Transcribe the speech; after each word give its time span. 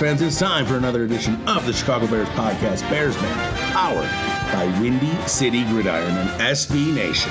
Fans. 0.00 0.22
It's 0.22 0.38
time 0.38 0.64
for 0.64 0.78
another 0.78 1.04
edition 1.04 1.46
of 1.46 1.66
the 1.66 1.74
Chicago 1.74 2.06
Bears 2.06 2.28
podcast, 2.30 2.88
Bears 2.88 3.14
Banter, 3.16 3.56
powered 3.72 4.08
by 4.50 4.64
Windy 4.80 5.14
City 5.28 5.62
Gridiron 5.64 6.16
and 6.16 6.30
SB 6.40 6.94
Nation. 6.94 7.30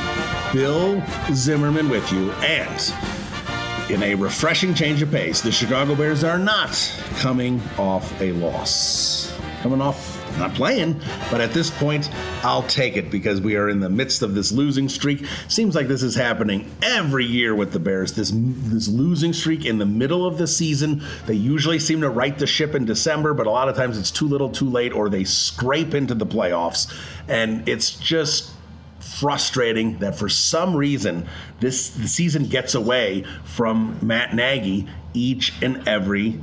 Bill 0.54 1.02
Zimmerman 1.34 1.90
with 1.90 2.12
you, 2.12 2.30
and 2.44 2.94
in 3.90 4.04
a 4.04 4.14
refreshing 4.14 4.76
change 4.76 5.02
of 5.02 5.10
pace, 5.10 5.42
the 5.42 5.52
Chicago 5.52 5.96
Bears 5.96 6.24
are 6.24 6.38
not 6.38 6.70
coming 7.16 7.60
off 7.80 8.22
a 8.22 8.34
loss. 8.34 9.36
Coming 9.64 9.82
off 9.82 10.19
not 10.40 10.54
playing, 10.56 11.00
but 11.30 11.42
at 11.42 11.54
this 11.54 11.70
point, 11.70 12.10
I'll 12.44 12.64
take 12.64 12.98
it 12.98 13.12
because 13.12 13.42
we 13.42 13.56
are 13.56 13.70
in 13.70 13.80
the 13.80 13.90
midst 13.90 14.22
of 14.22 14.34
this 14.34 14.52
losing 14.52 14.90
streak. 14.90 15.26
Seems 15.48 15.76
like 15.76 15.88
this 15.88 16.02
is 16.02 16.16
happening 16.16 16.72
every 16.82 17.26
year 17.26 17.54
with 17.54 17.74
the 17.74 17.80
Bears. 17.80 18.14
This 18.14 18.32
this 18.34 18.88
losing 18.88 19.34
streak 19.34 19.66
in 19.66 19.78
the 19.78 19.86
middle 19.86 20.26
of 20.26 20.38
the 20.38 20.48
season. 20.48 21.04
They 21.26 21.36
usually 21.36 21.80
seem 21.80 22.02
to 22.02 22.10
right 22.10 22.38
the 22.38 22.48
ship 22.48 22.74
in 22.76 22.86
December, 22.86 23.34
but 23.34 23.48
a 23.48 23.52
lot 23.52 23.70
of 23.70 23.76
times 23.76 23.98
it's 23.98 24.12
too 24.12 24.28
little, 24.28 24.50
too 24.50 24.70
late, 24.70 24.94
or 24.94 25.10
they 25.10 25.24
scrape 25.24 25.94
into 25.94 26.16
the 26.16 26.26
playoffs, 26.26 26.92
and 27.28 27.68
it's 27.68 27.92
just 27.92 28.52
frustrating 29.00 29.98
that 30.00 30.16
for 30.16 30.28
some 30.28 30.76
reason 30.76 31.28
this 31.62 31.90
the 31.92 32.08
season 32.08 32.44
gets 32.46 32.76
away 32.76 33.24
from 33.44 33.98
Matt 34.02 34.36
Nagy 34.36 34.88
each 35.14 35.54
and 35.62 35.88
every 35.88 36.40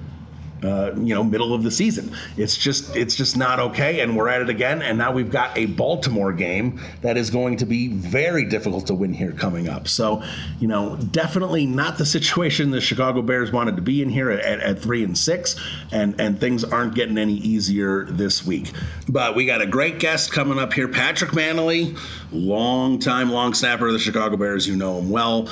uh, 0.62 0.92
you 0.96 1.14
know 1.14 1.22
middle 1.22 1.52
of 1.52 1.62
the 1.62 1.70
season. 1.70 2.14
It's 2.36 2.56
just 2.56 2.94
it's 2.96 3.14
just 3.14 3.36
not 3.36 3.60
okay, 3.60 4.00
and 4.00 4.16
we're 4.16 4.28
at 4.28 4.40
it 4.42 4.48
again. 4.48 4.82
And 4.82 4.98
now 4.98 5.12
we've 5.12 5.30
got 5.30 5.56
a 5.56 5.66
Baltimore 5.66 6.32
game 6.32 6.80
that 7.02 7.16
is 7.16 7.30
going 7.30 7.56
to 7.58 7.66
be 7.66 7.88
very 7.88 8.44
difficult 8.44 8.86
to 8.86 8.94
win 8.94 9.12
here 9.12 9.32
coming 9.32 9.68
up. 9.68 9.88
So 9.88 10.22
you 10.58 10.68
know 10.68 10.96
definitely 10.96 11.66
not 11.66 11.98
the 11.98 12.06
situation 12.06 12.70
the 12.70 12.80
Chicago 12.80 13.22
Bears 13.22 13.52
wanted 13.52 13.76
to 13.76 13.82
be 13.82 14.02
in 14.02 14.08
here 14.08 14.30
at, 14.30 14.60
at 14.60 14.78
three 14.78 15.04
and 15.04 15.16
six, 15.16 15.56
and 15.92 16.18
and 16.20 16.40
things 16.40 16.64
aren't 16.64 16.94
getting 16.94 17.18
any 17.18 17.34
easier 17.34 18.04
this 18.04 18.46
week. 18.46 18.72
But 19.08 19.34
we 19.34 19.46
got 19.46 19.60
a 19.60 19.66
great 19.66 19.98
guest 19.98 20.32
coming 20.32 20.58
up 20.58 20.72
here, 20.72 20.88
Patrick 20.88 21.32
Mannelly, 21.32 21.98
long 22.32 22.98
time 22.98 23.30
long 23.30 23.54
snapper 23.54 23.86
of 23.86 23.92
the 23.92 23.98
Chicago 23.98 24.36
Bears. 24.36 24.66
You 24.66 24.76
know 24.76 24.98
him 24.98 25.10
well. 25.10 25.48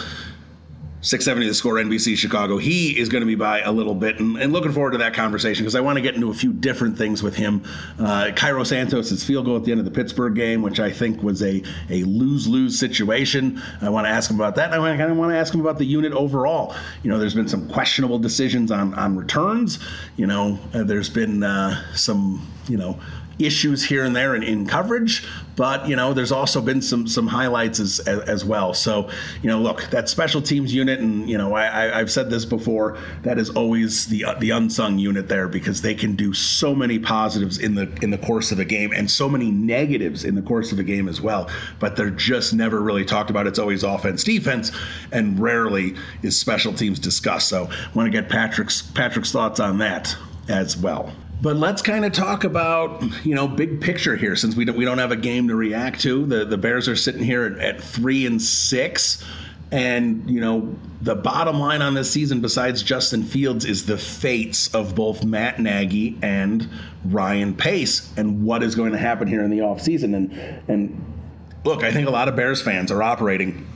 670 1.04 1.48
the 1.48 1.54
score 1.54 1.74
NBC 1.74 2.16
Chicago. 2.16 2.56
He 2.56 2.98
is 2.98 3.10
going 3.10 3.20
to 3.20 3.26
be 3.26 3.34
by 3.34 3.60
a 3.60 3.70
little 3.70 3.94
bit 3.94 4.20
and, 4.20 4.38
and 4.38 4.54
looking 4.54 4.72
forward 4.72 4.92
to 4.92 4.98
that 4.98 5.12
conversation 5.12 5.62
because 5.62 5.74
I 5.74 5.80
want 5.80 5.96
to 5.96 6.02
get 6.02 6.14
into 6.14 6.30
a 6.30 6.34
few 6.34 6.50
different 6.50 6.96
things 6.96 7.22
with 7.22 7.36
him. 7.36 7.62
Uh, 7.98 8.30
Cairo 8.34 8.64
Santos' 8.64 9.22
field 9.22 9.44
goal 9.44 9.56
at 9.58 9.64
the 9.64 9.70
end 9.70 9.80
of 9.80 9.84
the 9.84 9.90
Pittsburgh 9.90 10.34
game, 10.34 10.62
which 10.62 10.80
I 10.80 10.90
think 10.90 11.22
was 11.22 11.42
a, 11.42 11.62
a 11.90 12.04
lose 12.04 12.48
lose 12.48 12.78
situation. 12.78 13.60
I 13.82 13.90
want 13.90 14.06
to 14.06 14.10
ask 14.10 14.30
him 14.30 14.36
about 14.36 14.54
that. 14.56 14.72
I 14.72 14.96
kind 14.96 15.12
of 15.12 15.18
want 15.18 15.30
to 15.30 15.36
ask 15.36 15.52
him 15.52 15.60
about 15.60 15.76
the 15.76 15.84
unit 15.84 16.14
overall. 16.14 16.74
You 17.02 17.10
know, 17.10 17.18
there's 17.18 17.34
been 17.34 17.48
some 17.48 17.68
questionable 17.68 18.18
decisions 18.18 18.72
on, 18.72 18.94
on 18.94 19.14
returns. 19.14 19.80
You 20.16 20.26
know, 20.26 20.58
uh, 20.72 20.84
there's 20.84 21.10
been 21.10 21.42
uh, 21.42 21.84
some, 21.94 22.50
you 22.66 22.78
know, 22.78 22.98
issues 23.38 23.84
here 23.84 24.04
and 24.04 24.14
there 24.14 24.34
in, 24.34 24.42
in 24.42 24.66
coverage, 24.66 25.26
but 25.56 25.88
you 25.88 25.96
know 25.96 26.12
there's 26.12 26.32
also 26.32 26.60
been 26.60 26.82
some 26.82 27.06
some 27.06 27.26
highlights 27.26 27.80
as, 27.80 28.00
as, 28.00 28.20
as 28.20 28.44
well. 28.44 28.74
So 28.74 29.10
you 29.42 29.48
know, 29.48 29.60
look 29.60 29.90
that 29.90 30.08
special 30.08 30.42
teams 30.42 30.74
unit, 30.74 31.00
and 31.00 31.28
you 31.28 31.38
know 31.38 31.54
I, 31.54 31.98
have 31.98 32.10
said 32.10 32.30
this 32.30 32.44
before, 32.44 32.98
that 33.22 33.38
is 33.38 33.50
always 33.50 34.06
the 34.06 34.26
the 34.40 34.50
unsung 34.50 34.98
unit 34.98 35.28
there 35.28 35.48
because 35.48 35.82
they 35.82 35.94
can 35.94 36.16
do 36.16 36.32
so 36.32 36.74
many 36.74 36.98
positives 36.98 37.58
in 37.58 37.74
the 37.74 37.90
in 38.02 38.10
the 38.10 38.18
course 38.18 38.52
of 38.52 38.58
a 38.58 38.64
game 38.64 38.92
and 38.92 39.10
so 39.10 39.28
many 39.28 39.50
negatives 39.50 40.24
in 40.24 40.34
the 40.34 40.42
course 40.42 40.72
of 40.72 40.78
a 40.78 40.84
game 40.84 41.08
as 41.08 41.20
well. 41.20 41.48
But 41.78 41.96
they're 41.96 42.10
just 42.10 42.54
never 42.54 42.80
really 42.80 43.04
talked 43.04 43.30
about. 43.30 43.46
It's 43.46 43.58
always 43.58 43.82
offense, 43.82 44.24
defense, 44.24 44.72
and 45.12 45.38
rarely 45.38 45.94
is 46.22 46.38
special 46.38 46.72
teams 46.72 46.98
discussed. 46.98 47.48
So 47.48 47.68
I 47.70 47.90
want 47.94 48.06
to 48.06 48.10
get 48.10 48.28
Patrick's 48.28 48.82
Patrick's 48.82 49.32
thoughts 49.32 49.60
on 49.60 49.78
that 49.78 50.16
as 50.48 50.76
well. 50.76 51.12
But 51.44 51.56
let's 51.56 51.82
kind 51.82 52.06
of 52.06 52.12
talk 52.14 52.44
about 52.44 53.02
you 53.22 53.34
know 53.34 53.46
big 53.46 53.78
picture 53.82 54.16
here, 54.16 54.34
since 54.34 54.56
we 54.56 54.64
don't 54.64 54.78
we 54.78 54.86
don't 54.86 54.96
have 54.96 55.12
a 55.12 55.16
game 55.16 55.48
to 55.48 55.54
react 55.54 56.00
to. 56.00 56.24
The 56.24 56.46
the 56.46 56.56
Bears 56.56 56.88
are 56.88 56.96
sitting 56.96 57.22
here 57.22 57.44
at, 57.44 57.58
at 57.58 57.82
three 57.82 58.24
and 58.24 58.40
six, 58.40 59.22
and 59.70 60.28
you 60.28 60.40
know 60.40 60.74
the 61.02 61.14
bottom 61.14 61.60
line 61.60 61.82
on 61.82 61.92
this 61.92 62.10
season, 62.10 62.40
besides 62.40 62.82
Justin 62.82 63.22
Fields, 63.22 63.66
is 63.66 63.84
the 63.84 63.98
fates 63.98 64.74
of 64.74 64.94
both 64.94 65.22
Matt 65.22 65.60
Nagy 65.60 66.18
and 66.22 66.66
Ryan 67.04 67.54
Pace, 67.54 68.10
and 68.16 68.42
what 68.42 68.62
is 68.62 68.74
going 68.74 68.92
to 68.92 68.98
happen 68.98 69.28
here 69.28 69.44
in 69.44 69.50
the 69.50 69.58
offseason. 69.58 70.16
And 70.16 70.32
and 70.66 71.14
look, 71.62 71.82
I 71.84 71.92
think 71.92 72.08
a 72.08 72.10
lot 72.10 72.26
of 72.28 72.36
Bears 72.36 72.62
fans 72.62 72.90
are 72.90 73.02
operating 73.02 73.66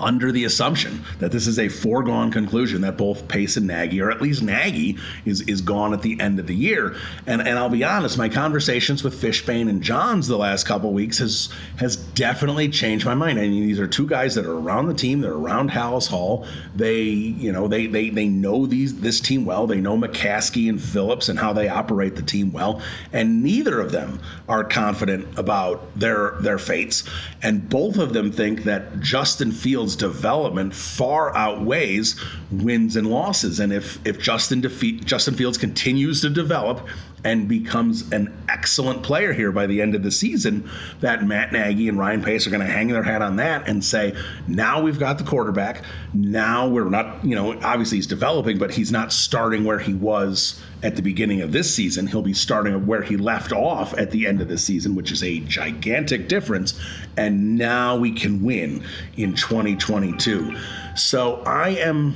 under 0.00 0.32
the 0.32 0.44
assumption 0.44 1.04
that 1.18 1.32
this 1.32 1.46
is 1.46 1.58
a 1.58 1.68
foregone 1.68 2.30
conclusion 2.30 2.82
that 2.82 2.96
both 2.96 3.26
Pace 3.28 3.56
and 3.56 3.66
Nagy, 3.66 4.00
or 4.00 4.10
at 4.10 4.20
least 4.20 4.42
Nagy, 4.42 4.96
is 5.24 5.42
is 5.42 5.60
gone 5.60 5.92
at 5.92 6.02
the 6.02 6.20
end 6.20 6.38
of 6.38 6.46
the 6.46 6.54
year. 6.54 6.96
And 7.26 7.40
and 7.40 7.58
I'll 7.58 7.68
be 7.68 7.84
honest, 7.84 8.18
my 8.18 8.28
conversations 8.28 9.02
with 9.02 9.20
Fishbain 9.20 9.68
and 9.68 9.82
Jahns 9.82 10.28
the 10.28 10.38
last 10.38 10.66
couple 10.66 10.92
weeks 10.92 11.18
has 11.18 11.48
has 11.76 11.96
definitely 11.96 12.68
changed 12.68 13.04
my 13.04 13.14
mind. 13.14 13.38
I 13.38 13.42
mean, 13.42 13.66
these 13.66 13.80
are 13.80 13.86
two 13.86 14.06
guys 14.06 14.34
that 14.34 14.46
are 14.46 14.58
around 14.58 14.86
the 14.86 14.94
team, 14.94 15.20
they're 15.20 15.32
around 15.32 15.70
Halas 15.70 16.06
Hall. 16.06 16.46
They, 16.74 17.02
you 17.02 17.52
know, 17.52 17.68
they 17.68 17.86
they 17.86 18.10
they 18.10 18.28
know 18.28 18.66
these 18.66 19.00
this 19.00 19.20
team 19.20 19.44
well. 19.44 19.66
They 19.66 19.80
know 19.80 19.96
McCaskey 19.96 20.68
and 20.68 20.80
Phillips 20.80 21.28
and 21.28 21.38
how 21.38 21.52
they 21.52 21.68
operate 21.68 22.16
the 22.16 22.22
team 22.22 22.52
well. 22.52 22.82
And 23.12 23.42
neither 23.42 23.80
of 23.80 23.92
them 23.92 24.20
are 24.48 24.64
confident 24.64 25.38
about 25.38 25.98
their 25.98 26.36
their 26.40 26.58
fates. 26.58 27.04
And 27.42 27.68
both 27.68 27.98
of 27.98 28.12
them 28.12 28.32
think 28.32 28.64
that 28.64 29.00
Justin 29.00 29.52
Fields 29.52 29.87
development 29.96 30.74
far 30.74 31.36
outweighs 31.36 32.20
wins 32.50 32.96
and 32.96 33.06
losses. 33.08 33.60
And 33.60 33.72
if 33.72 34.04
if 34.06 34.18
Justin 34.18 34.60
defeat 34.60 35.04
Justin 35.04 35.34
Fields 35.34 35.58
continues 35.58 36.20
to 36.22 36.30
develop 36.30 36.86
and 37.24 37.48
becomes 37.48 38.10
an 38.12 38.32
excellent 38.48 39.02
player 39.02 39.32
here 39.32 39.50
by 39.50 39.66
the 39.66 39.82
end 39.82 39.94
of 39.94 40.02
the 40.02 40.10
season, 40.10 40.68
that 41.00 41.24
Matt 41.24 41.52
Nagy 41.52 41.88
and 41.88 41.98
Ryan 41.98 42.22
Pace 42.22 42.46
are 42.46 42.50
going 42.50 42.64
to 42.64 42.72
hang 42.72 42.88
their 42.88 43.02
hat 43.02 43.22
on 43.22 43.36
that 43.36 43.68
and 43.68 43.84
say, 43.84 44.16
now 44.46 44.80
we've 44.80 44.98
got 44.98 45.18
the 45.18 45.24
quarterback. 45.24 45.82
Now 46.14 46.68
we're 46.68 46.88
not, 46.88 47.24
you 47.24 47.34
know, 47.34 47.58
obviously 47.62 47.98
he's 47.98 48.06
developing, 48.06 48.58
but 48.58 48.70
he's 48.70 48.92
not 48.92 49.12
starting 49.12 49.64
where 49.64 49.78
he 49.78 49.94
was 49.94 50.60
at 50.82 50.94
the 50.94 51.02
beginning 51.02 51.40
of 51.40 51.50
this 51.50 51.74
season. 51.74 52.06
He'll 52.06 52.22
be 52.22 52.32
starting 52.32 52.86
where 52.86 53.02
he 53.02 53.16
left 53.16 53.52
off 53.52 53.94
at 53.98 54.12
the 54.12 54.26
end 54.26 54.40
of 54.40 54.48
the 54.48 54.58
season, 54.58 54.94
which 54.94 55.10
is 55.10 55.24
a 55.24 55.40
gigantic 55.40 56.28
difference. 56.28 56.78
And 57.16 57.56
now 57.58 57.96
we 57.96 58.12
can 58.12 58.44
win 58.44 58.84
in 59.16 59.34
2022. 59.34 60.56
So 60.94 61.42
I 61.42 61.70
am 61.70 62.14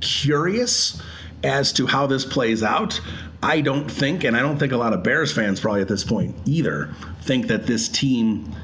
curious 0.00 1.00
as 1.42 1.72
to 1.72 1.86
how 1.86 2.06
this 2.06 2.24
plays 2.24 2.62
out. 2.62 3.00
I 3.42 3.60
don't 3.60 3.90
think, 3.90 4.24
and 4.24 4.36
I 4.36 4.40
don't 4.40 4.58
think 4.58 4.72
a 4.72 4.76
lot 4.76 4.92
of 4.92 5.02
Bears 5.02 5.32
fans 5.32 5.60
probably 5.60 5.80
at 5.80 5.88
this 5.88 6.04
point 6.04 6.36
either, 6.44 6.94
think 7.22 7.48
that 7.48 7.66
this 7.66 7.88
team 7.88 8.54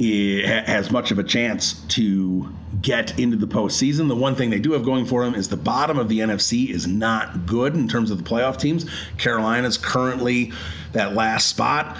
eh, 0.00 0.62
has 0.62 0.90
much 0.90 1.10
of 1.10 1.18
a 1.18 1.24
chance 1.24 1.74
to 1.88 2.48
get 2.80 3.18
into 3.18 3.36
the 3.36 3.48
postseason. 3.48 4.06
The 4.08 4.14
one 4.14 4.36
thing 4.36 4.50
they 4.50 4.60
do 4.60 4.72
have 4.72 4.84
going 4.84 5.04
for 5.04 5.24
them 5.24 5.34
is 5.34 5.48
the 5.48 5.56
bottom 5.56 5.98
of 5.98 6.08
the 6.08 6.20
NFC 6.20 6.70
is 6.70 6.86
not 6.86 7.44
good 7.44 7.74
in 7.74 7.88
terms 7.88 8.12
of 8.12 8.18
the 8.18 8.24
playoff 8.24 8.58
teams. 8.58 8.86
Carolina's 9.18 9.76
currently 9.76 10.52
that 10.92 11.14
last 11.14 11.48
spot 11.48 11.96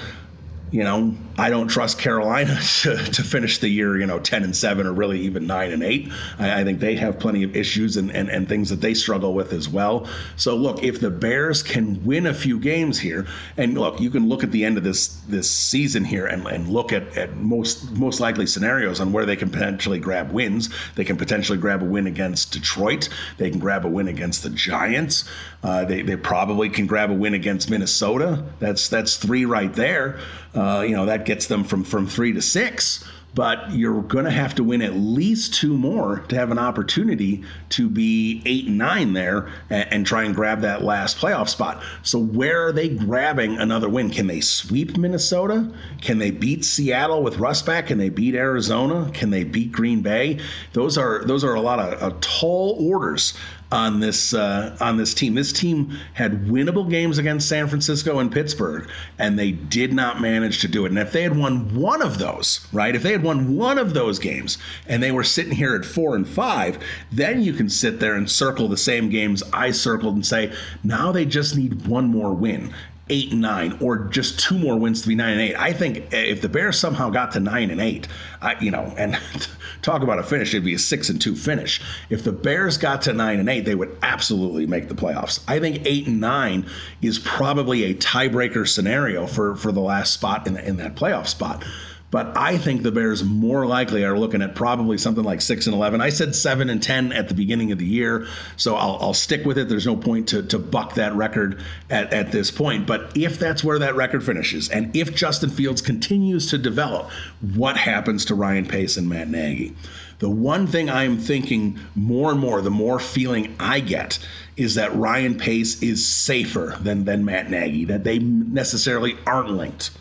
you 0.71 0.85
know, 0.85 1.15
I 1.40 1.48
don't 1.48 1.69
trust 1.69 1.98
Carolina 1.98 2.60
to, 2.82 2.96
to, 2.96 3.22
finish 3.22 3.58
the 3.58 3.69
year, 3.69 3.98
you 3.98 4.04
know, 4.04 4.19
10 4.19 4.44
and 4.44 4.54
7 4.54 4.87
or 4.87 4.92
really 4.92 5.20
even 5.20 5.46
9 5.46 5.72
and 5.72 5.82
8. 5.82 6.12
I, 6.38 6.60
I, 6.60 6.64
think 6.64 6.81
they 6.81 6.96
have 6.96 7.19
plenty 7.19 7.42
of 7.44 7.56
issues 7.56 7.96
and, 7.96 8.14
and, 8.14 8.28
and 8.28 8.46
things 8.46 8.69
that 8.69 8.82
they 8.82 8.92
struggle 8.92 9.32
with 9.32 9.54
as 9.54 9.66
well. 9.66 10.06
So, 10.37 10.54
look, 10.54 10.82
if 10.82 11.00
the 11.00 11.10
Bears 11.10 11.62
can 11.62 12.04
win 12.04 12.26
a 12.26 12.34
few 12.34 12.60
games 12.60 12.98
here, 12.98 13.26
and 13.56 13.78
look, 13.78 14.00
you 14.00 14.10
can 14.10 14.28
look 14.28 14.44
at 14.44 14.50
the 14.50 14.66
end 14.66 14.76
of 14.76 14.84
this 14.84 15.08
this 15.28 15.50
season 15.50 16.04
here 16.04 16.26
and, 16.26 16.46
and 16.46 16.69
look 16.69 16.92
at, 16.92 17.16
at 17.16 17.34
most 17.38 17.90
most 17.93 18.20
likely 18.20 18.46
scenarios 18.46 19.00
on 19.00 19.10
where 19.10 19.25
they 19.25 19.36
can 19.36 19.48
potentially 19.48 19.98
grab 19.98 20.32
wins. 20.32 20.69
They 20.94 21.04
can 21.04 21.16
potentially 21.16 21.56
grab 21.56 21.81
a 21.81 21.86
win 21.86 22.06
against 22.06 22.52
Detroit. 22.52 23.08
They 23.38 23.48
can 23.48 23.60
grab 23.60 23.86
a 23.86 23.88
win 23.88 24.08
against 24.08 24.43
the 24.43 24.50
Giants. 24.50 25.25
Uh, 25.62 25.84
they, 25.84 26.02
they 26.02 26.16
probably 26.16 26.69
can 26.69 26.86
grab 26.86 27.10
a 27.10 27.14
win 27.14 27.34
against 27.34 27.70
Minnesota. 27.70 28.44
That's 28.58 28.88
that's 28.88 29.16
three 29.16 29.46
right 29.46 29.72
there. 29.72 30.19
Uh, 30.54 30.84
you 30.86 30.96
know 30.96 31.06
that 31.06 31.26
gets 31.31 31.47
them 31.47 31.62
from 31.62 31.85
from 31.85 32.09
three 32.09 32.32
to 32.32 32.43
six 32.43 33.05
but 33.35 33.71
you're 33.71 34.03
going 34.03 34.25
to 34.25 34.31
have 34.32 34.56
to 34.56 34.65
win 34.65 34.82
at 34.82 34.94
least 34.94 35.55
two 35.55 35.77
more 35.77 36.19
to 36.29 36.35
have 36.35 36.50
an 36.50 36.59
opportunity 36.59 37.44
to 37.69 37.88
be 37.88 38.43
eight 38.44 38.67
and 38.67 38.79
nine 38.79 39.12
there 39.12 39.49
and, 39.71 39.93
and, 39.93 40.06
try 40.06 40.25
and 40.25 40.35
grab 40.35 40.62
that 40.62 40.82
last 40.82 41.19
playoff 41.19 41.49
spot. 41.49 41.81
So, 42.03 42.19
where 42.19 42.67
are 42.67 42.73
they 42.73 42.88
grabbing 42.88 43.56
another 43.59 43.88
win? 43.88 44.11
Can 44.11 44.27
they 44.27 44.41
sweep 44.41 44.97
Minnesota? 44.97 45.73
Can 46.00 46.19
they 46.19 46.32
beat 46.32 46.65
Seattle 46.65 47.23
with 47.23 47.38
Russ 47.38 47.62
back? 47.62 47.87
Can 47.87 47.99
they 47.99 48.09
beat 48.09 48.35
Arizona? 48.35 49.09
Can 49.12 49.31
they 49.31 49.44
beat 49.44 49.71
Green 49.71 50.03
Bay? 50.03 50.41
Those 50.73 50.99
are 50.99 51.25
those 51.25 51.44
are 51.44 51.55
a 51.55 51.61
lot 51.61 51.79
of, 51.79 51.94
of 52.03 52.21
tall 52.21 52.77
orders 52.81 53.35
on 53.72 54.00
this 54.00 54.34
uh, 54.34 54.76
on 54.81 54.96
this 54.96 55.14
team. 55.14 55.34
This 55.34 55.52
team 55.52 55.96
had 56.14 56.46
winnable 56.46 56.88
games 56.88 57.19
against 57.19 57.49
San 57.49 57.69
Francisco 57.69 58.19
and 58.19 58.32
Pittsburgh, 58.32 58.88
and 59.19 59.38
they 59.38 59.52
did 59.52 59.93
not 59.93 60.20
manage 60.20 60.61
to 60.61 60.69
do 60.69 60.84
it. 60.84 60.90
And 60.90 60.99
if 60.99 61.12
they 61.12 61.22
had 61.22 61.37
won 61.37 61.75
one 61.75 62.02
of 62.02 62.19
those, 62.19 62.67
right? 62.72 62.94
If 62.94 63.02
they 63.02 63.12
had 63.12 63.22
won 63.22 63.56
one 63.56 63.78
of 63.78 63.94
those 63.94 64.19
games, 64.19 64.58
and 64.88 65.02
they 65.02 65.12
were 65.12 65.25
sitting 65.25 65.52
here 65.52 65.75
at 65.75 65.84
four 65.84 66.17
and 66.17 66.28
five, 66.28 66.78
then 67.12 67.43
you 67.43 67.52
can 67.52 67.69
sit 67.69 68.00
there 68.00 68.14
and 68.14 68.31
circle 68.31 68.69
the 68.69 68.76
same 68.76 69.08
games 69.08 69.43
I 69.52 69.70
circled 69.70 70.14
and 70.14 70.26
say, 70.26 70.52
now 70.82 71.12
they 71.12 71.25
just 71.25 71.56
need 71.56 71.87
one 71.87 72.06
more 72.06 72.32
win 72.32 72.72
eight 73.11 73.32
and 73.32 73.40
nine, 73.40 73.76
or 73.81 73.99
just 73.99 74.38
two 74.38 74.58
more 74.58 74.76
wins 74.76 75.02
to 75.02 75.08
be 75.08 75.14
nine 75.14 75.32
and 75.32 75.40
eight. 75.40 75.56
I 75.56 75.72
think 75.72 76.12
if 76.12 76.40
the 76.40 76.49
Bears 76.49 76.78
somehow 76.78 77.11
got 77.11 77.32
to 77.32 77.40
nine 77.40 77.70
and 77.70 77.81
eight, 77.81 78.06
I, 78.40 78.58
you 78.61 78.70
know, 78.70 78.94
and 78.96 79.19
talk 79.82 80.03
about 80.03 80.19
a 80.19 80.23
finish, 80.23 80.55
it'd 80.55 80.65
be 80.65 80.75
a 80.75 80.79
six 80.79 81.09
and 81.09 81.21
two 81.21 81.35
finish. 81.35 81.81
If 82.09 82.25
the 82.25 82.32
Bears 82.32 82.77
got 82.77 83.03
to 83.03 83.12
nine 83.12 83.38
and 83.41 83.49
eight, 83.49 83.65
they 83.65 83.75
would 83.75 83.97
absolutely 84.03 84.67
make 84.67 84.88
the 84.88 84.94
playoffs. 84.94 85.43
I 85.49 85.61
think 85.61 85.82
eight 85.85 86.06
and 86.06 86.21
nine 86.21 86.67
is 87.03 87.19
probably 87.19 87.85
a 87.85 87.94
tiebreaker 87.94 88.69
scenario 88.69 89.27
for 89.27 89.56
for 89.56 89.73
the 89.73 89.81
last 89.81 90.12
spot 90.12 90.47
in 90.47 90.55
the, 90.55 90.67
in 90.67 90.77
that 90.77 90.94
playoff 90.94 91.27
spot. 91.27 91.65
But 92.10 92.36
I 92.36 92.58
think 92.58 92.82
the 92.82 92.90
Bears 92.90 93.22
more 93.22 93.66
likely 93.66 94.04
are 94.04 94.18
looking 94.18 94.42
at 94.42 94.56
probably 94.56 94.98
something 94.98 95.22
like 95.22 95.40
six 95.40 95.66
and 95.66 95.74
eleven. 95.74 96.00
I 96.00 96.08
said 96.08 96.34
seven 96.34 96.68
and 96.68 96.82
ten 96.82 97.12
at 97.12 97.28
the 97.28 97.34
beginning 97.34 97.70
of 97.70 97.78
the 97.78 97.86
year, 97.86 98.26
so 98.56 98.74
I'll, 98.74 98.98
I'll 99.00 99.14
stick 99.14 99.44
with 99.44 99.56
it. 99.58 99.68
There's 99.68 99.86
no 99.86 99.96
point 99.96 100.28
to, 100.30 100.42
to 100.42 100.58
buck 100.58 100.94
that 100.94 101.14
record 101.14 101.62
at, 101.88 102.12
at 102.12 102.32
this 102.32 102.50
point. 102.50 102.86
But 102.86 103.16
if 103.16 103.38
that's 103.38 103.62
where 103.62 103.78
that 103.78 103.94
record 103.94 104.24
finishes, 104.24 104.68
and 104.68 104.94
if 104.96 105.14
Justin 105.14 105.50
Fields 105.50 105.80
continues 105.80 106.50
to 106.50 106.58
develop, 106.58 107.10
what 107.54 107.76
happens 107.76 108.24
to 108.24 108.34
Ryan 108.34 108.66
Pace 108.66 108.96
and 108.96 109.08
Matt 109.08 109.28
Nagy? 109.28 109.76
The 110.18 110.28
one 110.28 110.66
thing 110.66 110.90
I'm 110.90 111.16
thinking 111.16 111.78
more 111.94 112.32
and 112.32 112.40
more, 112.40 112.60
the 112.60 112.70
more 112.70 112.98
feeling 112.98 113.54
I 113.60 113.80
get, 113.80 114.18
is 114.56 114.74
that 114.74 114.94
Ryan 114.94 115.38
Pace 115.38 115.80
is 115.80 116.06
safer 116.06 116.76
than 116.80 117.04
than 117.04 117.24
Matt 117.24 117.50
Nagy. 117.50 117.84
That 117.84 118.02
they 118.02 118.18
necessarily 118.18 119.16
aren't 119.26 119.50
linked. 119.50 119.92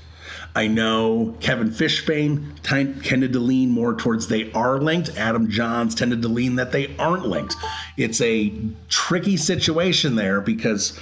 I 0.56 0.68
know 0.68 1.36
Kevin 1.40 1.70
Fishbain 1.70 2.62
t- 2.64 3.08
tended 3.08 3.34
to 3.34 3.40
lean 3.40 3.70
more 3.70 3.94
towards 3.96 4.28
they 4.28 4.52
are 4.54 4.80
linked. 4.80 5.16
Adam 5.18 5.48
Jahns 5.50 5.96
tended 5.96 6.22
to 6.24 6.28
lean 6.28 6.56
that 6.56 6.72
they 6.72 6.96
aren't 6.98 7.28
linked. 7.28 7.56
It's 7.98 8.20
a 8.22 8.54
tricky 8.90 9.38
situation 9.38 10.16
there 10.16 10.42
because, 10.42 11.00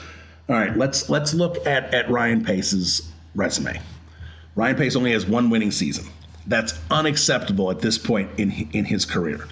all 0.50 0.56
right, 0.56 0.76
let's 0.76 1.10
let's 1.10 1.34
look 1.34 1.66
at 1.66 1.94
at 1.94 2.10
Ryan 2.10 2.44
Pace's 2.44 3.10
resume. 3.36 3.80
Ryan 4.56 4.76
Pace 4.76 4.96
only 4.96 5.12
has 5.14 5.26
one 5.26 5.50
winning 5.50 5.72
season. 5.72 6.06
That's 6.46 6.80
unacceptable 6.92 7.72
at 7.72 7.80
this 7.80 7.98
point 7.98 8.30
in 8.38 8.52
in 8.74 8.86
his 8.86 9.06
career 9.06 9.48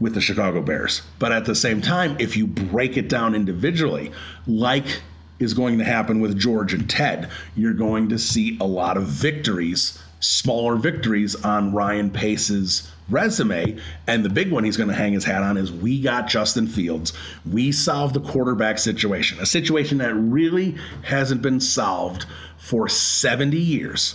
with 0.00 0.14
the 0.14 0.20
Chicago 0.20 0.62
Bears. 0.62 1.02
But 1.18 1.32
at 1.32 1.44
the 1.44 1.54
same 1.54 1.80
time, 1.80 2.16
if 2.18 2.36
you 2.36 2.46
break 2.46 2.96
it 2.96 3.08
down 3.08 3.34
individually, 3.34 4.12
like 4.46 5.00
is 5.38 5.54
going 5.54 5.78
to 5.78 5.84
happen 5.84 6.20
with 6.20 6.38
George 6.38 6.74
and 6.74 6.88
Ted. 6.88 7.30
You're 7.54 7.74
going 7.74 8.08
to 8.08 8.18
see 8.18 8.56
a 8.60 8.66
lot 8.66 8.96
of 8.96 9.04
victories, 9.04 9.98
smaller 10.20 10.76
victories 10.76 11.34
on 11.44 11.72
Ryan 11.72 12.10
Pace's 12.10 12.90
resume. 13.10 13.78
And 14.06 14.24
the 14.24 14.30
big 14.30 14.50
one 14.50 14.64
he's 14.64 14.76
going 14.76 14.88
to 14.88 14.94
hang 14.94 15.12
his 15.12 15.24
hat 15.24 15.42
on 15.42 15.56
is 15.56 15.72
we 15.72 16.00
got 16.00 16.28
Justin 16.28 16.66
Fields. 16.66 17.12
We 17.50 17.72
solved 17.72 18.14
the 18.14 18.20
quarterback 18.20 18.78
situation, 18.78 19.38
a 19.40 19.46
situation 19.46 19.98
that 19.98 20.14
really 20.14 20.76
hasn't 21.02 21.42
been 21.42 21.60
solved 21.60 22.26
for 22.58 22.88
70 22.88 23.56
years, 23.56 24.14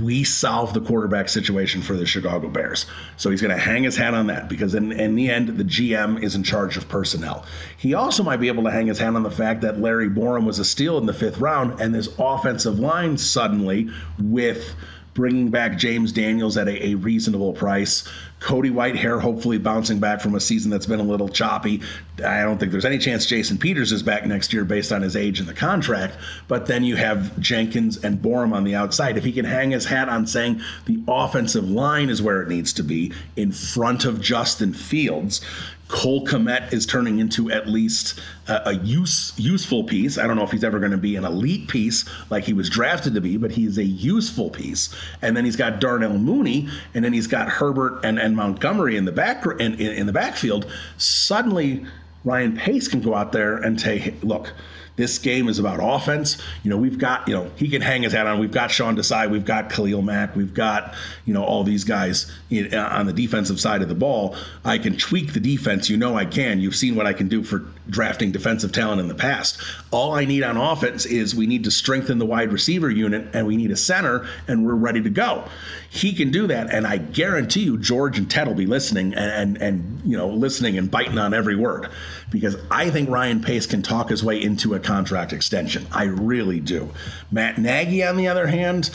we 0.00 0.22
solved 0.22 0.74
the 0.74 0.80
quarterback 0.80 1.28
situation 1.28 1.80
for 1.82 1.94
the 1.94 2.04
Chicago 2.06 2.48
Bears. 2.48 2.86
So 3.16 3.30
he's 3.30 3.40
going 3.40 3.56
to 3.56 3.60
hang 3.60 3.82
his 3.82 3.96
hat 3.96 4.14
on 4.14 4.26
that 4.28 4.48
because 4.48 4.74
in, 4.74 4.92
in 4.92 5.16
the 5.16 5.30
end, 5.30 5.48
the 5.48 5.64
GM 5.64 6.22
is 6.22 6.34
in 6.34 6.42
charge 6.42 6.76
of 6.76 6.88
personnel. 6.88 7.44
He 7.78 7.94
also 7.94 8.22
might 8.22 8.36
be 8.36 8.48
able 8.48 8.62
to 8.64 8.70
hang 8.70 8.86
his 8.86 8.98
hat 8.98 9.16
on 9.16 9.22
the 9.22 9.30
fact 9.30 9.62
that 9.62 9.80
Larry 9.80 10.08
Borom 10.08 10.44
was 10.44 10.58
a 10.58 10.64
steal 10.64 10.98
in 10.98 11.06
the 11.06 11.14
fifth 11.14 11.38
round, 11.38 11.80
and 11.80 11.94
this 11.94 12.08
offensive 12.18 12.78
line 12.78 13.16
suddenly 13.16 13.88
with 14.20 14.74
bringing 15.14 15.50
back 15.50 15.76
James 15.76 16.12
Daniels 16.12 16.56
at 16.56 16.68
a, 16.68 16.88
a 16.88 16.94
reasonable 16.94 17.52
price. 17.52 18.08
Cody 18.40 18.70
Whitehair 18.70 19.20
hopefully 19.20 19.58
bouncing 19.58 19.98
back 19.98 20.20
from 20.20 20.36
a 20.36 20.40
season 20.40 20.70
that's 20.70 20.86
been 20.86 21.00
a 21.00 21.04
little 21.04 21.28
choppy. 21.28 21.82
I 22.24 22.42
don't 22.42 22.58
think 22.58 22.70
there's 22.70 22.84
any 22.84 22.98
chance 22.98 23.26
Jason 23.26 23.58
Peters 23.58 23.90
is 23.90 24.02
back 24.02 24.26
next 24.26 24.52
year 24.52 24.64
based 24.64 24.92
on 24.92 25.02
his 25.02 25.16
age 25.16 25.40
and 25.40 25.48
the 25.48 25.54
contract. 25.54 26.16
But 26.46 26.66
then 26.66 26.84
you 26.84 26.94
have 26.96 27.38
Jenkins 27.40 27.96
and 28.04 28.18
Borom 28.18 28.52
on 28.52 28.62
the 28.62 28.76
outside. 28.76 29.16
If 29.16 29.24
he 29.24 29.32
can 29.32 29.44
hang 29.44 29.72
his 29.72 29.86
hat 29.86 30.08
on 30.08 30.26
saying 30.26 30.60
the 30.86 31.02
offensive 31.08 31.68
line 31.68 32.10
is 32.10 32.22
where 32.22 32.40
it 32.40 32.48
needs 32.48 32.72
to 32.74 32.84
be 32.84 33.12
in 33.34 33.50
front 33.50 34.04
of 34.04 34.20
Justin 34.20 34.72
Fields, 34.72 35.40
Cole 35.88 36.24
Kmet 36.26 36.72
is 36.72 36.84
turning 36.86 37.18
into 37.18 37.50
at 37.50 37.66
least 37.66 38.20
a, 38.46 38.70
a 38.70 38.72
use 38.74 39.32
useful 39.38 39.84
piece. 39.84 40.18
I 40.18 40.26
don't 40.26 40.36
know 40.36 40.44
if 40.44 40.50
he's 40.50 40.64
ever 40.64 40.78
going 40.78 40.92
to 40.92 40.98
be 40.98 41.16
an 41.16 41.24
elite 41.24 41.68
piece 41.68 42.04
like 42.30 42.44
he 42.44 42.52
was 42.52 42.68
drafted 42.68 43.14
to 43.14 43.20
be, 43.20 43.36
but 43.36 43.52
he's 43.52 43.78
a 43.78 43.84
useful 43.84 44.50
piece. 44.50 44.94
And 45.22 45.36
then 45.36 45.44
he's 45.44 45.56
got 45.56 45.80
Darnell 45.80 46.18
Mooney, 46.18 46.68
and 46.94 47.04
then 47.04 47.12
he's 47.12 47.26
got 47.26 47.48
Herbert 47.48 48.04
and, 48.04 48.18
and 48.18 48.36
Montgomery 48.36 48.96
in 48.96 49.06
the 49.06 49.12
back 49.12 49.44
in, 49.46 49.74
in, 49.74 49.80
in 49.80 50.06
the 50.06 50.12
backfield. 50.12 50.70
Suddenly, 50.98 51.86
Ryan 52.24 52.56
Pace 52.56 52.88
can 52.88 53.00
go 53.00 53.14
out 53.14 53.32
there 53.32 53.56
and 53.56 53.80
say, 53.80 54.14
"Look." 54.22 54.52
This 54.98 55.16
game 55.16 55.48
is 55.48 55.60
about 55.60 55.78
offense. 55.80 56.36
You 56.64 56.70
know, 56.70 56.76
we've 56.76 56.98
got, 56.98 57.26
you 57.28 57.34
know, 57.34 57.50
he 57.54 57.68
can 57.68 57.80
hang 57.80 58.02
his 58.02 58.12
hat 58.12 58.26
on. 58.26 58.40
We've 58.40 58.50
got 58.50 58.70
Sean 58.70 58.96
Desai. 58.96 59.30
We've 59.30 59.44
got 59.44 59.70
Khalil 59.70 60.02
Mack. 60.02 60.34
We've 60.34 60.52
got, 60.52 60.92
you 61.24 61.32
know, 61.32 61.44
all 61.44 61.62
these 61.62 61.84
guys 61.84 62.30
in, 62.50 62.74
on 62.74 63.06
the 63.06 63.12
defensive 63.12 63.60
side 63.60 63.80
of 63.80 63.88
the 63.88 63.94
ball. 63.94 64.36
I 64.64 64.76
can 64.76 64.98
tweak 64.98 65.32
the 65.32 65.40
defense. 65.40 65.88
You 65.88 65.96
know, 65.96 66.16
I 66.16 66.24
can. 66.24 66.60
You've 66.60 66.76
seen 66.76 66.96
what 66.96 67.06
I 67.06 67.12
can 67.12 67.28
do 67.28 67.44
for 67.44 67.64
drafting 67.88 68.32
defensive 68.32 68.72
talent 68.72 69.00
in 69.00 69.08
the 69.08 69.14
past. 69.14 69.60
All 69.90 70.14
I 70.14 70.24
need 70.24 70.42
on 70.42 70.56
offense 70.56 71.06
is 71.06 71.34
we 71.34 71.46
need 71.46 71.64
to 71.64 71.70
strengthen 71.70 72.18
the 72.18 72.26
wide 72.26 72.52
receiver 72.52 72.90
unit 72.90 73.34
and 73.34 73.46
we 73.46 73.56
need 73.56 73.70
a 73.70 73.76
center 73.76 74.26
and 74.46 74.66
we're 74.66 74.74
ready 74.74 75.02
to 75.02 75.10
go. 75.10 75.44
He 75.90 76.12
can 76.12 76.30
do 76.30 76.46
that. 76.48 76.72
And 76.72 76.86
I 76.86 76.98
guarantee 76.98 77.62
you, 77.62 77.78
George 77.78 78.18
and 78.18 78.30
Ted 78.30 78.46
will 78.46 78.54
be 78.54 78.66
listening 78.66 79.14
and, 79.14 79.56
and, 79.56 79.62
and 79.62 80.00
you 80.04 80.16
know, 80.16 80.28
listening 80.28 80.76
and 80.76 80.90
biting 80.90 81.18
on 81.18 81.32
every 81.32 81.56
word 81.56 81.88
because 82.30 82.56
I 82.70 82.90
think 82.90 83.08
Ryan 83.08 83.42
Pace 83.42 83.66
can 83.66 83.82
talk 83.82 84.10
his 84.10 84.22
way 84.22 84.42
into 84.42 84.74
a 84.74 84.80
contract 84.80 85.32
extension. 85.32 85.86
I 85.90 86.04
really 86.04 86.60
do. 86.60 86.92
Matt 87.30 87.58
Nagy, 87.58 88.04
on 88.04 88.16
the 88.16 88.28
other 88.28 88.46
hand, 88.46 88.90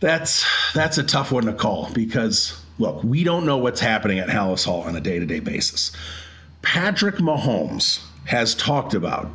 that's 0.00 0.46
that's 0.74 0.98
a 0.98 1.02
tough 1.02 1.32
one 1.32 1.46
to 1.46 1.52
call 1.52 1.90
because 1.92 2.60
look, 2.78 3.02
we 3.02 3.24
don't 3.24 3.44
know 3.44 3.56
what's 3.56 3.80
happening 3.80 4.18
at 4.18 4.28
Halas 4.28 4.64
Hall 4.64 4.82
on 4.82 4.96
a 4.96 5.00
day-to-day 5.00 5.40
basis. 5.40 5.92
Patrick 6.70 7.14
Mahomes 7.14 8.04
has 8.26 8.54
talked 8.54 8.92
about 8.92 9.30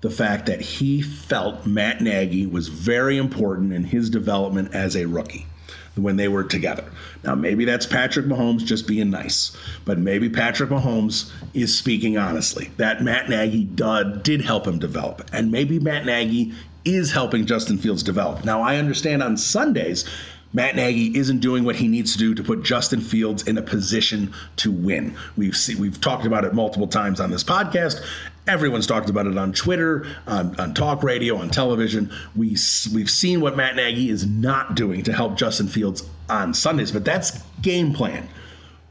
the 0.00 0.10
fact 0.10 0.46
that 0.46 0.60
he 0.60 1.00
felt 1.00 1.64
Matt 1.64 2.00
Nagy 2.00 2.46
was 2.46 2.66
very 2.66 3.16
important 3.16 3.72
in 3.72 3.84
his 3.84 4.10
development 4.10 4.74
as 4.74 4.96
a 4.96 5.06
rookie 5.06 5.46
when 5.94 6.16
they 6.16 6.26
were 6.26 6.42
together. 6.42 6.84
Now, 7.22 7.36
maybe 7.36 7.64
that's 7.64 7.86
Patrick 7.86 8.26
Mahomes 8.26 8.64
just 8.64 8.88
being 8.88 9.08
nice, 9.08 9.56
but 9.84 10.00
maybe 10.00 10.28
Patrick 10.28 10.68
Mahomes 10.68 11.30
is 11.54 11.78
speaking 11.78 12.18
honestly 12.18 12.72
that 12.76 13.04
Matt 13.04 13.28
Nagy 13.28 13.62
did, 13.62 14.24
did 14.24 14.40
help 14.42 14.66
him 14.66 14.80
develop, 14.80 15.24
and 15.32 15.52
maybe 15.52 15.78
Matt 15.78 16.04
Nagy 16.04 16.54
is 16.84 17.12
helping 17.12 17.46
Justin 17.46 17.78
Fields 17.78 18.02
develop. 18.02 18.44
Now, 18.44 18.62
I 18.62 18.78
understand 18.78 19.22
on 19.22 19.36
Sundays, 19.36 20.04
Matt 20.54 20.76
Nagy 20.76 21.16
isn't 21.18 21.40
doing 21.40 21.64
what 21.64 21.76
he 21.76 21.88
needs 21.88 22.12
to 22.12 22.18
do 22.18 22.32
to 22.34 22.42
put 22.42 22.62
Justin 22.62 23.00
Fields 23.00 23.42
in 23.46 23.58
a 23.58 23.62
position 23.62 24.32
to 24.56 24.70
win. 24.70 25.16
We've 25.36 25.56
see, 25.56 25.74
we've 25.74 26.00
talked 26.00 26.24
about 26.24 26.44
it 26.44 26.54
multiple 26.54 26.86
times 26.86 27.20
on 27.20 27.30
this 27.30 27.42
podcast. 27.42 28.02
Everyone's 28.46 28.86
talked 28.86 29.10
about 29.10 29.26
it 29.26 29.36
on 29.36 29.52
Twitter, 29.52 30.06
on, 30.26 30.58
on 30.60 30.72
talk 30.72 31.02
radio, 31.02 31.36
on 31.36 31.50
television. 31.50 32.12
We 32.36 32.56
we've 32.94 33.10
seen 33.10 33.40
what 33.40 33.56
Matt 33.56 33.74
Nagy 33.74 34.10
is 34.10 34.26
not 34.26 34.76
doing 34.76 35.02
to 35.04 35.12
help 35.12 35.36
Justin 35.36 35.66
Fields 35.66 36.08
on 36.30 36.54
Sundays, 36.54 36.92
but 36.92 37.04
that's 37.04 37.42
game 37.60 37.92
plan. 37.92 38.28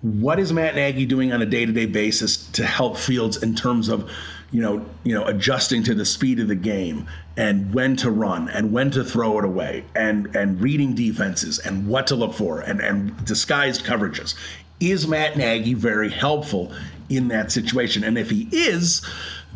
What 0.01 0.39
is 0.39 0.51
Matt 0.51 0.75
Nagy 0.75 1.05
doing 1.05 1.31
on 1.31 1.41
a 1.41 1.45
day-to-day 1.45 1.85
basis 1.85 2.45
to 2.51 2.65
help 2.65 2.97
Fields 2.97 3.41
in 3.41 3.55
terms 3.55 3.87
of 3.87 4.11
you 4.53 4.61
know, 4.61 4.85
you 5.03 5.13
know, 5.13 5.25
adjusting 5.25 5.83
to 5.83 5.95
the 5.95 6.05
speed 6.05 6.39
of 6.39 6.47
the 6.47 6.55
game 6.55 7.07
and 7.35 7.73
when 7.73 7.95
to 7.97 8.11
run 8.11 8.47
and 8.49 8.71
when 8.71 8.91
to 8.91 9.03
throw 9.03 9.39
it 9.39 9.43
away 9.43 9.83
and 9.95 10.33
and 10.35 10.61
reading 10.61 10.93
defenses 10.93 11.57
and 11.57 11.87
what 11.87 12.07
to 12.07 12.15
look 12.15 12.33
for 12.33 12.61
and 12.61 12.79
and 12.79 13.25
disguised 13.25 13.83
coverages. 13.83 14.35
Is 14.79 15.07
Matt 15.07 15.37
Nagy 15.37 15.73
very 15.73 16.09
helpful 16.09 16.71
in 17.09 17.29
that 17.29 17.51
situation? 17.51 18.03
And 18.03 18.17
if 18.17 18.29
he 18.29 18.47
is, 18.51 19.01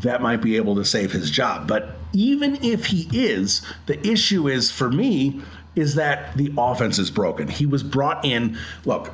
that 0.01 0.21
might 0.21 0.41
be 0.41 0.55
able 0.55 0.75
to 0.75 0.85
save 0.85 1.11
his 1.11 1.29
job. 1.29 1.67
But 1.67 1.95
even 2.13 2.63
if 2.63 2.87
he 2.87 3.07
is, 3.11 3.61
the 3.85 4.05
issue 4.07 4.47
is 4.47 4.71
for 4.71 4.89
me 4.89 5.41
is 5.75 5.93
that 5.95 6.35
the 6.37 6.51
offense 6.57 6.97
is 6.97 7.11
broken. 7.11 7.47
He 7.47 7.67
was 7.67 7.83
brought 7.83 8.25
in. 8.25 8.57
Look, 8.83 9.13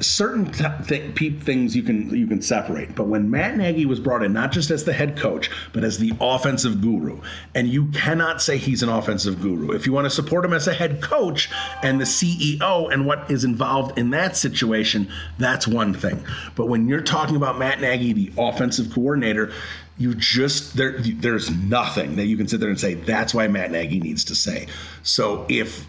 certain 0.00 0.52
th- 0.52 0.86
th- 0.86 1.42
things 1.42 1.74
you 1.74 1.82
can 1.82 2.14
you 2.14 2.26
can 2.26 2.42
separate. 2.42 2.94
But 2.94 3.08
when 3.08 3.30
Matt 3.30 3.56
Nagy 3.56 3.86
was 3.86 4.00
brought 4.00 4.22
in, 4.22 4.32
not 4.32 4.52
just 4.52 4.70
as 4.70 4.84
the 4.84 4.92
head 4.92 5.16
coach, 5.16 5.50
but 5.72 5.82
as 5.82 5.98
the 5.98 6.12
offensive 6.20 6.80
guru, 6.80 7.20
and 7.54 7.68
you 7.68 7.86
cannot 7.88 8.42
say 8.42 8.58
he's 8.58 8.82
an 8.82 8.88
offensive 8.88 9.40
guru. 9.40 9.72
If 9.72 9.86
you 9.86 9.92
want 9.92 10.04
to 10.04 10.10
support 10.10 10.44
him 10.44 10.52
as 10.52 10.68
a 10.68 10.74
head 10.74 11.00
coach 11.02 11.50
and 11.82 12.00
the 12.00 12.04
CEO 12.04 12.92
and 12.92 13.06
what 13.06 13.30
is 13.30 13.44
involved 13.44 13.98
in 13.98 14.10
that 14.10 14.36
situation, 14.36 15.10
that's 15.38 15.66
one 15.66 15.94
thing. 15.94 16.24
But 16.54 16.66
when 16.66 16.86
you're 16.86 17.00
talking 17.00 17.36
about 17.36 17.58
Matt 17.58 17.80
Nagy, 17.80 18.12
the 18.12 18.32
offensive 18.36 18.92
coordinator, 18.92 19.52
you 19.98 20.14
just 20.14 20.76
there 20.76 20.98
there's 20.98 21.50
nothing 21.50 22.16
that 22.16 22.26
you 22.26 22.36
can 22.36 22.48
sit 22.48 22.60
there 22.60 22.70
and 22.70 22.80
say 22.80 22.94
that's 22.94 23.34
why 23.34 23.48
Matt 23.48 23.70
Nagy 23.70 24.00
needs 24.00 24.24
to 24.24 24.34
say. 24.34 24.66
So 25.02 25.46
if 25.48 25.86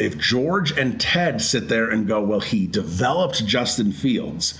if 0.00 0.18
George 0.18 0.76
and 0.76 1.00
Ted 1.00 1.40
sit 1.40 1.68
there 1.68 1.90
and 1.90 2.08
go, 2.08 2.22
well, 2.22 2.40
he 2.40 2.66
developed 2.66 3.44
Justin 3.46 3.92
Fields 3.92 4.58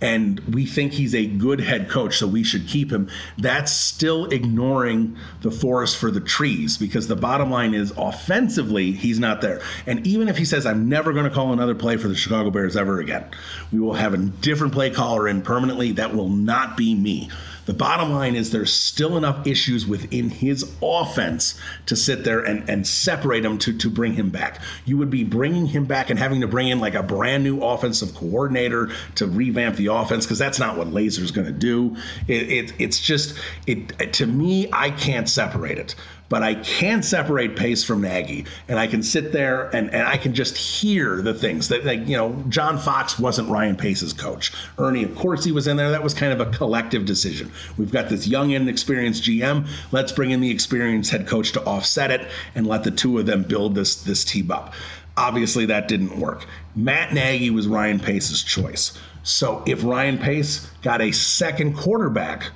and 0.00 0.38
we 0.40 0.64
think 0.64 0.92
he's 0.92 1.14
a 1.14 1.26
good 1.26 1.60
head 1.60 1.88
coach, 1.88 2.18
so 2.18 2.26
we 2.26 2.44
should 2.44 2.68
keep 2.68 2.92
him. 2.92 3.10
That's 3.36 3.72
still 3.72 4.26
ignoring 4.26 5.16
the 5.42 5.50
forest 5.50 5.96
for 5.96 6.10
the 6.10 6.20
trees 6.20 6.78
because 6.78 7.08
the 7.08 7.16
bottom 7.16 7.50
line 7.50 7.74
is 7.74 7.92
offensively, 7.96 8.92
he's 8.92 9.18
not 9.18 9.40
there. 9.40 9.60
And 9.86 10.06
even 10.06 10.28
if 10.28 10.38
he 10.38 10.44
says, 10.44 10.66
I'm 10.66 10.88
never 10.88 11.12
going 11.12 11.24
to 11.24 11.34
call 11.34 11.52
another 11.52 11.74
play 11.74 11.96
for 11.96 12.08
the 12.08 12.14
Chicago 12.14 12.50
Bears 12.50 12.76
ever 12.76 13.00
again, 13.00 13.24
we 13.72 13.80
will 13.80 13.94
have 13.94 14.14
a 14.14 14.18
different 14.18 14.72
play 14.72 14.90
caller 14.90 15.26
in 15.26 15.42
permanently. 15.42 15.92
That 15.92 16.14
will 16.14 16.28
not 16.28 16.76
be 16.76 16.94
me. 16.94 17.30
The 17.68 17.74
bottom 17.74 18.12
line 18.12 18.34
is 18.34 18.50
there's 18.50 18.72
still 18.72 19.18
enough 19.18 19.46
issues 19.46 19.86
within 19.86 20.30
his 20.30 20.72
offense 20.82 21.54
to 21.84 21.96
sit 21.96 22.24
there 22.24 22.40
and, 22.40 22.66
and 22.66 22.86
separate 22.86 23.44
him 23.44 23.58
to, 23.58 23.76
to 23.76 23.90
bring 23.90 24.14
him 24.14 24.30
back. 24.30 24.62
You 24.86 24.96
would 24.96 25.10
be 25.10 25.22
bringing 25.22 25.66
him 25.66 25.84
back 25.84 26.08
and 26.08 26.18
having 26.18 26.40
to 26.40 26.48
bring 26.48 26.68
in 26.68 26.80
like 26.80 26.94
a 26.94 27.02
brand 27.02 27.44
new 27.44 27.60
offensive 27.60 28.14
coordinator 28.14 28.88
to 29.16 29.26
revamp 29.26 29.76
the 29.76 29.88
offense 29.88 30.24
because 30.24 30.38
that's 30.38 30.58
not 30.58 30.78
what 30.78 30.86
Lazor's 30.86 31.30
going 31.30 31.46
to 31.46 31.52
do. 31.52 31.94
It, 32.26 32.50
it, 32.50 32.72
it's 32.78 33.00
just, 33.00 33.38
it 33.66 34.14
to 34.14 34.24
me, 34.24 34.70
I 34.72 34.90
can't 34.90 35.28
separate 35.28 35.76
it 35.76 35.94
but 36.28 36.42
I 36.42 36.54
can 36.56 37.02
separate 37.02 37.56
Pace 37.56 37.84
from 37.84 38.02
Nagy, 38.02 38.46
and 38.68 38.78
I 38.78 38.86
can 38.86 39.02
sit 39.02 39.32
there 39.32 39.74
and, 39.74 39.92
and 39.92 40.06
I 40.06 40.16
can 40.16 40.34
just 40.34 40.56
hear 40.56 41.22
the 41.22 41.34
things 41.34 41.68
that, 41.68 41.84
like, 41.84 42.06
you 42.06 42.16
know, 42.16 42.42
John 42.48 42.78
Fox 42.78 43.18
wasn't 43.18 43.48
Ryan 43.48 43.76
Pace's 43.76 44.12
coach. 44.12 44.52
Ernie 44.78 45.04
Accorsi, 45.04 45.46
he 45.46 45.52
was 45.52 45.66
in 45.66 45.76
there. 45.76 45.90
That 45.90 46.02
was 46.02 46.14
kind 46.14 46.32
of 46.32 46.40
a 46.40 46.50
collective 46.50 47.04
decision. 47.04 47.50
We've 47.76 47.92
got 47.92 48.08
this 48.08 48.26
young, 48.26 48.48
and 48.54 48.68
experienced 48.68 49.24
GM. 49.24 49.66
Let's 49.92 50.12
bring 50.12 50.30
in 50.30 50.40
the 50.40 50.50
experienced 50.50 51.10
head 51.10 51.26
coach 51.26 51.52
to 51.52 51.64
offset 51.64 52.10
it 52.10 52.28
and 52.54 52.66
let 52.66 52.84
the 52.84 52.90
two 52.90 53.18
of 53.18 53.26
them 53.26 53.42
build 53.42 53.74
this 53.74 53.96
this 54.02 54.24
team 54.24 54.50
up. 54.50 54.74
Obviously, 55.16 55.66
that 55.66 55.88
didn't 55.88 56.18
work. 56.18 56.46
Matt 56.76 57.12
Nagy 57.12 57.50
was 57.50 57.66
Ryan 57.66 57.98
Pace's 57.98 58.42
choice. 58.42 58.96
So 59.24 59.62
if 59.66 59.84
Ryan 59.84 60.18
Pace 60.18 60.70
got 60.82 61.00
a 61.00 61.10
second 61.12 61.76
quarterback 61.76 62.50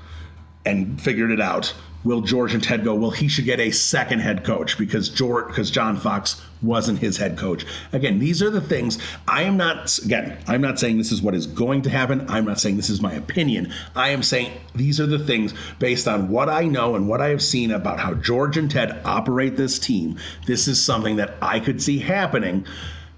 and 0.64 1.00
figured 1.00 1.30
it 1.30 1.40
out, 1.40 1.74
will 2.04 2.21
George 2.21 2.54
and 2.54 2.62
Ted 2.62 2.85
go, 2.85 2.94
well, 2.94 3.11
he 3.11 3.28
should 3.28 3.44
get 3.44 3.61
a 3.61 3.71
second 3.71 4.21
head 4.21 4.44
coach 4.44 4.78
because 4.78 5.09
George, 5.09 5.49
because 5.49 5.71
John 5.71 5.97
Fox 5.97 6.40
wasn't 6.61 7.00
his 7.00 7.16
head 7.16 7.37
coach. 7.37 7.66
Again, 7.92 8.18
these 8.18 8.42
are 8.42 8.50
the 8.50 8.61
things 8.61 8.99
I 9.26 9.42
am 9.42 9.56
not, 9.56 9.99
again, 9.99 10.38
I'm 10.47 10.61
not 10.61 10.78
saying 10.78 10.99
this 10.99 11.12
is 11.12 11.23
what 11.23 11.35
is 11.35 11.47
going 11.47 11.82
to 11.82 11.90
happen. 11.90 12.25
I'm 12.28 12.44
not 12.44 12.61
saying 12.61 12.76
this 12.76 12.90
is 12.90 13.02
my 13.02 13.12
opinion. 13.12 13.73
I 13.94 14.11
am 14.11 14.23
saying 14.23 14.52
these 14.75 15.00
are 15.00 15.06
the 15.06 15.18
things 15.18 15.54
based 15.78 16.06
on 16.06 16.28
what 16.28 16.49
I 16.49 16.64
know 16.64 16.94
and 16.94 17.09
what 17.09 17.21
I 17.21 17.28
have 17.28 17.42
seen 17.42 17.71
about 17.71 17.99
how 17.99 18.14
George 18.14 18.56
and 18.56 18.71
Ted 18.71 19.00
operate 19.04 19.56
this 19.56 19.78
team. 19.78 20.18
This 20.47 20.68
is 20.68 20.82
something 20.82 21.16
that 21.16 21.35
I 21.42 21.61
could 21.61 21.82
see 21.82 21.99
happening 21.99 22.66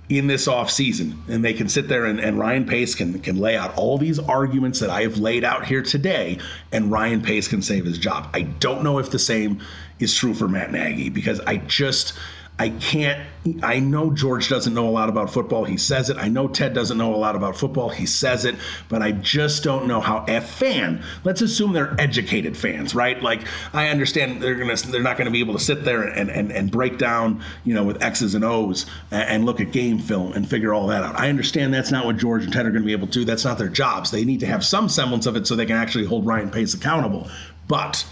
in 0.09 0.27
this 0.27 0.47
off 0.47 0.71
season 0.71 1.23
and 1.29 1.43
they 1.43 1.55
can 1.55 1.69
sit 1.69 1.89
there 1.89 2.05
and, 2.05 2.21
and, 2.21 2.39
Ryan 2.39 2.67
Pace 2.67 2.95
can 2.95 3.19
can 3.21 3.39
lay 3.39 3.57
out 3.57 3.75
all 3.77 3.97
these 3.97 4.19
arguments 4.19 4.81
that 4.81 4.91
I 4.91 5.03
have 5.03 5.17
laid 5.17 5.45
out 5.45 5.65
here 5.65 5.83
today 5.83 6.39
and 6.73 6.91
Ryan 6.91 7.23
Pace 7.23 7.49
can 7.49 7.63
save 7.63 7.87
his 7.87 7.97
job. 7.97 8.29
I 8.35 8.43
don't 8.43 8.83
know 8.83 8.99
if 8.99 9.11
the 9.11 9.19
same 9.19 9.63
is 9.99 10.15
true 10.15 10.35
for 10.35 10.47
Matt 10.47 10.73
Nagy 10.73 11.09
because 11.09 11.41
I 11.41 11.57
just 11.57 12.13
I 12.57 12.69
can't. 12.69 13.21
I 13.65 13.81
know 13.81 14.13
George 14.13 14.49
doesn't 14.49 14.73
know 14.73 14.89
a 14.89 14.91
lot 14.91 15.09
about 15.09 15.29
football. 15.29 15.65
He 15.65 15.77
says 15.77 16.09
it. 16.09 16.17
I 16.17 16.29
know 16.29 16.47
Ted 16.47 16.73
doesn't 16.73 16.97
know 16.97 17.13
a 17.13 17.17
lot 17.17 17.35
about 17.35 17.57
football. 17.57 17.89
He 17.89 18.07
says 18.07 18.45
it. 18.45 18.55
But 18.89 19.03
I 19.03 19.11
just 19.11 19.65
don't 19.65 19.89
know 19.89 20.01
how 20.01 20.25
a 20.29 20.41
fan. 20.41 21.03
Let's 21.25 21.43
assume 21.43 21.73
they're 21.73 21.95
educated 21.99 22.57
fans, 22.57 22.95
right? 22.95 23.21
Like 23.21 23.43
I 23.73 23.89
understand 23.89 24.41
they're 24.41 24.55
gonna. 24.55 24.77
They're 24.77 25.03
not 25.03 25.17
to 25.17 25.31
be 25.31 25.41
able 25.41 25.55
to 25.55 25.61
sit 25.61 25.85
there 25.85 26.05
and, 26.05 26.31
and 26.31 26.53
and 26.53 26.71
break 26.71 26.97
down, 26.97 27.43
you 27.65 27.75
know, 27.75 27.83
with 27.83 28.01
X's 28.01 28.37
and 28.37 28.45
O's 28.45 28.87
and, 29.11 29.29
and 29.29 29.45
look 29.45 29.61
at 29.61 29.73
game 29.73 29.99
film 29.99 30.33
and 30.33 30.49
figure 30.49 30.73
all 30.73 30.87
that 30.87 31.03
out. 31.03 31.19
I 31.19 31.31
understand 31.31 31.75
that's 31.75 31.91
not 31.91 32.07
what 32.07 32.19
George 32.19 32.45
and 32.45 32.53
Ted 32.53 32.67
are 32.67 32.73
to 32.73 32.81
be 32.81 32.93
able 32.93 33.09
to 33.09 33.13
do. 33.13 33.25
That's 33.25 33.45
not 33.45 33.59
their 33.59 33.69
jobs. 33.69 34.13
They 34.13 34.25
need 34.25 34.41
to 34.41 34.47
have 34.47 34.65
some 34.65 34.89
semblance 34.89 35.27
of 35.27 35.35
it 35.35 35.49
so 35.49 35.57
they 35.57 35.67
can 35.67 35.77
actually 35.77 36.05
hold 36.05 36.25
Ryan 36.25 36.51
Pace 36.51 36.73
accountable. 36.73 37.29
But 37.67 38.07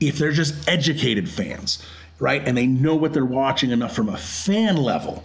if 0.00 0.18
they're 0.18 0.32
just 0.32 0.66
educated 0.68 1.28
fans 1.28 1.82
right? 2.18 2.46
And 2.46 2.56
they 2.56 2.66
know 2.66 2.94
what 2.94 3.12
they're 3.12 3.24
watching 3.24 3.70
enough 3.70 3.94
from 3.94 4.08
a 4.08 4.16
fan 4.16 4.76
level. 4.76 5.24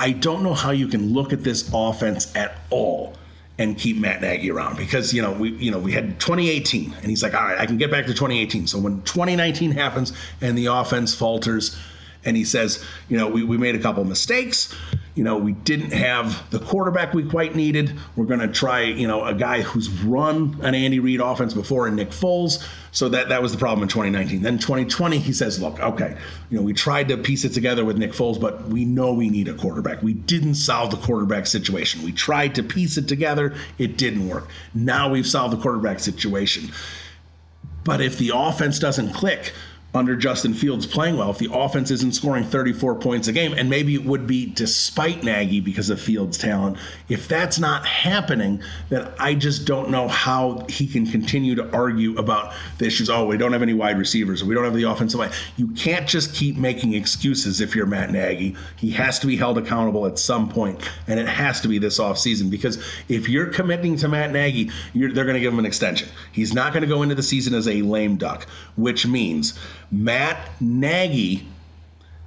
I 0.00 0.12
don't 0.12 0.42
know 0.42 0.54
how 0.54 0.70
you 0.70 0.86
can 0.86 1.12
look 1.12 1.32
at 1.32 1.42
this 1.42 1.68
offense 1.74 2.34
at 2.36 2.58
all 2.70 3.16
and 3.58 3.76
keep 3.76 3.96
Matt 3.96 4.20
Nagy 4.20 4.50
around 4.50 4.76
because 4.76 5.12
you 5.12 5.20
know 5.20 5.32
we 5.32 5.50
you 5.56 5.70
know 5.70 5.78
we 5.78 5.92
had 5.92 6.20
2018 6.20 6.94
and 6.94 7.06
he's 7.06 7.22
like 7.24 7.34
all 7.34 7.42
right 7.42 7.58
I 7.58 7.66
can 7.66 7.76
get 7.76 7.90
back 7.90 8.06
to 8.06 8.14
2018 8.14 8.68
so 8.68 8.78
when 8.78 9.02
2019 9.02 9.72
happens 9.72 10.12
and 10.40 10.56
the 10.56 10.66
offense 10.66 11.12
falters 11.12 11.76
and 12.24 12.36
he 12.36 12.44
says 12.44 12.84
you 13.08 13.16
know 13.16 13.28
we, 13.28 13.42
we 13.42 13.56
made 13.56 13.74
a 13.74 13.78
couple 13.78 14.04
mistakes 14.04 14.74
you 15.18 15.24
know, 15.24 15.36
we 15.36 15.50
didn't 15.50 15.90
have 15.90 16.48
the 16.50 16.60
quarterback 16.60 17.12
we 17.12 17.24
quite 17.24 17.56
needed. 17.56 17.92
We're 18.14 18.26
going 18.26 18.38
to 18.38 18.46
try, 18.46 18.82
you 18.82 19.08
know, 19.08 19.24
a 19.24 19.34
guy 19.34 19.62
who's 19.62 19.90
run 19.90 20.56
an 20.62 20.76
Andy 20.76 21.00
Reid 21.00 21.20
offense 21.20 21.54
before 21.54 21.88
and 21.88 21.96
Nick 21.96 22.10
Foles. 22.10 22.64
So 22.92 23.08
that 23.08 23.28
that 23.30 23.42
was 23.42 23.50
the 23.50 23.58
problem 23.58 23.82
in 23.82 23.88
2019. 23.88 24.42
Then 24.42 24.58
2020, 24.58 25.18
he 25.18 25.32
says, 25.32 25.60
look, 25.60 25.80
okay, 25.80 26.16
you 26.50 26.56
know, 26.56 26.62
we 26.62 26.72
tried 26.72 27.08
to 27.08 27.16
piece 27.16 27.44
it 27.44 27.48
together 27.48 27.84
with 27.84 27.98
Nick 27.98 28.12
Foles, 28.12 28.40
but 28.40 28.68
we 28.68 28.84
know 28.84 29.12
we 29.12 29.28
need 29.28 29.48
a 29.48 29.54
quarterback. 29.54 30.04
We 30.04 30.14
didn't 30.14 30.54
solve 30.54 30.92
the 30.92 30.96
quarterback 30.98 31.48
situation. 31.48 32.04
We 32.04 32.12
tried 32.12 32.54
to 32.54 32.62
piece 32.62 32.96
it 32.96 33.08
together, 33.08 33.56
it 33.76 33.98
didn't 33.98 34.28
work. 34.28 34.46
Now 34.72 35.10
we've 35.10 35.26
solved 35.26 35.52
the 35.52 35.60
quarterback 35.60 35.98
situation. 35.98 36.70
But 37.82 38.00
if 38.00 38.18
the 38.18 38.30
offense 38.32 38.78
doesn't 38.78 39.14
click, 39.14 39.52
under 39.94 40.14
Justin 40.14 40.52
Fields 40.52 40.86
playing 40.86 41.16
well 41.16 41.30
if 41.30 41.38
the 41.38 41.48
offense 41.50 41.90
isn't 41.90 42.14
scoring 42.14 42.44
34 42.44 42.96
points 42.96 43.26
a 43.26 43.32
game, 43.32 43.54
and 43.54 43.70
maybe 43.70 43.94
it 43.94 44.04
would 44.04 44.26
be 44.26 44.44
despite 44.44 45.24
Nagy 45.24 45.60
because 45.60 45.88
of 45.88 45.98
Fields' 45.98 46.36
talent. 46.36 46.76
If 47.08 47.26
that's 47.26 47.58
not 47.58 47.86
happening, 47.86 48.62
then 48.90 49.08
I 49.18 49.34
just 49.34 49.66
don't 49.66 49.90
know 49.90 50.06
how 50.06 50.66
he 50.68 50.86
can 50.86 51.06
continue 51.06 51.54
to 51.54 51.72
argue 51.74 52.18
about 52.18 52.52
the 52.76 52.86
issues. 52.86 53.08
Oh, 53.08 53.24
we 53.24 53.38
don't 53.38 53.52
have 53.52 53.62
any 53.62 53.72
wide 53.72 53.98
receivers, 53.98 54.44
we 54.44 54.54
don't 54.54 54.64
have 54.64 54.74
the 54.74 54.82
offensive 54.82 55.20
line. 55.20 55.32
You 55.56 55.68
can't 55.68 56.06
just 56.06 56.34
keep 56.34 56.56
making 56.56 56.92
excuses 56.92 57.62
if 57.62 57.74
you're 57.74 57.86
Matt 57.86 58.10
Nagy. 58.10 58.56
He 58.76 58.90
has 58.90 59.18
to 59.20 59.26
be 59.26 59.36
held 59.36 59.56
accountable 59.56 60.04
at 60.06 60.18
some 60.18 60.50
point, 60.50 60.86
and 61.06 61.18
it 61.18 61.28
has 61.28 61.62
to 61.62 61.68
be 61.68 61.78
this 61.78 61.98
offseason 61.98 62.50
because 62.50 62.76
if 63.08 63.26
you're 63.26 63.46
committing 63.46 63.96
to 63.96 64.08
Matt 64.08 64.32
Nagy, 64.32 64.70
they're 64.94 65.24
going 65.24 65.34
to 65.34 65.40
give 65.40 65.52
him 65.52 65.58
an 65.58 65.66
extension. 65.66 66.08
He's 66.32 66.52
not 66.52 66.74
going 66.74 66.82
to 66.82 66.88
go 66.88 67.02
into 67.02 67.14
the 67.14 67.22
season 67.22 67.54
as 67.54 67.66
a 67.66 67.80
lame 67.80 68.16
duck, 68.16 68.46
which 68.76 69.06
means 69.06 69.58
Matt 69.90 70.50
Nagy 70.60 71.46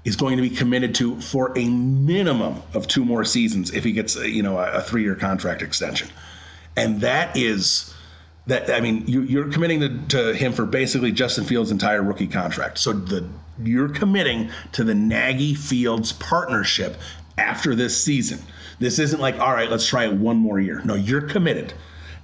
is 0.04 0.16
going 0.16 0.38
to 0.38 0.42
be 0.42 0.50
committed 0.50 0.96
to 0.96 1.20
for 1.22 1.56
a 1.58 1.70
minimum 1.70 2.62
of 2.74 2.88
two 2.88 3.06
more 3.06 3.24
seasons 3.24 3.72
if 3.72 3.84
he 3.84 3.92
gets 3.92 4.16
you 4.16 4.44
know 4.44 4.58
a, 4.58 4.72
a 4.74 4.82
three-year 4.82 5.16
contract 5.16 5.62
extension, 5.62 6.10
and 6.76 7.02
that 7.02 7.36
is 7.38 7.94
that 8.48 8.70
I 8.72 8.82
mean 8.82 9.06
you, 9.08 9.42
are 9.42 9.50
committing 9.50 9.80
to, 9.82 10.00
to, 10.10 10.34
him 10.34 10.54
for 10.54 10.66
basically 10.66 11.12
Justin 11.12 11.46
Fields' 11.46 11.72
entire 11.72 12.02
rookie 12.02 12.28
contract. 12.28 12.80
So 12.80 12.94
the 12.94 13.28
you're 13.64 13.90
committing 13.90 14.50
to 14.72 14.84
the 14.84 14.96
Nagy 14.96 15.54
Fields 15.54 16.14
partnership 16.14 16.98
after 17.38 17.76
this 17.76 18.02
season. 18.02 18.40
This 18.80 18.98
isn't 18.98 19.20
like, 19.20 19.40
all 19.40 19.54
right, 19.54 19.70
let's 19.70 19.88
try 19.88 20.06
it 20.06 20.14
one 20.14 20.38
more 20.38 20.60
year. 20.60 20.82
No, 20.84 20.96
you're 20.96 21.22
committed. 21.22 21.74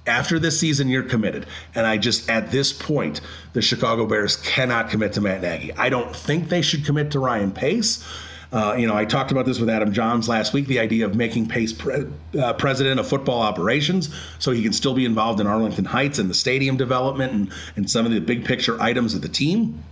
After 0.06 0.38
this 0.38 0.58
season, 0.58 0.88
you're 0.88 1.02
committed. 1.02 1.46
And 1.74 1.86
I 1.86 1.98
just, 1.98 2.30
at 2.30 2.50
this 2.50 2.72
point, 2.72 3.20
the 3.52 3.60
Chicago 3.60 4.06
Bears 4.06 4.36
cannot 4.36 4.88
commit 4.90 5.12
to 5.14 5.20
Matt 5.20 5.42
Nagy. 5.42 5.72
I 5.74 5.88
don't 5.90 6.14
think 6.14 6.48
they 6.48 6.62
should 6.62 6.84
commit 6.84 7.10
to 7.10 7.18
Ryan 7.18 7.52
Pace. 7.52 8.06
Uh, 8.50 8.74
you 8.78 8.86
know, 8.86 8.96
I 8.96 9.04
talked 9.04 9.30
about 9.30 9.44
this 9.44 9.58
with 9.58 9.68
Adam 9.68 9.92
Jahns 9.92 10.26
last 10.26 10.54
week 10.54 10.66
the 10.66 10.78
idea 10.78 11.04
of 11.04 11.14
making 11.14 11.48
Pace 11.48 11.74
pre- 11.74 12.06
uh, 12.40 12.54
president 12.54 12.98
of 12.98 13.06
football 13.06 13.42
operations 13.42 14.08
so 14.38 14.52
he 14.52 14.62
can 14.62 14.72
still 14.72 14.94
be 14.94 15.04
involved 15.04 15.38
in 15.40 15.46
Arlington 15.46 15.84
Heights 15.84 16.18
and 16.18 16.30
the 16.30 16.34
stadium 16.34 16.78
development 16.78 17.32
and, 17.32 17.52
and 17.76 17.90
some 17.90 18.06
of 18.06 18.12
the 18.12 18.20
big 18.20 18.46
picture 18.46 18.80
items 18.80 19.14
of 19.14 19.20
the 19.20 19.28
team. 19.28 19.84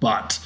But, 0.00 0.40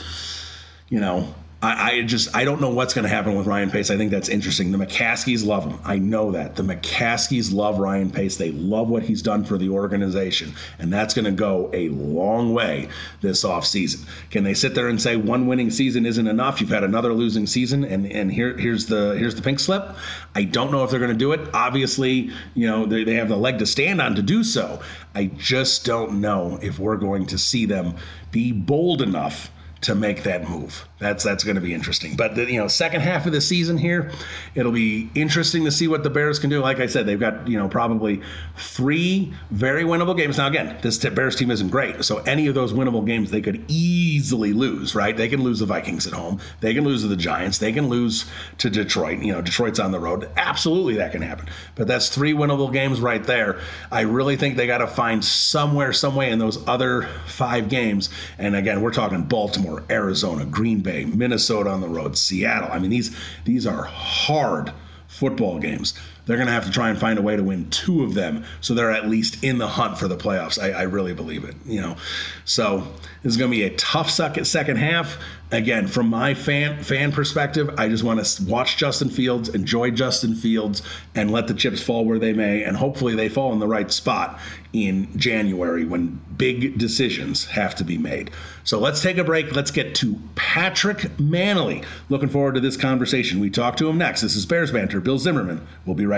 you 0.90 1.00
know, 1.00 1.34
I, 1.60 1.90
I, 1.90 2.02
just 2.02 2.36
I 2.36 2.44
don't 2.44 2.60
know 2.60 2.70
what's 2.70 2.94
going 2.94 3.02
to 3.02 3.08
happen 3.08 3.34
with 3.34 3.48
Ryan 3.48 3.68
Pace. 3.68 3.90
I 3.90 3.96
think 3.96 4.12
that's 4.12 4.28
interesting. 4.28 4.70
The 4.70 4.78
McCaskies 4.78 5.44
love 5.44 5.64
him. 5.64 5.80
I 5.84 5.98
know 5.98 6.30
that 6.30 6.54
the 6.54 6.62
McCaskies 6.62 7.52
love 7.52 7.80
Ryan 7.80 8.12
Pace. 8.12 8.36
They 8.36 8.52
love 8.52 8.88
what 8.88 9.02
he's 9.02 9.22
done 9.22 9.44
for 9.44 9.58
the 9.58 9.68
organization, 9.70 10.54
and 10.78 10.92
that's 10.92 11.14
going 11.14 11.24
to 11.24 11.32
go 11.32 11.68
a 11.72 11.88
long 11.88 12.54
way 12.54 12.88
this 13.22 13.42
offseason. 13.42 14.06
Can 14.30 14.44
they 14.44 14.54
sit 14.54 14.76
there 14.76 14.86
and 14.86 15.02
say 15.02 15.16
one 15.16 15.48
winning 15.48 15.72
season 15.72 16.06
isn't 16.06 16.28
enough? 16.28 16.60
You've 16.60 16.70
had 16.70 16.84
another 16.84 17.12
losing 17.12 17.46
season, 17.46 17.82
and 17.82 18.06
and 18.06 18.30
here 18.30 18.56
here's 18.56 18.86
the 18.86 19.16
here's 19.18 19.34
the 19.34 19.42
pink 19.42 19.58
slip. 19.58 19.96
I 20.36 20.44
don't 20.44 20.70
know 20.70 20.84
if 20.84 20.90
they're 20.90 21.00
going 21.00 21.10
to 21.10 21.18
do 21.18 21.32
it. 21.32 21.40
Obviously, 21.52 22.30
you 22.54 22.68
know 22.68 22.86
they, 22.86 23.02
they 23.02 23.14
have 23.14 23.28
the 23.28 23.36
leg 23.36 23.58
to 23.58 23.66
stand 23.66 24.00
on 24.00 24.14
to 24.14 24.22
do 24.22 24.44
so. 24.44 24.80
I 25.12 25.26
just 25.36 25.84
don't 25.84 26.20
know 26.20 26.60
if 26.62 26.78
we're 26.78 26.98
going 26.98 27.26
to 27.26 27.38
see 27.38 27.66
them 27.66 27.96
be 28.30 28.52
bold 28.52 29.02
enough 29.02 29.50
to 29.82 29.94
make 29.94 30.22
that 30.24 30.48
move. 30.48 30.86
That's 30.98 31.22
that's 31.22 31.44
going 31.44 31.54
to 31.54 31.60
be 31.60 31.72
interesting. 31.72 32.16
But 32.16 32.34
the, 32.34 32.50
you 32.50 32.58
know, 32.58 32.66
second 32.66 33.02
half 33.02 33.26
of 33.26 33.32
the 33.32 33.40
season 33.40 33.78
here, 33.78 34.10
it'll 34.54 34.72
be 34.72 35.08
interesting 35.14 35.64
to 35.64 35.70
see 35.70 35.86
what 35.86 36.02
the 36.02 36.10
Bears 36.10 36.38
can 36.38 36.50
do. 36.50 36.60
Like 36.60 36.80
I 36.80 36.86
said, 36.86 37.06
they've 37.06 37.20
got 37.20 37.46
you 37.46 37.58
know 37.58 37.68
probably 37.68 38.20
three 38.56 39.32
very 39.50 39.84
winnable 39.84 40.16
games. 40.16 40.38
Now 40.38 40.48
again, 40.48 40.76
this 40.82 40.98
Bears 40.98 41.36
team 41.36 41.50
isn't 41.50 41.68
great, 41.68 42.04
so 42.04 42.18
any 42.18 42.48
of 42.48 42.54
those 42.54 42.72
winnable 42.72 43.06
games 43.06 43.30
they 43.30 43.40
could 43.40 43.64
easily 43.68 44.52
lose. 44.52 44.94
Right? 44.94 45.16
They 45.16 45.28
can 45.28 45.42
lose 45.42 45.60
the 45.60 45.66
Vikings 45.66 46.06
at 46.06 46.12
home. 46.12 46.40
They 46.60 46.74
can 46.74 46.84
lose 46.84 47.02
to 47.02 47.08
the 47.08 47.16
Giants. 47.16 47.58
They 47.58 47.72
can 47.72 47.88
lose 47.88 48.24
to 48.58 48.68
Detroit. 48.68 49.20
You 49.20 49.32
know, 49.32 49.42
Detroit's 49.42 49.78
on 49.78 49.92
the 49.92 50.00
road. 50.00 50.28
Absolutely, 50.36 50.94
that 50.94 51.12
can 51.12 51.22
happen. 51.22 51.48
But 51.76 51.86
that's 51.86 52.08
three 52.08 52.32
winnable 52.32 52.72
games 52.72 53.00
right 53.00 53.22
there. 53.22 53.60
I 53.92 54.00
really 54.00 54.36
think 54.36 54.56
they 54.56 54.66
got 54.66 54.78
to 54.78 54.86
find 54.86 55.24
somewhere, 55.24 55.92
some 55.92 56.16
way 56.16 56.30
in 56.30 56.38
those 56.38 56.66
other 56.66 57.08
five 57.26 57.68
games. 57.68 58.10
And 58.38 58.56
again, 58.56 58.80
we're 58.80 58.92
talking 58.92 59.22
Baltimore, 59.22 59.67
Arizona, 59.90 60.44
Green 60.44 60.80
Bay. 60.80 60.88
Bay, 60.88 61.04
Minnesota 61.04 61.68
on 61.68 61.82
the 61.82 61.88
road, 61.88 62.16
Seattle. 62.16 62.70
I 62.72 62.78
mean, 62.78 62.88
these 62.88 63.14
these 63.44 63.66
are 63.66 63.82
hard 63.82 64.72
football 65.06 65.58
games. 65.58 65.92
They're 66.28 66.36
going 66.36 66.46
to 66.46 66.52
have 66.52 66.66
to 66.66 66.70
try 66.70 66.90
and 66.90 66.98
find 66.98 67.18
a 67.18 67.22
way 67.22 67.36
to 67.36 67.42
win 67.42 67.70
two 67.70 68.04
of 68.04 68.12
them, 68.12 68.44
so 68.60 68.74
they're 68.74 68.92
at 68.92 69.08
least 69.08 69.42
in 69.42 69.56
the 69.56 69.66
hunt 69.66 69.96
for 69.96 70.08
the 70.08 70.16
playoffs. 70.16 70.62
I, 70.62 70.72
I 70.72 70.82
really 70.82 71.14
believe 71.14 71.42
it. 71.42 71.56
You 71.64 71.80
know, 71.80 71.96
so 72.44 72.86
this 73.22 73.32
is 73.32 73.38
going 73.38 73.50
to 73.50 73.56
be 73.56 73.64
a 73.64 73.74
tough 73.76 74.10
second 74.10 74.44
second 74.44 74.76
half. 74.76 75.18
Again, 75.50 75.86
from 75.88 76.08
my 76.08 76.34
fan 76.34 76.82
fan 76.84 77.10
perspective, 77.10 77.74
I 77.78 77.88
just 77.88 78.04
want 78.04 78.22
to 78.22 78.44
watch 78.44 78.76
Justin 78.76 79.08
Fields, 79.08 79.48
enjoy 79.48 79.90
Justin 79.90 80.34
Fields, 80.34 80.82
and 81.14 81.30
let 81.30 81.48
the 81.48 81.54
chips 81.54 81.82
fall 81.82 82.04
where 82.04 82.18
they 82.18 82.34
may, 82.34 82.62
and 82.62 82.76
hopefully 82.76 83.14
they 83.14 83.30
fall 83.30 83.54
in 83.54 83.58
the 83.58 83.66
right 83.66 83.90
spot 83.90 84.38
in 84.74 85.08
January 85.18 85.86
when 85.86 86.20
big 86.36 86.78
decisions 86.78 87.46
have 87.46 87.74
to 87.76 87.84
be 87.84 87.96
made. 87.96 88.30
So 88.64 88.78
let's 88.78 89.00
take 89.00 89.16
a 89.16 89.24
break. 89.24 89.56
Let's 89.56 89.70
get 89.70 89.94
to 89.96 90.18
Patrick 90.34 90.98
Mannelly. 91.16 91.84
Looking 92.10 92.28
forward 92.28 92.54
to 92.56 92.60
this 92.60 92.76
conversation. 92.76 93.40
We 93.40 93.48
talk 93.48 93.78
to 93.78 93.88
him 93.88 93.96
next. 93.96 94.20
This 94.20 94.36
is 94.36 94.44
Bears 94.44 94.70
Banter. 94.70 95.00
Bill 95.00 95.18
Zimmerman. 95.18 95.66
We'll 95.86 95.96
be 95.96 96.04
right 96.04 96.17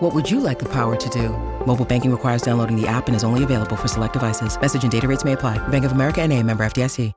What 0.00 0.14
would 0.14 0.30
you 0.30 0.40
like 0.40 0.58
the 0.58 0.68
power 0.68 0.96
to 0.96 1.08
do? 1.10 1.28
Mobile 1.66 1.84
banking 1.84 2.10
requires 2.10 2.40
downloading 2.40 2.74
the 2.74 2.88
app 2.88 3.06
and 3.06 3.14
is 3.14 3.22
only 3.22 3.44
available 3.44 3.76
for 3.76 3.86
select 3.86 4.14
devices. 4.14 4.58
Message 4.58 4.82
and 4.82 4.90
data 4.90 5.06
rates 5.06 5.24
may 5.24 5.32
apply. 5.32 5.58
Bank 5.68 5.84
of 5.84 5.92
America 5.92 6.20
and 6.22 6.32
a 6.32 6.42
member 6.42 6.64
FDIC. 6.64 7.12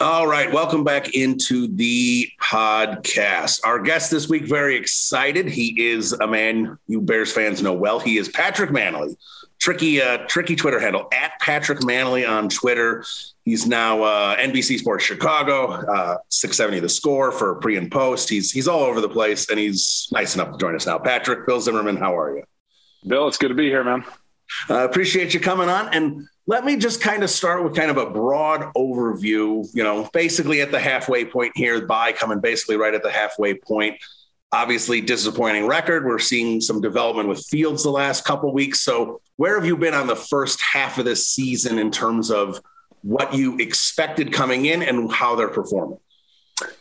All 0.00 0.26
right. 0.26 0.52
Welcome 0.52 0.82
back 0.82 1.14
into 1.14 1.68
the 1.68 2.28
podcast. 2.42 3.60
Our 3.64 3.78
guest 3.78 4.10
this 4.10 4.28
week, 4.28 4.46
very 4.46 4.74
excited. 4.74 5.48
He 5.48 5.80
is 5.80 6.12
a 6.12 6.26
man 6.26 6.76
you 6.88 7.00
Bears 7.00 7.32
fans 7.32 7.62
know 7.62 7.72
well. 7.72 8.00
He 8.00 8.18
is 8.18 8.28
Patrick 8.28 8.70
Mannelly. 8.70 9.14
Tricky, 9.60 10.02
uh, 10.02 10.18
tricky 10.26 10.56
Twitter 10.56 10.80
handle 10.80 11.08
at 11.12 11.38
Patrick 11.40 11.78
Mannelly 11.80 12.28
on 12.28 12.48
Twitter. 12.48 13.04
He's 13.44 13.66
now 13.66 14.02
uh, 14.02 14.36
NBC 14.36 14.78
Sports 14.78 15.04
Chicago, 15.04 15.72
uh, 15.72 16.18
670 16.28 16.80
The 16.80 16.88
Score 16.88 17.32
for 17.32 17.56
pre 17.56 17.76
and 17.76 17.90
post. 17.90 18.28
He's 18.28 18.52
he's 18.52 18.68
all 18.68 18.82
over 18.82 19.00
the 19.00 19.08
place, 19.08 19.50
and 19.50 19.58
he's 19.58 20.08
nice 20.12 20.36
enough 20.36 20.52
to 20.52 20.58
join 20.58 20.76
us 20.76 20.86
now. 20.86 20.98
Patrick, 20.98 21.46
Bill 21.46 21.60
Zimmerman, 21.60 21.96
how 21.96 22.16
are 22.16 22.36
you? 22.36 22.44
Bill, 23.06 23.26
it's 23.26 23.38
good 23.38 23.48
to 23.48 23.54
be 23.54 23.66
here, 23.66 23.82
man. 23.82 24.04
Uh, 24.70 24.84
appreciate 24.84 25.34
you 25.34 25.40
coming 25.40 25.68
on. 25.68 25.92
And 25.92 26.28
let 26.46 26.64
me 26.64 26.76
just 26.76 27.00
kind 27.00 27.24
of 27.24 27.30
start 27.30 27.64
with 27.64 27.74
kind 27.74 27.90
of 27.90 27.96
a 27.96 28.10
broad 28.10 28.72
overview. 28.76 29.66
You 29.74 29.82
know, 29.82 30.08
basically 30.12 30.60
at 30.60 30.70
the 30.70 30.78
halfway 30.78 31.24
point 31.24 31.52
here, 31.56 31.84
by 31.84 32.12
coming 32.12 32.38
basically 32.38 32.76
right 32.76 32.94
at 32.94 33.02
the 33.02 33.10
halfway 33.10 33.54
point. 33.54 33.96
Obviously, 34.52 35.00
disappointing 35.00 35.66
record. 35.66 36.04
We're 36.04 36.18
seeing 36.18 36.60
some 36.60 36.80
development 36.80 37.28
with 37.28 37.44
Fields 37.46 37.82
the 37.82 37.90
last 37.90 38.24
couple 38.24 38.52
weeks. 38.52 38.82
So, 38.82 39.20
where 39.36 39.56
have 39.56 39.64
you 39.64 39.76
been 39.76 39.94
on 39.94 40.06
the 40.06 40.14
first 40.14 40.60
half 40.60 40.98
of 40.98 41.06
this 41.06 41.26
season 41.26 41.78
in 41.78 41.90
terms 41.90 42.30
of 42.30 42.60
what 43.02 43.34
you 43.34 43.58
expected 43.58 44.32
coming 44.32 44.66
in 44.66 44.82
and 44.82 45.10
how 45.12 45.36
they're 45.36 45.48
performing? 45.48 45.98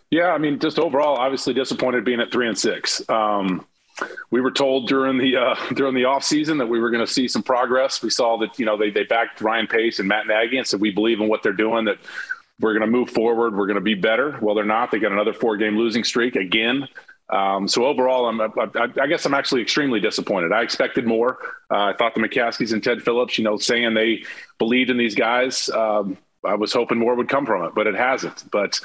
Yeah, 0.10 0.32
I 0.32 0.38
mean, 0.38 0.60
just 0.60 0.78
overall, 0.78 1.18
obviously 1.18 1.54
disappointed 1.54 2.04
being 2.04 2.20
at 2.20 2.32
three 2.32 2.48
and 2.48 2.58
six. 2.58 3.08
Um, 3.10 3.66
we 4.30 4.42
were 4.42 4.52
told 4.52 4.88
during 4.88 5.18
the 5.18 5.38
uh, 5.38 5.56
during 5.74 5.96
the 5.96 6.06
off 6.06 6.24
season 6.24 6.58
that 6.58 6.68
we 6.68 6.80
were 6.80 6.92
going 6.92 7.06
to 7.06 7.12
see 7.12 7.28
some 7.28 7.44
progress. 7.44 8.02
We 8.02 8.10
saw 8.10 8.38
that 8.40 8.60
you 8.60 8.66
know 8.66 8.78
they 8.78 8.90
they 8.90 9.04
backed 9.04 9.42
Ryan 9.42 9.68
Pace 9.68 10.00
and 10.00 10.08
Matt 10.08 10.28
Nagy 10.28 10.58
and 10.58 10.68
said 10.68 10.82
we 10.82 10.92
believe 10.92 11.20
in 11.20 11.28
what 11.28 11.44
they're 11.44 11.54
doing. 11.54 11.86
That 11.86 11.98
we're 12.60 12.74
going 12.74 12.82
to 12.82 12.92
move 12.92 13.10
forward. 13.10 13.56
We're 13.56 13.68
going 13.68 13.76
to 13.76 13.82
be 13.82 13.96
better. 13.96 14.38
Well, 14.42 14.56
they're 14.56 14.66
not. 14.66 14.92
They 14.92 15.00
got 15.00 15.12
another 15.12 15.34
four 15.34 15.58
game 15.58 15.78
losing 15.78 16.04
streak 16.04 16.36
again. 16.36 16.88
Um, 17.32 17.68
so 17.68 17.86
overall, 17.86 18.28
I'm, 18.28 18.42
I, 18.42 18.48
I, 19.02 19.08
guess 19.08 19.26
I'm 19.26 19.34
actually 19.34 19.62
extremely 19.62 20.02
disappointed. 20.02 20.52
I 20.52 20.64
expected 20.64 21.08
more. 21.08 21.38
Uh, 21.72 21.86
I 21.86 21.94
thought 21.94 22.14
the 22.14 22.20
McCaskies 22.20 22.74
and 22.74 22.84
Ted 22.84 23.02
Phillips, 23.02 23.38
you 23.38 23.46
know, 23.46 23.58
saying 23.58 23.94
they 23.94 24.26
believed 24.58 24.90
in 24.90 24.98
these 24.98 25.16
guys. 25.16 25.70
Um, 25.70 26.18
I 26.44 26.56
was 26.56 26.74
hoping 26.74 26.98
more 26.98 27.16
would 27.16 27.30
come 27.30 27.46
from 27.46 27.64
it, 27.64 27.74
but 27.74 27.88
it 27.88 27.96
hasn't. 27.96 28.44
But 28.52 28.80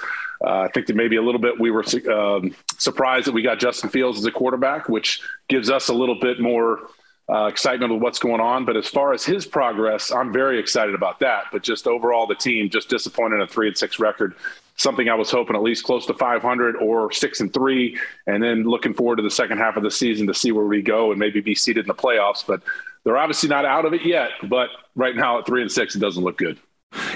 uh, 0.44 0.61
I 0.61 0.68
think 0.68 0.87
that 0.87 0.96
maybe 0.96 1.16
a 1.16 1.22
little 1.22 1.40
bit 1.40 1.59
we 1.59 1.70
were 1.70 1.85
um, 2.12 2.54
surprised 2.78 3.26
that 3.26 3.32
we 3.32 3.42
got 3.42 3.59
Justin 3.59 3.90
Fields 3.90 4.18
as 4.18 4.24
a 4.26 4.30
quarterback, 4.30 4.88
which 4.88 5.20
gives 5.48 5.68
us 5.68 5.88
a 5.88 5.94
little 5.94 6.20
bit 6.20 6.38
more 6.38 6.90
uh, 7.28 7.46
excitement 7.46 7.92
with 7.92 8.02
what's 8.02 8.18
going 8.18 8.40
on. 8.40 8.64
But 8.64 8.76
as 8.76 8.87
far 8.87 9.12
as 9.12 9.24
his 9.24 9.46
progress, 9.46 10.12
I'm 10.12 10.32
very 10.32 10.61
excited 10.61 10.94
about 10.94 11.18
that. 11.20 11.46
But 11.50 11.62
just 11.62 11.87
overall, 11.88 12.26
the 12.26 12.35
team 12.35 12.70
just 12.70 12.88
disappointed 12.88 13.40
a 13.40 13.46
three 13.46 13.68
and 13.68 13.76
six 13.76 13.98
record 13.98 14.35
something 14.77 15.09
I 15.09 15.15
was 15.15 15.31
hoping 15.31 15.57
at 15.57 15.62
least 15.62 15.85
close 15.85 16.07
to 16.07 16.15
500 16.15 16.77
or 16.77 17.11
six 17.12 17.41
and 17.41 17.53
three, 17.53 17.99
and 18.27 18.43
then 18.43 18.65
looking 18.65 18.95
forward 18.95 19.17
to 19.17 19.23
the 19.23 19.31
second 19.31 19.59
half 19.59 19.77
of 19.77 19.83
the 19.83 19.91
season 19.91 20.27
to 20.27 20.35
see 20.35 20.53
where 20.53 20.67
we 20.67 20.83
go 20.83 21.11
and 21.11 21.19
maybe 21.19 21.41
be 21.41 21.55
seated 21.55 21.85
in 21.85 21.89
the 21.89 21.95
playoffs. 21.95 22.47
But 22.47 22.62
they're 23.05 23.17
obviously 23.17 23.49
not 23.49 23.65
out 23.65 23.85
of 23.85 23.95
it 23.95 24.05
yet. 24.05 24.31
But 24.49 24.69
right 24.95 25.17
now 25.17 25.39
at 25.39 25.47
three 25.47 25.62
and 25.62 25.71
six, 25.71 25.95
it 25.95 26.01
doesn't 26.01 26.23
look 26.23 26.39
good. 26.39 26.59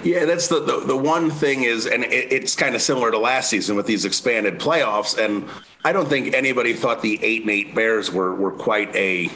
Yeah, 0.02 0.24
that's 0.24 0.48
the, 0.48 0.60
the, 0.60 0.80
the 0.80 0.96
one 0.96 1.30
thing 1.30 1.62
is, 1.62 1.86
and 1.86 2.04
it, 2.04 2.32
it's 2.32 2.54
kind 2.54 2.74
of 2.74 2.82
similar 2.82 3.10
to 3.10 3.18
last 3.18 3.50
season 3.50 3.76
with 3.76 3.86
these 3.86 4.04
expanded 4.04 4.58
playoffs. 4.58 5.18
And 5.18 5.48
I 5.84 5.92
don't 5.92 6.08
think 6.08 6.34
anybody 6.34 6.74
thought 6.74 7.02
the 7.02 7.22
eight 7.22 7.42
and 7.42 7.50
eight 7.50 7.74
Bears 7.74 8.10
were 8.10 8.34
were 8.34 8.52
quite 8.52 8.94
a 8.94 9.30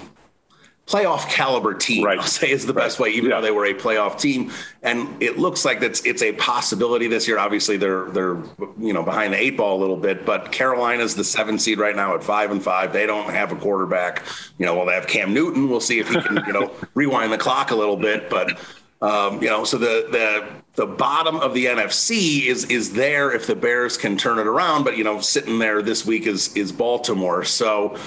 playoff 0.86 1.28
caliber 1.30 1.72
team, 1.72 2.04
right. 2.04 2.18
I'll 2.18 2.26
say 2.26 2.50
is 2.50 2.66
the 2.66 2.74
right. 2.74 2.84
best 2.84 2.98
way, 2.98 3.10
even 3.10 3.30
yeah. 3.30 3.36
though 3.36 3.42
they 3.42 3.50
were 3.50 3.64
a 3.64 3.74
playoff 3.74 4.20
team. 4.20 4.52
And 4.82 5.22
it 5.22 5.38
looks 5.38 5.64
like 5.64 5.80
that's 5.80 6.04
it's 6.04 6.22
a 6.22 6.32
possibility 6.32 7.06
this 7.06 7.26
year. 7.26 7.38
Obviously, 7.38 7.76
they're 7.76 8.06
they're 8.10 8.36
you 8.78 8.92
know 8.92 9.02
behind 9.02 9.32
the 9.32 9.38
eight 9.38 9.56
ball 9.56 9.78
a 9.78 9.80
little 9.80 9.96
bit, 9.96 10.26
but 10.26 10.52
Carolina's 10.52 11.14
the 11.14 11.24
seven 11.24 11.58
seed 11.58 11.78
right 11.78 11.96
now 11.96 12.14
at 12.14 12.22
five 12.22 12.50
and 12.50 12.62
five. 12.62 12.92
They 12.92 13.06
don't 13.06 13.30
have 13.30 13.52
a 13.52 13.56
quarterback. 13.56 14.22
You 14.58 14.66
know, 14.66 14.74
well, 14.74 14.86
they 14.86 14.94
have 14.94 15.06
Cam 15.06 15.32
Newton. 15.32 15.68
We'll 15.68 15.80
see 15.80 16.00
if 16.00 16.08
he 16.08 16.20
can 16.20 16.44
you 16.46 16.52
know 16.52 16.70
rewind 16.94 17.32
the 17.32 17.38
clock 17.38 17.70
a 17.70 17.76
little 17.76 17.96
bit, 17.96 18.30
but. 18.30 18.58
Um, 19.02 19.42
you 19.42 19.50
know, 19.50 19.64
so 19.64 19.76
the 19.76 20.06
the 20.10 20.48
the 20.76 20.86
bottom 20.86 21.36
of 21.36 21.52
the 21.52 21.66
NFC 21.66 22.46
is 22.46 22.64
is 22.66 22.94
there 22.94 23.30
if 23.32 23.46
the 23.46 23.54
Bears 23.54 23.98
can 23.98 24.16
turn 24.16 24.38
it 24.38 24.46
around, 24.46 24.84
but 24.84 24.96
you 24.96 25.04
know, 25.04 25.20
sitting 25.20 25.58
there 25.58 25.82
this 25.82 26.06
week 26.06 26.26
is 26.26 26.56
is 26.56 26.72
Baltimore. 26.72 27.44
So 27.44 27.98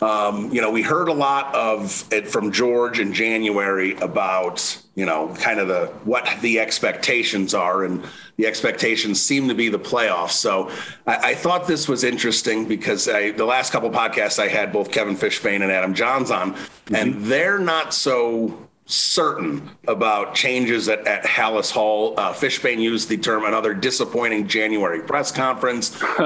Um, 0.00 0.52
you 0.52 0.60
know, 0.60 0.70
we 0.70 0.82
heard 0.82 1.08
a 1.08 1.12
lot 1.12 1.54
of 1.54 2.04
it 2.12 2.26
from 2.26 2.50
George 2.50 2.98
in 2.98 3.12
January 3.12 3.94
about, 3.98 4.82
you 4.96 5.06
know, 5.06 5.32
kind 5.36 5.60
of 5.60 5.68
the 5.68 5.86
what 6.02 6.28
the 6.40 6.58
expectations 6.58 7.54
are, 7.54 7.84
and 7.84 8.04
the 8.36 8.46
expectations 8.46 9.22
seem 9.22 9.46
to 9.48 9.54
be 9.54 9.68
the 9.68 9.78
playoffs. 9.78 10.32
So 10.32 10.70
I, 11.06 11.30
I 11.30 11.34
thought 11.34 11.68
this 11.68 11.88
was 11.88 12.02
interesting 12.02 12.66
because 12.66 13.08
I, 13.08 13.30
the 13.30 13.44
last 13.44 13.70
couple 13.70 13.88
podcasts 13.90 14.40
I 14.40 14.48
had 14.48 14.72
both 14.72 14.90
Kevin 14.90 15.14
Fishbain 15.14 15.62
and 15.62 15.70
Adam 15.70 15.94
Jahns 15.94 16.36
on, 16.36 16.54
mm-hmm. 16.54 16.94
and 16.96 17.24
they're 17.26 17.60
not 17.60 17.94
so 17.94 18.68
certain 18.86 19.70
about 19.88 20.34
changes 20.34 20.88
at, 20.88 21.06
at 21.06 21.24
Halas 21.24 21.70
Hall. 21.70 22.14
Uh, 22.18 22.32
Fishbain 22.32 22.78
used 22.78 23.08
the 23.08 23.16
term 23.16 23.44
another 23.44 23.72
disappointing 23.72 24.46
January 24.46 25.00
press 25.00 25.32
conference. 25.32 25.90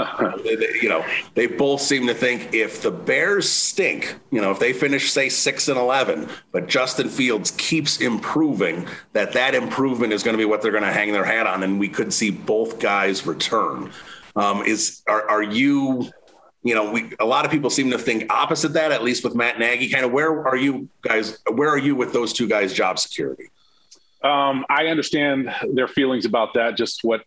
they, 0.42 0.56
they, 0.56 0.78
you 0.82 0.88
know, 0.88 1.04
they 1.34 1.46
both 1.46 1.80
seem 1.80 2.06
to 2.08 2.14
think 2.14 2.52
if 2.54 2.82
the 2.82 2.90
Bears 2.90 3.48
stink, 3.48 4.16
you 4.30 4.40
know, 4.40 4.50
if 4.50 4.58
they 4.58 4.72
finish 4.72 5.12
say 5.12 5.28
six 5.28 5.68
and 5.68 5.78
eleven, 5.78 6.28
but 6.50 6.68
Justin 6.68 7.08
Fields 7.08 7.52
keeps 7.52 8.00
improving, 8.00 8.88
that 9.12 9.32
that 9.34 9.54
improvement 9.54 10.12
is 10.12 10.22
going 10.22 10.34
to 10.34 10.38
be 10.38 10.44
what 10.44 10.60
they're 10.62 10.72
going 10.72 10.82
to 10.82 10.92
hang 10.92 11.12
their 11.12 11.24
hat 11.24 11.46
on, 11.46 11.62
and 11.62 11.78
we 11.78 11.88
could 11.88 12.12
see 12.12 12.30
both 12.30 12.80
guys 12.80 13.26
return. 13.26 13.92
Um, 14.34 14.62
is 14.62 15.02
are, 15.08 15.28
are 15.28 15.42
you 15.42 16.10
you 16.62 16.74
know, 16.74 16.90
we 16.90 17.12
a 17.20 17.24
lot 17.24 17.44
of 17.44 17.50
people 17.50 17.70
seem 17.70 17.90
to 17.90 17.98
think 17.98 18.30
opposite 18.32 18.72
that, 18.74 18.92
at 18.92 19.02
least 19.02 19.24
with 19.24 19.34
Matt 19.34 19.58
Nagy. 19.58 19.88
Kind 19.88 20.04
of 20.04 20.12
where 20.12 20.46
are 20.46 20.56
you 20.56 20.88
guys? 21.02 21.38
Where 21.52 21.68
are 21.68 21.78
you 21.78 21.94
with 21.94 22.12
those 22.12 22.32
two 22.32 22.48
guys' 22.48 22.72
job 22.72 22.98
security? 22.98 23.50
Um, 24.22 24.66
I 24.68 24.86
understand 24.86 25.54
their 25.72 25.88
feelings 25.88 26.24
about 26.24 26.54
that. 26.54 26.76
Just 26.76 27.04
what 27.04 27.22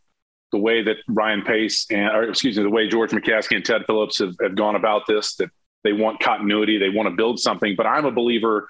the 0.51 0.57
way 0.57 0.83
that 0.83 0.97
Ryan 1.07 1.43
Pace 1.43 1.87
and, 1.89 2.13
or 2.13 2.23
excuse 2.23 2.57
me, 2.57 2.63
the 2.63 2.69
way 2.69 2.89
George 2.89 3.11
McCaskey 3.11 3.55
and 3.55 3.63
Ted 3.63 3.83
Phillips 3.87 4.19
have, 4.19 4.35
have 4.41 4.55
gone 4.55 4.75
about 4.75 5.03
this. 5.07 5.35
That 5.35 5.49
they 5.83 5.93
want 5.93 6.19
continuity, 6.19 6.77
they 6.77 6.89
want 6.89 7.07
to 7.07 7.15
build 7.15 7.39
something. 7.39 7.75
But 7.75 7.87
I'm 7.87 8.05
a 8.05 8.11
believer 8.11 8.67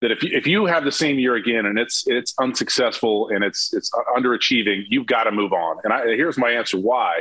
that 0.00 0.10
if 0.10 0.22
you, 0.22 0.30
if 0.32 0.46
you 0.46 0.64
have 0.64 0.84
the 0.84 0.92
same 0.92 1.18
year 1.18 1.34
again 1.34 1.66
and 1.66 1.78
it's 1.78 2.04
it's 2.06 2.34
unsuccessful 2.40 3.28
and 3.28 3.44
it's 3.44 3.74
it's 3.74 3.90
underachieving, 4.16 4.84
you've 4.88 5.06
got 5.06 5.24
to 5.24 5.30
move 5.30 5.52
on. 5.52 5.76
And 5.84 5.92
I, 5.92 6.06
here's 6.06 6.38
my 6.38 6.50
answer: 6.50 6.78
why 6.78 7.20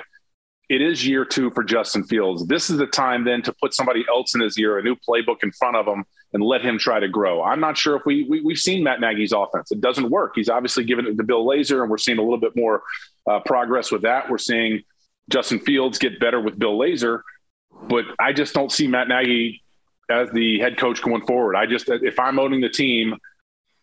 it 0.69 0.81
is 0.81 1.05
year 1.05 1.25
two 1.25 1.49
for 1.51 1.63
Justin 1.63 2.03
Fields. 2.03 2.45
This 2.45 2.69
is 2.69 2.77
the 2.77 2.85
time 2.85 3.25
then 3.25 3.41
to 3.41 3.53
put 3.53 3.73
somebody 3.73 4.05
else 4.07 4.35
in 4.35 4.41
his 4.41 4.57
ear, 4.59 4.77
a 4.77 4.83
new 4.83 4.95
playbook 4.95 5.41
in 5.41 5.51
front 5.51 5.75
of 5.75 5.87
him, 5.87 6.05
and 6.31 6.43
let 6.43 6.61
him 6.61 6.77
try 6.77 6.99
to 6.99 7.07
grow. 7.07 7.41
I'm 7.43 7.59
not 7.59 7.75
sure 7.75 7.95
if 7.95 8.03
we, 8.05 8.23
we 8.29 8.53
have 8.53 8.59
seen 8.59 8.83
Matt 8.83 9.01
Nagy's 9.01 9.33
offense. 9.33 9.71
It 9.71 9.81
doesn't 9.81 10.09
work. 10.11 10.33
He's 10.35 10.47
obviously 10.47 10.83
given 10.83 11.07
it 11.07 11.17
to 11.17 11.23
Bill 11.23 11.43
Lazor, 11.43 11.81
and 11.81 11.89
we're 11.89 11.97
seeing 11.97 12.19
a 12.19 12.21
little 12.21 12.39
bit 12.39 12.55
more 12.55 12.83
uh, 13.27 13.39
progress 13.45 13.91
with 13.91 14.03
that. 14.03 14.29
We're 14.29 14.37
seeing 14.37 14.83
Justin 15.29 15.59
Fields 15.59 15.97
get 15.97 16.19
better 16.19 16.39
with 16.39 16.59
Bill 16.59 16.77
Lazor, 16.77 17.21
but 17.87 18.05
I 18.19 18.31
just 18.31 18.53
don't 18.53 18.71
see 18.71 18.87
Matt 18.87 19.07
Nagy 19.07 19.63
as 20.09 20.29
the 20.31 20.59
head 20.59 20.77
coach 20.77 21.01
going 21.01 21.25
forward. 21.25 21.55
I 21.55 21.65
just 21.65 21.89
if 21.89 22.19
I'm 22.19 22.37
owning 22.39 22.61
the 22.61 22.69
team, 22.69 23.15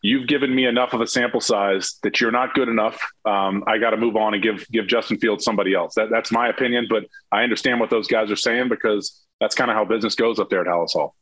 you've 0.07 0.29
given 0.29 0.55
me 0.55 0.67
enough 0.67 0.93
of 0.93 1.01
a 1.01 1.07
sample 1.07 1.41
size 1.41 1.99
that 2.05 2.21
you're 2.21 2.31
not 2.31 2.55
good 2.55 2.69
enough. 2.69 2.97
Um, 3.25 3.65
I 3.67 3.79
got 3.79 3.91
to 3.91 3.97
move 3.97 4.15
on 4.15 4.35
and 4.35 4.43
give 4.43 4.67
give 4.71 4.87
Justin 4.87 5.19
Fields 5.19 5.45
somebody 5.45 5.75
else. 5.75 5.95
That, 5.95 6.11
that's 6.11 6.31
my 6.31 6.49
opinion, 6.49 6.87
but 6.89 7.07
I 7.33 7.43
understand 7.43 7.81
what 7.81 7.91
those 7.91 8.07
guys 8.07 8.31
are 8.31 8.37
saying 8.37 8.69
because 8.69 9.21
that's 9.41 9.57
kind 9.57 9.69
of 9.69 9.77
how 9.77 9.85
business 9.85 10.15
goes 10.15 10.39
up 10.39 10.49
there 10.49 10.61
at 10.61 10.69
Halas 10.69 10.93
Hall. 10.93 11.17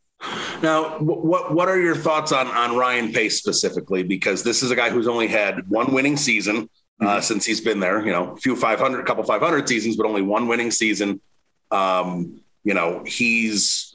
Now, 0.62 0.98
what 0.98 1.54
what 1.54 1.68
are 1.68 1.80
your 1.80 1.96
thoughts 1.96 2.30
on 2.30 2.46
on 2.48 2.76
Ryan 2.76 3.10
Pace 3.10 3.38
specifically? 3.38 4.02
Because 4.02 4.42
this 4.42 4.62
is 4.62 4.70
a 4.70 4.76
guy 4.76 4.90
who's 4.90 5.08
only 5.08 5.28
had 5.28 5.68
one 5.70 5.92
winning 5.94 6.18
season 6.18 6.68
uh, 7.00 7.04
mm-hmm. 7.06 7.20
since 7.22 7.46
he's 7.46 7.62
been 7.62 7.80
there. 7.80 8.04
You 8.04 8.12
know, 8.12 8.32
a 8.32 8.36
few 8.36 8.54
five 8.54 8.78
hundred, 8.78 9.06
couple 9.06 9.24
five 9.24 9.40
hundred 9.40 9.66
seasons, 9.66 9.96
but 9.96 10.04
only 10.04 10.22
one 10.22 10.46
winning 10.46 10.70
season. 10.70 11.22
Um, 11.70 12.40
you 12.64 12.74
know, 12.74 13.02
he's 13.06 13.93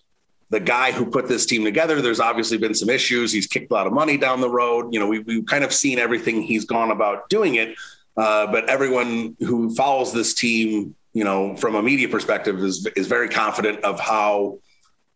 the 0.49 0.59
guy 0.59 0.91
who 0.91 1.05
put 1.05 1.27
this 1.27 1.45
team 1.45 1.63
together. 1.63 2.01
There's 2.01 2.19
obviously 2.19 2.57
been 2.57 2.73
some 2.73 2.89
issues. 2.89 3.31
He's 3.31 3.47
kicked 3.47 3.71
a 3.71 3.73
lot 3.73 3.87
of 3.87 3.93
money 3.93 4.17
down 4.17 4.41
the 4.41 4.49
road. 4.49 4.93
You 4.93 4.99
know, 4.99 5.07
we, 5.07 5.19
we've 5.19 5.45
kind 5.45 5.63
of 5.63 5.71
seen 5.71 5.99
everything 5.99 6.41
he's 6.41 6.65
gone 6.65 6.91
about 6.91 7.29
doing 7.29 7.55
it. 7.55 7.75
Uh, 8.17 8.47
but 8.47 8.67
everyone 8.67 9.37
who 9.39 9.73
follows 9.75 10.11
this 10.11 10.33
team, 10.33 10.95
you 11.13 11.23
know, 11.23 11.55
from 11.55 11.75
a 11.75 11.81
media 11.81 12.09
perspective, 12.09 12.59
is 12.59 12.87
is 12.95 13.07
very 13.07 13.29
confident 13.29 13.83
of 13.83 13.99
how 13.99 14.59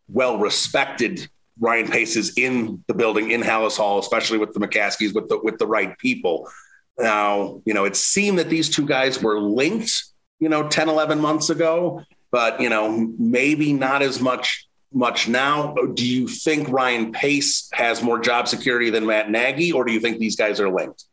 well 0.08 0.38
respected 0.38 1.28
Ryan 1.60 1.88
Pace 1.88 2.16
is 2.16 2.34
in 2.38 2.84
the 2.88 2.94
building 2.94 3.32
in 3.32 3.42
Halas 3.42 3.78
Hall, 3.78 4.00
especially 4.00 4.38
with 4.38 4.54
the 4.54 4.60
McCaskies, 4.60 5.14
with 5.14 5.28
the 5.30 5.40
with 5.44 5.58
the 5.58 5.68
right 5.68 5.98
people. 5.98 6.48
Now, 6.98 7.62
you 7.66 7.74
know, 7.74 7.86
it 7.86 7.96
seemed 7.96 8.40
that 8.40 8.50
these 8.50 8.70
two 8.70 8.86
guys 8.86 9.22
were 9.22 9.40
linked, 9.40 10.04
you 10.40 10.50
know, 10.50 10.68
10, 10.68 10.90
11 10.90 11.20
months 11.20 11.50
ago, 11.50 12.04
but, 12.32 12.62
you 12.62 12.70
know, 12.70 13.12
maybe 13.18 13.74
not 13.74 14.02
as 14.02 14.22
much 14.22 14.68
much 14.94 15.28
now. 15.28 15.74
Do 15.94 16.06
you 16.06 16.28
think 16.28 16.70
Ryan 16.70 17.12
Pace 17.12 17.70
has 17.74 18.02
more 18.02 18.20
job 18.20 18.48
security 18.48 18.90
than 18.90 19.06
Matt 19.06 19.30
Nagy, 19.30 19.72
or 19.72 19.84
do 19.84 19.92
you 19.92 20.00
think 20.00 20.20
these 20.20 20.36
guys 20.36 20.60
are 20.60 20.70
linked? 20.70 21.06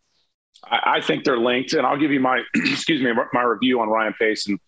I, 0.65 0.97
I 0.97 1.01
think 1.01 1.25
they're 1.25 1.39
linked, 1.39 1.73
and 1.73 1.87
I'll 1.87 1.99
give 1.99 2.11
you 2.11 2.21
my 2.21 2.43
excuse 2.55 3.03
me 3.03 3.13
my 3.33 3.43
review 3.43 3.81
on 3.81 3.89
Ryan 3.89 4.15
Pace, 4.19 4.47
and 4.47 4.59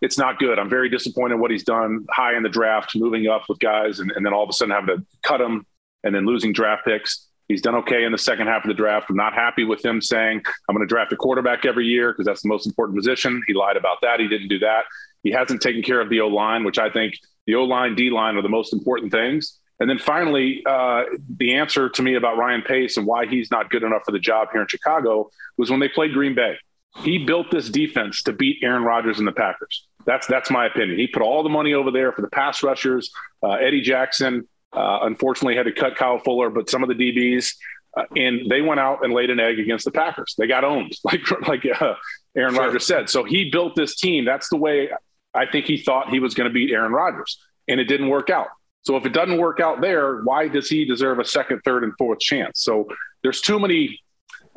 it's 0.00 0.18
not 0.18 0.38
good. 0.38 0.58
I'm 0.58 0.70
very 0.70 0.88
disappointed 0.88 1.36
what 1.36 1.50
he's 1.50 1.64
done 1.64 2.06
high 2.10 2.36
in 2.36 2.42
the 2.42 2.48
draft, 2.48 2.94
moving 2.94 3.26
up 3.26 3.42
with 3.48 3.58
guys, 3.58 4.00
and, 4.00 4.12
and 4.12 4.24
then 4.24 4.32
all 4.32 4.42
of 4.42 4.48
a 4.48 4.52
sudden 4.52 4.74
having 4.74 4.96
to 4.96 5.06
cut 5.22 5.40
him, 5.40 5.66
and 6.04 6.14
then 6.14 6.26
losing 6.26 6.52
draft 6.52 6.84
picks. 6.84 7.26
He's 7.48 7.62
done 7.62 7.76
okay 7.76 8.04
in 8.04 8.12
the 8.12 8.18
second 8.18 8.46
half 8.46 8.64
of 8.64 8.68
the 8.68 8.74
draft. 8.74 9.08
I'm 9.08 9.16
not 9.16 9.32
happy 9.32 9.64
with 9.64 9.82
him 9.82 10.02
saying 10.02 10.42
I'm 10.68 10.76
going 10.76 10.86
to 10.86 10.88
draft 10.88 11.12
a 11.12 11.16
quarterback 11.16 11.64
every 11.64 11.86
year 11.86 12.12
because 12.12 12.26
that's 12.26 12.42
the 12.42 12.48
most 12.48 12.66
important 12.66 12.96
position. 12.98 13.42
He 13.46 13.54
lied 13.54 13.78
about 13.78 13.96
that. 14.02 14.20
He 14.20 14.28
didn't 14.28 14.48
do 14.48 14.58
that. 14.58 14.84
He 15.22 15.30
hasn't 15.30 15.62
taken 15.62 15.82
care 15.82 16.00
of 16.00 16.10
the 16.10 16.20
O 16.20 16.28
line, 16.28 16.62
which 16.62 16.78
I 16.78 16.90
think 16.90 17.14
the 17.48 17.54
O 17.54 17.64
line, 17.64 17.94
D 17.94 18.10
line 18.10 18.36
are 18.36 18.42
the 18.42 18.48
most 18.50 18.74
important 18.74 19.10
things. 19.10 19.58
And 19.80 19.88
then 19.88 19.98
finally, 19.98 20.62
uh, 20.66 21.04
the 21.38 21.54
answer 21.54 21.88
to 21.88 22.02
me 22.02 22.14
about 22.14 22.36
Ryan 22.36 22.60
Pace 22.60 22.98
and 22.98 23.06
why 23.06 23.26
he's 23.26 23.50
not 23.50 23.70
good 23.70 23.82
enough 23.82 24.02
for 24.04 24.12
the 24.12 24.18
job 24.18 24.48
here 24.52 24.60
in 24.60 24.68
Chicago 24.68 25.30
was 25.56 25.70
when 25.70 25.80
they 25.80 25.88
played 25.88 26.12
Green 26.12 26.34
Bay. 26.34 26.56
He 26.98 27.24
built 27.24 27.50
this 27.50 27.70
defense 27.70 28.22
to 28.24 28.34
beat 28.34 28.58
Aaron 28.62 28.82
Rodgers 28.82 29.18
and 29.18 29.26
the 29.26 29.32
Packers. 29.32 29.86
That's 30.04 30.26
that's 30.26 30.50
my 30.50 30.66
opinion. 30.66 30.98
He 30.98 31.06
put 31.06 31.22
all 31.22 31.42
the 31.42 31.48
money 31.48 31.72
over 31.72 31.90
there 31.90 32.12
for 32.12 32.20
the 32.20 32.28
pass 32.28 32.62
rushers. 32.62 33.10
Uh, 33.42 33.52
Eddie 33.52 33.80
Jackson 33.80 34.46
uh, 34.74 34.98
unfortunately 35.02 35.56
had 35.56 35.64
to 35.64 35.72
cut 35.72 35.96
Kyle 35.96 36.18
Fuller, 36.18 36.50
but 36.50 36.68
some 36.68 36.82
of 36.82 36.90
the 36.90 36.94
DBs. 36.94 37.54
Uh, 37.96 38.04
and 38.16 38.50
they 38.50 38.60
went 38.60 38.78
out 38.78 39.02
and 39.02 39.14
laid 39.14 39.30
an 39.30 39.40
egg 39.40 39.58
against 39.58 39.86
the 39.86 39.90
Packers. 39.90 40.34
They 40.36 40.46
got 40.46 40.64
owned, 40.64 40.92
like 41.04 41.48
like 41.48 41.64
uh, 41.64 41.94
Aaron 42.36 42.54
sure. 42.54 42.64
Rodgers 42.64 42.86
said. 42.86 43.08
So 43.08 43.24
he 43.24 43.50
built 43.50 43.74
this 43.74 43.96
team. 43.96 44.26
That's 44.26 44.50
the 44.50 44.58
way 44.58 44.90
I 45.38 45.50
think 45.50 45.66
he 45.66 45.78
thought 45.78 46.10
he 46.10 46.20
was 46.20 46.34
going 46.34 46.48
to 46.48 46.52
beat 46.52 46.72
Aaron 46.72 46.92
Rodgers, 46.92 47.38
and 47.68 47.80
it 47.80 47.84
didn't 47.84 48.08
work 48.08 48.30
out. 48.30 48.48
So 48.82 48.96
if 48.96 49.04
it 49.06 49.12
doesn't 49.12 49.38
work 49.38 49.60
out 49.60 49.80
there, 49.80 50.22
why 50.22 50.48
does 50.48 50.68
he 50.68 50.84
deserve 50.84 51.18
a 51.18 51.24
second, 51.24 51.60
third, 51.64 51.84
and 51.84 51.92
fourth 51.98 52.20
chance? 52.20 52.62
So 52.62 52.88
there's 53.22 53.40
too 53.40 53.58
many 53.58 54.00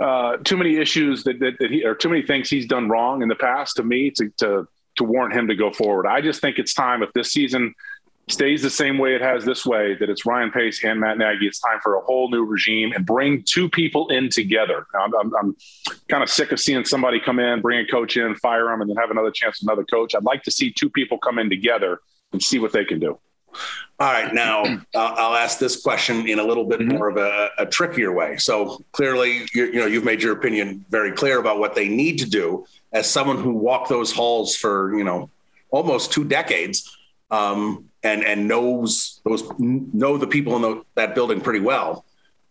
uh, 0.01 0.37
too 0.37 0.57
many 0.57 0.77
issues 0.77 1.23
that, 1.25 1.39
that, 1.39 1.57
that, 1.59 1.69
he 1.69 1.83
or 1.83 1.93
too 1.93 2.09
many 2.09 2.23
things 2.23 2.49
he's 2.49 2.65
done 2.65 2.89
wrong 2.89 3.21
in 3.21 3.29
the 3.29 3.35
past 3.35 3.75
to 3.75 3.83
me 3.83 4.09
to, 4.11 4.29
to 4.39 4.67
to 4.97 5.03
warrant 5.03 5.33
him 5.33 5.47
to 5.47 5.55
go 5.55 5.71
forward. 5.71 6.07
I 6.07 6.21
just 6.21 6.41
think 6.41 6.57
it's 6.59 6.73
time 6.73 7.03
if 7.03 7.11
this 7.13 7.31
season 7.31 7.73
stays 8.31 8.61
the 8.61 8.69
same 8.69 8.97
way 8.97 9.15
it 9.15 9.21
has 9.21 9.45
this 9.45 9.65
way, 9.65 9.95
that 9.95 10.09
it's 10.09 10.25
Ryan 10.25 10.51
Pace 10.51 10.83
and 10.83 10.99
Matt 10.99 11.17
Nagy. 11.17 11.47
It's 11.47 11.59
time 11.59 11.79
for 11.81 11.95
a 11.95 12.01
whole 12.01 12.29
new 12.29 12.43
regime 12.43 12.93
and 12.93 13.05
bring 13.05 13.43
two 13.43 13.69
people 13.69 14.07
in 14.09 14.29
together. 14.29 14.87
I'm, 14.99 15.13
I'm, 15.15 15.35
I'm 15.35 15.57
kind 16.09 16.23
of 16.23 16.29
sick 16.29 16.51
of 16.51 16.59
seeing 16.59 16.85
somebody 16.85 17.19
come 17.19 17.39
in, 17.39 17.61
bring 17.61 17.79
a 17.79 17.87
coach 17.87 18.17
in, 18.17 18.35
fire 18.35 18.65
them, 18.65 18.81
and 18.81 18.89
then 18.89 18.97
have 18.97 19.11
another 19.11 19.31
chance 19.31 19.61
with 19.61 19.69
another 19.69 19.85
coach. 19.85 20.15
I'd 20.15 20.23
like 20.23 20.43
to 20.43 20.51
see 20.51 20.71
two 20.71 20.89
people 20.89 21.17
come 21.17 21.39
in 21.39 21.49
together 21.49 21.99
and 22.31 22.41
see 22.41 22.59
what 22.59 22.71
they 22.71 22.85
can 22.85 22.99
do. 22.99 23.19
All 23.99 24.11
right, 24.11 24.33
now 24.33 24.63
uh, 24.95 25.15
I'll 25.17 25.35
ask 25.35 25.59
this 25.59 25.81
question 25.81 26.27
in 26.27 26.39
a 26.39 26.43
little 26.43 26.65
bit 26.65 26.79
mm-hmm. 26.79 26.97
more 26.97 27.09
of 27.09 27.17
a, 27.17 27.49
a, 27.57 27.65
trickier 27.65 28.11
way. 28.11 28.37
So 28.37 28.83
clearly, 28.93 29.45
you 29.53 29.73
know, 29.73 29.85
you've 29.85 30.05
made 30.05 30.23
your 30.23 30.33
opinion 30.33 30.85
very 30.89 31.11
clear 31.11 31.39
about 31.39 31.59
what 31.59 31.75
they 31.75 31.87
need 31.87 32.17
to 32.19 32.29
do. 32.29 32.65
As 32.93 33.09
someone 33.09 33.37
who 33.37 33.51
walked 33.51 33.89
those 33.89 34.11
halls 34.11 34.55
for 34.55 34.97
you 34.97 35.03
know 35.03 35.29
almost 35.69 36.11
two 36.11 36.25
decades, 36.25 36.97
um, 37.29 37.89
and 38.03 38.23
and 38.23 38.47
knows 38.47 39.21
those 39.25 39.43
know 39.59 40.17
the 40.17 40.27
people 40.27 40.55
in 40.55 40.61
the, 40.61 40.83
that 40.95 41.15
building 41.15 41.41
pretty 41.41 41.59
well. 41.59 42.05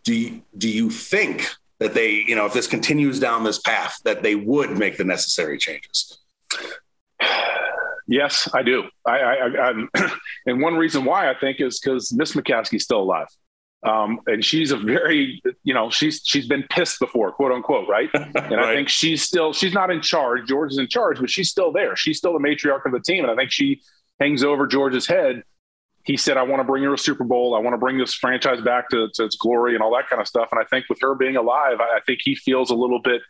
Do 0.05 0.15
you, 0.15 0.43
do 0.57 0.69
you 0.69 0.89
think 0.89 1.47
that 1.79 1.93
they, 1.95 2.25
you 2.27 2.35
know, 2.35 2.47
if 2.47 2.55
this 2.55 2.67
continues 2.67 3.21
down 3.21 3.45
this 3.45 3.59
path, 3.59 3.99
that 4.05 4.23
they 4.23 4.35
would 4.35 4.79
make 4.79 4.97
the 4.97 5.05
necessary 5.05 5.59
changes? 5.59 6.19
Yes, 8.07 8.49
I 8.53 8.63
do. 8.63 8.85
I, 9.07 9.19
I, 9.19 9.71
I 9.71 10.11
and 10.47 10.61
one 10.61 10.75
reason 10.75 11.05
why 11.05 11.31
I 11.31 11.35
think 11.39 11.61
is 11.61 11.79
because 11.79 12.13
Miss 12.13 12.33
McCaskey's 12.33 12.85
still 12.85 13.03
alive. 13.03 13.29
Um, 13.83 14.21
and 14.27 14.45
she's 14.45 14.73
a 14.73 14.77
very, 14.77 15.41
you 15.63 15.73
know, 15.73 15.89
she's 15.91 16.21
she's 16.25 16.47
been 16.47 16.65
pissed 16.69 16.99
before, 16.99 17.33
quote 17.33 17.53
unquote, 17.53 17.89
right? 17.89 18.11
And 18.15 18.35
right. 18.35 18.59
I 18.59 18.75
think 18.75 18.89
she's 18.89 19.23
still 19.23 19.53
she's 19.53 19.73
not 19.73 19.91
in 19.91 20.03
charge. 20.03 20.49
George 20.49 20.73
is 20.73 20.79
in 20.79 20.89
charge, 20.89 21.21
but 21.21 21.31
she's 21.31 21.49
still 21.49 21.73
there. 21.73 21.97
She's 21.97 22.19
still 22.19 22.33
the 22.33 22.41
matriarch 22.41 22.85
of 22.85 22.93
the 22.93 23.01
team, 23.01 23.25
and 23.25 23.31
I 23.31 23.37
think 23.37 23.51
she 23.51 23.81
hangs 24.21 24.45
over 24.45 24.67
George's 24.67 25.07
head. 25.07 25.43
He 26.05 26.17
said, 26.17 26.37
I 26.37 26.43
want 26.43 26.61
to 26.61 26.65
bring 26.65 26.83
you 26.83 26.93
a 26.93 26.99
Super 26.99 27.25
Bowl. 27.25 27.55
I 27.55 27.59
want 27.59 27.75
to 27.75 27.79
bring 27.79 27.99
this 27.99 28.15
franchise 28.15 28.61
back 28.61 28.89
to, 28.91 29.09
to 29.15 29.25
its 29.25 29.37
glory 29.37 29.75
and 29.75 29.83
all 29.83 29.95
that 29.97 30.09
kind 30.09 30.21
of 30.21 30.27
stuff. 30.27 30.49
And 30.51 30.61
I 30.61 30.65
think 30.65 30.87
with 30.89 30.99
her 31.03 31.15
being 31.15 31.37
alive, 31.37 31.79
I, 31.81 31.97
I 31.97 32.01
think 32.07 32.21
he 32.23 32.35
feels 32.35 32.71
a 32.71 32.75
little 32.75 33.01
bit 33.03 33.23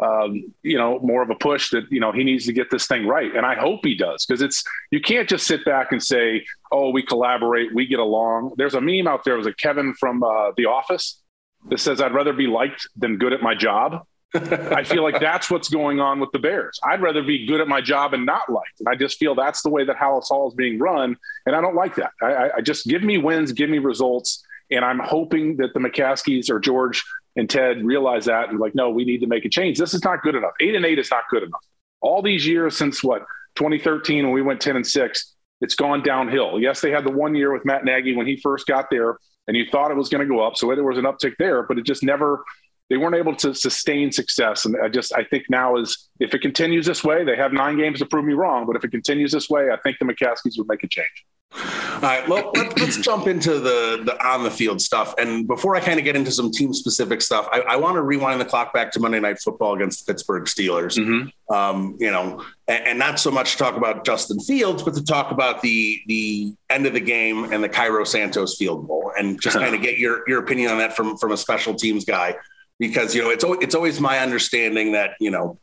um, 0.00 0.52
you 0.62 0.78
know, 0.78 0.98
more 1.00 1.22
of 1.22 1.30
a 1.30 1.34
push 1.34 1.70
that 1.70 1.84
you 1.90 2.00
know 2.00 2.10
he 2.10 2.24
needs 2.24 2.46
to 2.46 2.52
get 2.52 2.70
this 2.70 2.86
thing 2.86 3.06
right, 3.06 3.34
and 3.34 3.44
I 3.44 3.54
hope 3.54 3.80
he 3.82 3.94
does 3.94 4.24
because 4.24 4.40
it's 4.40 4.64
you 4.90 5.00
can't 5.00 5.28
just 5.28 5.46
sit 5.46 5.64
back 5.64 5.92
and 5.92 6.02
say, 6.02 6.46
"Oh, 6.72 6.90
we 6.90 7.02
collaborate, 7.02 7.74
we 7.74 7.86
get 7.86 7.98
along." 7.98 8.54
There's 8.56 8.74
a 8.74 8.80
meme 8.80 9.06
out 9.06 9.24
there. 9.24 9.34
It 9.34 9.38
was 9.38 9.46
a 9.46 9.52
Kevin 9.52 9.94
from 9.94 10.22
uh, 10.22 10.52
The 10.56 10.66
Office 10.66 11.22
that 11.68 11.80
says, 11.80 12.00
"I'd 12.00 12.14
rather 12.14 12.32
be 12.32 12.46
liked 12.46 12.88
than 12.96 13.18
good 13.18 13.32
at 13.32 13.42
my 13.42 13.54
job." 13.54 14.06
I 14.34 14.84
feel 14.84 15.02
like 15.02 15.20
that's 15.20 15.50
what's 15.50 15.68
going 15.68 15.98
on 15.98 16.20
with 16.20 16.30
the 16.32 16.38
Bears. 16.38 16.78
I'd 16.84 17.02
rather 17.02 17.22
be 17.22 17.46
good 17.46 17.60
at 17.60 17.68
my 17.68 17.80
job 17.80 18.14
and 18.14 18.24
not 18.24 18.48
liked. 18.50 18.78
And 18.78 18.88
I 18.88 18.94
just 18.94 19.18
feel 19.18 19.34
that's 19.34 19.62
the 19.62 19.70
way 19.70 19.84
that 19.84 19.96
Halas 19.96 20.28
Hall 20.28 20.48
is 20.48 20.54
being 20.54 20.78
run, 20.78 21.16
and 21.46 21.56
I 21.56 21.60
don't 21.60 21.74
like 21.74 21.96
that. 21.96 22.12
I, 22.22 22.50
I 22.58 22.60
just 22.60 22.86
give 22.86 23.02
me 23.02 23.18
wins, 23.18 23.52
give 23.52 23.68
me 23.70 23.78
results, 23.78 24.44
and 24.70 24.84
I'm 24.84 25.00
hoping 25.00 25.56
that 25.56 25.74
the 25.74 25.80
McCaskies 25.80 26.48
or 26.48 26.60
George 26.60 27.04
and 27.36 27.48
Ted 27.48 27.84
realize 27.84 28.26
that 28.26 28.50
and 28.50 28.58
like, 28.58 28.74
no, 28.74 28.90
we 28.90 29.04
need 29.04 29.18
to 29.18 29.26
make 29.26 29.44
a 29.44 29.48
change. 29.48 29.78
This 29.78 29.94
is 29.94 30.04
not 30.04 30.22
good 30.22 30.34
enough. 30.34 30.52
Eight 30.60 30.74
and 30.74 30.84
eight 30.84 30.98
is 30.98 31.10
not 31.10 31.24
good 31.30 31.42
enough. 31.42 31.64
All 32.00 32.22
these 32.22 32.46
years 32.46 32.76
since 32.76 33.02
what 33.02 33.22
2013 33.56 34.24
when 34.24 34.32
we 34.32 34.42
went 34.42 34.60
10 34.60 34.76
and 34.76 34.86
six, 34.86 35.34
it's 35.60 35.74
gone 35.74 36.02
downhill. 36.02 36.58
Yes, 36.58 36.80
they 36.80 36.90
had 36.90 37.04
the 37.04 37.10
one 37.10 37.34
year 37.34 37.52
with 37.52 37.64
Matt 37.64 37.84
Nagy 37.84 38.16
when 38.16 38.26
he 38.26 38.36
first 38.36 38.66
got 38.66 38.90
there, 38.90 39.18
and 39.46 39.56
you 39.56 39.66
thought 39.66 39.90
it 39.90 39.96
was 39.96 40.08
going 40.08 40.26
to 40.26 40.32
go 40.32 40.40
up, 40.40 40.56
so 40.56 40.74
there 40.74 40.84
was 40.84 40.98
an 40.98 41.04
uptick 41.04 41.34
there, 41.38 41.62
but 41.62 41.78
it 41.78 41.84
just 41.84 42.02
never. 42.02 42.44
They 42.90 42.96
weren't 42.96 43.14
able 43.14 43.34
to 43.36 43.54
sustain 43.54 44.12
success, 44.12 44.66
and 44.66 44.76
I 44.82 44.88
just 44.88 45.14
I 45.14 45.24
think 45.24 45.44
now 45.48 45.76
is 45.76 46.08
if 46.18 46.34
it 46.34 46.40
continues 46.42 46.84
this 46.84 47.02
way, 47.02 47.24
they 47.24 47.36
have 47.36 47.52
nine 47.52 47.78
games 47.78 48.00
to 48.00 48.06
prove 48.06 48.24
me 48.24 48.34
wrong. 48.34 48.66
But 48.66 48.76
if 48.76 48.84
it 48.84 48.90
continues 48.90 49.32
this 49.32 49.48
way, 49.48 49.70
I 49.70 49.76
think 49.78 49.98
the 49.98 50.04
McCaskies 50.04 50.58
would 50.58 50.68
make 50.68 50.82
a 50.82 50.88
change. 50.88 51.24
All 51.52 52.00
right, 52.02 52.26
well, 52.28 52.52
let, 52.54 52.80
us 52.80 52.96
jump 53.02 53.26
into 53.26 53.58
the 53.58 54.02
the 54.04 54.26
on 54.26 54.44
the 54.44 54.50
field 54.50 54.80
stuff. 54.80 55.14
And 55.18 55.46
before 55.46 55.74
I 55.74 55.80
kind 55.80 55.98
of 55.98 56.04
get 56.04 56.16
into 56.16 56.30
some 56.30 56.50
team 56.50 56.72
specific 56.72 57.20
stuff, 57.20 57.48
I, 57.52 57.60
I 57.60 57.76
want 57.76 57.96
to 57.96 58.02
rewind 58.02 58.40
the 58.40 58.44
clock 58.44 58.72
back 58.72 58.92
to 58.92 59.00
Monday 59.00 59.20
Night 59.20 59.38
Football 59.40 59.74
against 59.74 60.06
the 60.06 60.12
Pittsburgh 60.12 60.44
Steelers. 60.44 60.96
Mm-hmm. 60.96 61.52
Um, 61.52 61.96
you 61.98 62.10
know, 62.10 62.44
and, 62.68 62.86
and, 62.86 62.98
not 62.98 63.18
so 63.18 63.30
much 63.30 63.52
to 63.52 63.58
talk 63.58 63.76
about 63.76 64.06
Justin 64.06 64.38
Fields, 64.38 64.82
but 64.82 64.94
to 64.94 65.04
talk 65.04 65.32
about 65.32 65.60
the 65.60 66.00
the 66.06 66.54
end 66.70 66.86
of 66.86 66.94
the 66.94 67.00
game 67.00 67.52
and 67.52 67.62
the 67.62 67.68
Cairo 67.68 68.04
Santos 68.04 68.56
field 68.56 68.86
goal, 68.86 69.12
and 69.18 69.40
just 69.40 69.56
kind 69.58 69.74
of 69.74 69.82
get 69.82 69.98
your 69.98 70.22
your 70.28 70.38
opinion 70.38 70.70
on 70.70 70.78
that 70.78 70.96
from 70.96 71.16
from 71.18 71.32
a 71.32 71.36
special 71.36 71.74
teams 71.74 72.04
guy, 72.04 72.36
because 72.80 73.14
you 73.14 73.22
know 73.22 73.30
it's 73.30 73.44
it's 73.62 73.76
always 73.76 74.00
my 74.00 74.18
understanding 74.18 74.92
that 74.92 75.12
you 75.20 75.30
know 75.30 75.56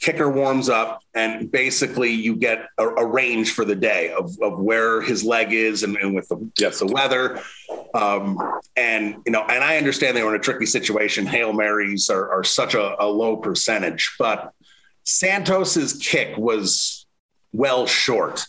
kicker 0.00 0.30
warms 0.30 0.68
up 0.68 1.02
and 1.14 1.50
basically 1.50 2.10
you 2.10 2.36
get 2.36 2.68
a, 2.78 2.86
a 2.86 3.06
range 3.06 3.52
for 3.52 3.64
the 3.64 3.74
day 3.74 4.10
of, 4.12 4.30
of 4.40 4.58
where 4.58 5.02
his 5.02 5.24
leg 5.24 5.52
is 5.52 5.82
and, 5.82 5.96
and 5.98 6.14
with 6.14 6.26
the, 6.28 6.50
yes, 6.58 6.78
the 6.78 6.86
weather. 6.86 7.40
Um, 7.92 8.38
and, 8.76 9.16
you 9.26 9.32
know, 9.32 9.42
and 9.42 9.62
I 9.62 9.76
understand 9.76 10.16
they 10.16 10.22
were 10.22 10.34
in 10.34 10.40
a 10.40 10.42
tricky 10.42 10.66
situation. 10.66 11.26
Hail 11.26 11.52
Marys 11.52 12.08
are, 12.08 12.32
are 12.32 12.44
such 12.44 12.74
a, 12.74 13.02
a 13.02 13.06
low 13.06 13.36
percentage, 13.36 14.14
but 14.18 14.52
Santos's 15.04 15.98
kick 15.98 16.36
was 16.38 17.04
well 17.52 17.86
short. 17.86 18.46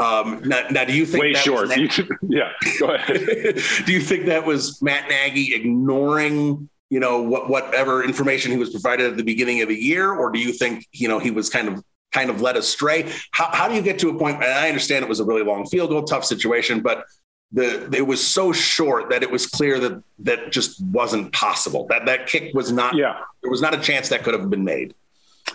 Um, 0.00 0.42
now, 0.44 0.66
now, 0.70 0.84
do 0.84 0.92
you 0.92 1.06
think 1.06 1.22
way 1.22 1.34
short? 1.34 1.70
yeah, 2.28 2.50
go 2.80 2.88
ahead. 2.88 3.18
do 3.86 3.92
you 3.92 4.00
think 4.00 4.26
that 4.26 4.44
was 4.44 4.82
Matt 4.82 5.08
Nagy 5.08 5.54
ignoring 5.54 6.68
you 6.90 7.00
know 7.00 7.22
what 7.22 7.48
whatever 7.48 8.04
information 8.04 8.52
he 8.52 8.58
was 8.58 8.70
provided 8.70 9.10
at 9.10 9.16
the 9.16 9.24
beginning 9.24 9.62
of 9.62 9.68
the 9.68 9.76
year, 9.76 10.12
or 10.12 10.30
do 10.30 10.38
you 10.38 10.52
think 10.52 10.86
you 10.92 11.08
know 11.08 11.18
he 11.18 11.30
was 11.30 11.50
kind 11.50 11.68
of 11.68 11.82
kind 12.12 12.30
of 12.30 12.40
led 12.40 12.56
astray? 12.56 13.10
How, 13.32 13.48
how 13.52 13.68
do 13.68 13.74
you 13.74 13.82
get 13.82 13.98
to 14.00 14.08
a 14.10 14.18
point? 14.18 14.36
And 14.36 14.44
I 14.44 14.68
understand 14.68 15.04
it 15.04 15.08
was 15.08 15.20
a 15.20 15.24
really 15.24 15.42
long 15.42 15.66
field 15.66 15.90
goal, 15.90 16.04
tough 16.04 16.24
situation, 16.24 16.80
but 16.80 17.04
the 17.52 17.88
it 17.94 18.06
was 18.06 18.24
so 18.24 18.52
short 18.52 19.10
that 19.10 19.22
it 19.22 19.30
was 19.30 19.46
clear 19.46 19.78
that 19.80 20.02
that 20.20 20.52
just 20.52 20.82
wasn't 20.84 21.32
possible. 21.32 21.86
That 21.88 22.06
that 22.06 22.26
kick 22.26 22.54
was 22.54 22.72
not. 22.72 22.94
Yeah, 22.94 23.20
there 23.42 23.50
was 23.50 23.60
not 23.60 23.74
a 23.74 23.80
chance 23.80 24.08
that 24.08 24.22
could 24.24 24.34
have 24.34 24.50
been 24.50 24.64
made. 24.64 24.94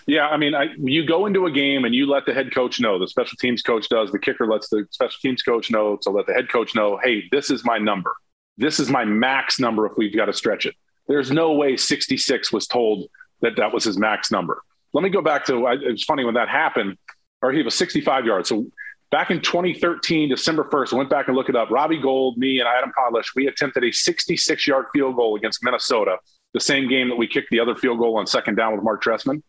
Yeah, 0.06 0.28
I 0.28 0.38
mean, 0.38 0.56
I, 0.56 0.68
you 0.78 1.06
go 1.06 1.26
into 1.26 1.46
a 1.46 1.52
game 1.52 1.84
and 1.84 1.94
you 1.94 2.06
let 2.06 2.26
the 2.26 2.34
head 2.34 2.54
coach 2.54 2.80
know. 2.80 3.00
The 3.00 3.08
special 3.08 3.38
teams 3.38 3.62
coach 3.62 3.90
does. 3.90 4.12
The 4.12 4.20
kicker 4.20 4.48
lets 4.48 4.70
the 4.70 4.86
special 4.92 5.18
teams 5.22 5.42
coach 5.42 5.72
know 5.72 5.98
to 6.04 6.10
let 6.10 6.28
the 6.28 6.34
head 6.34 6.50
coach 6.50 6.76
know. 6.76 7.00
Hey, 7.04 7.24
this 7.32 7.50
is 7.50 7.66
my 7.66 7.78
number. 7.78 8.14
This 8.58 8.80
is 8.80 8.90
my 8.90 9.04
max 9.06 9.60
number 9.60 9.86
if 9.86 9.94
we've 9.98 10.16
got 10.16 10.26
to 10.26 10.34
stretch 10.34 10.66
it. 10.66 10.76
There's 11.10 11.32
no 11.32 11.54
way 11.54 11.76
66 11.76 12.54
was 12.54 12.68
told 12.68 13.10
that 13.42 13.58
that 13.58 13.74
was 13.74 13.84
his 13.84 13.98
max 13.98 14.32
number. 14.32 14.62
Let 14.94 15.04
me 15.04 15.10
go 15.10 15.22
back 15.22 15.46
to 15.46 15.68
it 15.68 15.92
was 15.92 16.04
funny 16.04 16.24
when 16.24 16.36
that 16.36 16.48
happened, 16.48 16.98
or 17.42 17.52
he 17.52 17.64
was 17.64 17.76
65 17.76 18.26
yards. 18.26 18.48
So 18.48 18.68
back 19.12 19.32
in 19.32 19.42
2013, 19.42 20.30
December 20.30 20.66
1st, 20.66 20.94
I 20.94 20.98
went 20.98 21.10
back 21.10 21.28
and 21.28 21.36
looked 21.36 21.50
it 21.50 21.56
up. 21.56 21.72
Robbie 21.72 22.00
Gould, 22.00 22.38
me, 22.38 22.60
and 22.60 22.68
Adam 22.68 22.92
Podlesh, 22.98 23.36
we 23.36 23.48
attempted 23.48 23.84
a 23.84 23.92
66 23.92 24.68
yard 24.68 24.86
field 24.94 25.16
goal 25.16 25.36
against 25.36 25.64
Minnesota, 25.64 26.18
the 26.54 26.60
same 26.60 26.88
game 26.88 27.10
that 27.10 27.16
we 27.18 27.28
kicked 27.28 27.50
the 27.50 27.60
other 27.60 27.76
field 27.76 28.00
goal 28.00 28.18
on 28.18 28.28
second 28.28 28.56
down 28.56 28.74
with 28.76 28.84
Mark 28.84 29.04
Trestman. 29.04 29.42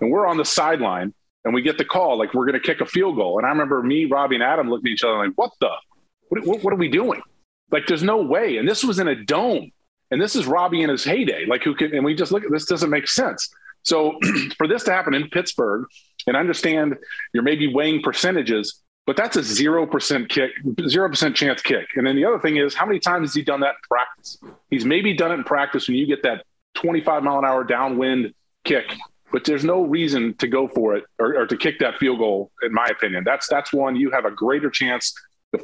And 0.00 0.10
we're 0.10 0.26
on 0.26 0.36
the 0.36 0.44
sideline 0.44 1.12
and 1.44 1.54
we 1.54 1.62
get 1.62 1.78
the 1.78 1.84
call 1.84 2.18
like 2.18 2.34
we're 2.34 2.46
going 2.46 2.60
to 2.60 2.66
kick 2.66 2.80
a 2.80 2.86
field 2.86 3.16
goal. 3.16 3.38
And 3.38 3.46
I 3.46 3.50
remember 3.50 3.82
me, 3.82 4.04
Robbie, 4.04 4.36
and 4.36 4.44
Adam 4.44 4.68
looking 4.68 4.88
at 4.88 4.92
each 4.92 5.04
other 5.04 5.16
like, 5.16 5.32
what 5.36 5.52
the? 5.60 5.70
What, 6.28 6.46
what, 6.46 6.64
what 6.64 6.72
are 6.72 6.76
we 6.76 6.88
doing? 6.88 7.20
Like, 7.72 7.86
there's 7.86 8.02
no 8.02 8.22
way. 8.22 8.58
And 8.58 8.68
this 8.68 8.84
was 8.84 8.98
in 8.98 9.08
a 9.08 9.14
dome. 9.14 9.72
And 10.10 10.20
this 10.20 10.34
is 10.34 10.46
Robbie 10.46 10.82
in 10.82 10.90
his 10.90 11.04
heyday. 11.04 11.46
Like 11.46 11.62
who 11.62 11.74
can, 11.74 11.94
and 11.94 12.04
we 12.04 12.14
just 12.14 12.32
look 12.32 12.44
at 12.44 12.50
this 12.50 12.64
doesn't 12.64 12.90
make 12.90 13.08
sense. 13.08 13.48
So 13.82 14.18
for 14.58 14.66
this 14.66 14.84
to 14.84 14.92
happen 14.92 15.14
in 15.14 15.28
Pittsburgh, 15.28 15.86
and 16.26 16.36
understand 16.36 16.96
you're 17.32 17.42
maybe 17.42 17.72
weighing 17.72 18.02
percentages, 18.02 18.82
but 19.06 19.16
that's 19.16 19.36
a 19.36 19.42
zero 19.42 19.86
percent 19.86 20.28
kick, 20.28 20.50
zero 20.86 21.08
percent 21.08 21.34
chance 21.34 21.62
kick. 21.62 21.86
And 21.96 22.06
then 22.06 22.16
the 22.16 22.24
other 22.24 22.38
thing 22.38 22.56
is, 22.56 22.74
how 22.74 22.86
many 22.86 22.98
times 22.98 23.30
has 23.30 23.34
he 23.34 23.42
done 23.42 23.60
that 23.60 23.70
in 23.70 23.88
practice? 23.88 24.38
He's 24.70 24.84
maybe 24.84 25.14
done 25.14 25.32
it 25.32 25.34
in 25.34 25.44
practice 25.44 25.88
when 25.88 25.96
you 25.96 26.06
get 26.06 26.22
that 26.24 26.44
25 26.74 27.22
mile 27.22 27.38
an 27.38 27.44
hour 27.44 27.64
downwind 27.64 28.34
kick, 28.64 28.84
but 29.32 29.44
there's 29.44 29.64
no 29.64 29.82
reason 29.82 30.34
to 30.34 30.46
go 30.46 30.68
for 30.68 30.96
it 30.96 31.04
or, 31.18 31.40
or 31.40 31.46
to 31.46 31.56
kick 31.56 31.78
that 31.80 31.98
field 31.98 32.18
goal. 32.18 32.50
In 32.62 32.72
my 32.72 32.86
opinion, 32.86 33.24
that's 33.24 33.48
that's 33.48 33.72
one 33.72 33.96
you 33.96 34.10
have 34.10 34.24
a 34.24 34.30
greater 34.30 34.70
chance 34.70 35.14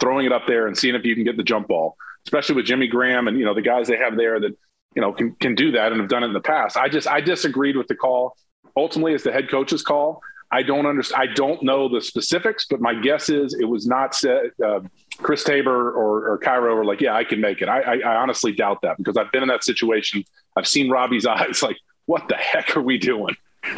throwing 0.01 0.27
it 0.27 0.33
up 0.33 0.43
there 0.47 0.67
and 0.67 0.77
seeing 0.77 0.95
if 0.95 1.05
you 1.05 1.15
can 1.15 1.25
get 1.25 1.37
the 1.37 1.43
jump 1.43 1.69
ball 1.69 1.97
especially 2.27 2.57
with 2.57 2.67
Jimmy 2.67 2.89
Graham 2.89 3.29
and 3.29 3.39
you 3.39 3.45
know 3.45 3.55
the 3.55 3.63
guys 3.63 3.87
they 3.87 3.97
have 3.97 4.17
there 4.17 4.39
that 4.41 4.57
you 4.95 5.03
know 5.03 5.13
can 5.13 5.33
can 5.37 5.55
do 5.55 5.73
that 5.73 5.93
and 5.93 6.01
have 6.01 6.11
done 6.11 6.23
it 6.23 6.27
in 6.27 6.33
the 6.33 6.41
past. 6.41 6.77
I 6.77 6.89
just 6.89 7.09
I 7.09 7.21
disagreed 7.21 7.77
with 7.77 7.87
the 7.87 7.95
call. 7.95 8.37
Ultimately, 8.77 9.15
it's 9.15 9.25
the 9.25 9.33
head 9.33 9.49
coach's 9.51 9.83
call. 9.83 10.21
I 10.51 10.63
don't 10.63 10.87
understand. 10.87 11.23
I 11.23 11.33
don't 11.33 11.63
know 11.63 11.89
the 11.89 12.01
specifics, 12.01 12.67
but 12.69 12.81
my 12.81 12.95
guess 12.95 13.29
is 13.29 13.55
it 13.55 13.65
was 13.65 13.87
not 13.87 14.15
said. 14.15 14.51
Uh, 14.65 14.81
Chris 15.19 15.45
Tabor 15.45 15.93
or, 15.93 16.29
or 16.29 16.39
Cairo 16.39 16.75
were 16.75 16.85
like, 16.85 17.01
"Yeah, 17.01 17.15
I 17.15 17.25
can 17.25 17.41
make 17.41 17.63
it." 17.63 17.69
I, 17.69 17.81
I, 17.81 17.99
I 17.99 18.17
honestly 18.17 18.53
doubt 18.53 18.83
that 18.83 18.99
because 18.99 19.17
I've 19.17 19.33
been 19.33 19.43
in 19.43 19.49
that 19.49 19.65
situation. 19.65 20.25
I've 20.57 20.69
seen 20.69 20.91
Robbie's 20.91 21.27
eyes. 21.27 21.63
Like, 21.63 21.79
what 22.07 22.29
the 22.29 22.37
heck 22.37 22.77
are 22.77 22.83
we 22.83 22.99
doing? 22.99 23.37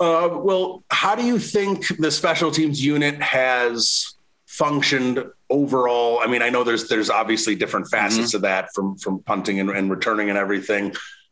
uh, 0.00 0.28
well, 0.32 0.84
how 0.90 1.14
do 1.14 1.24
you 1.24 1.38
think 1.38 1.98
the 1.98 2.10
special 2.10 2.50
teams 2.50 2.82
unit 2.82 3.20
has 3.20 4.14
functioned 4.56 5.24
overall? 5.50 6.20
I 6.20 6.26
mean, 6.26 6.42
I 6.42 6.50
know 6.50 6.64
there's 6.64 6.88
there's 6.88 7.10
obviously 7.10 7.54
different 7.54 7.88
facets 7.88 8.28
mm-hmm. 8.28 8.36
of 8.36 8.42
that 8.42 8.74
from 8.74 8.96
from 8.96 9.20
punting 9.20 9.60
and, 9.60 9.70
and 9.70 9.90
returning 9.90 10.28
and 10.28 10.38
everything. 10.38 10.86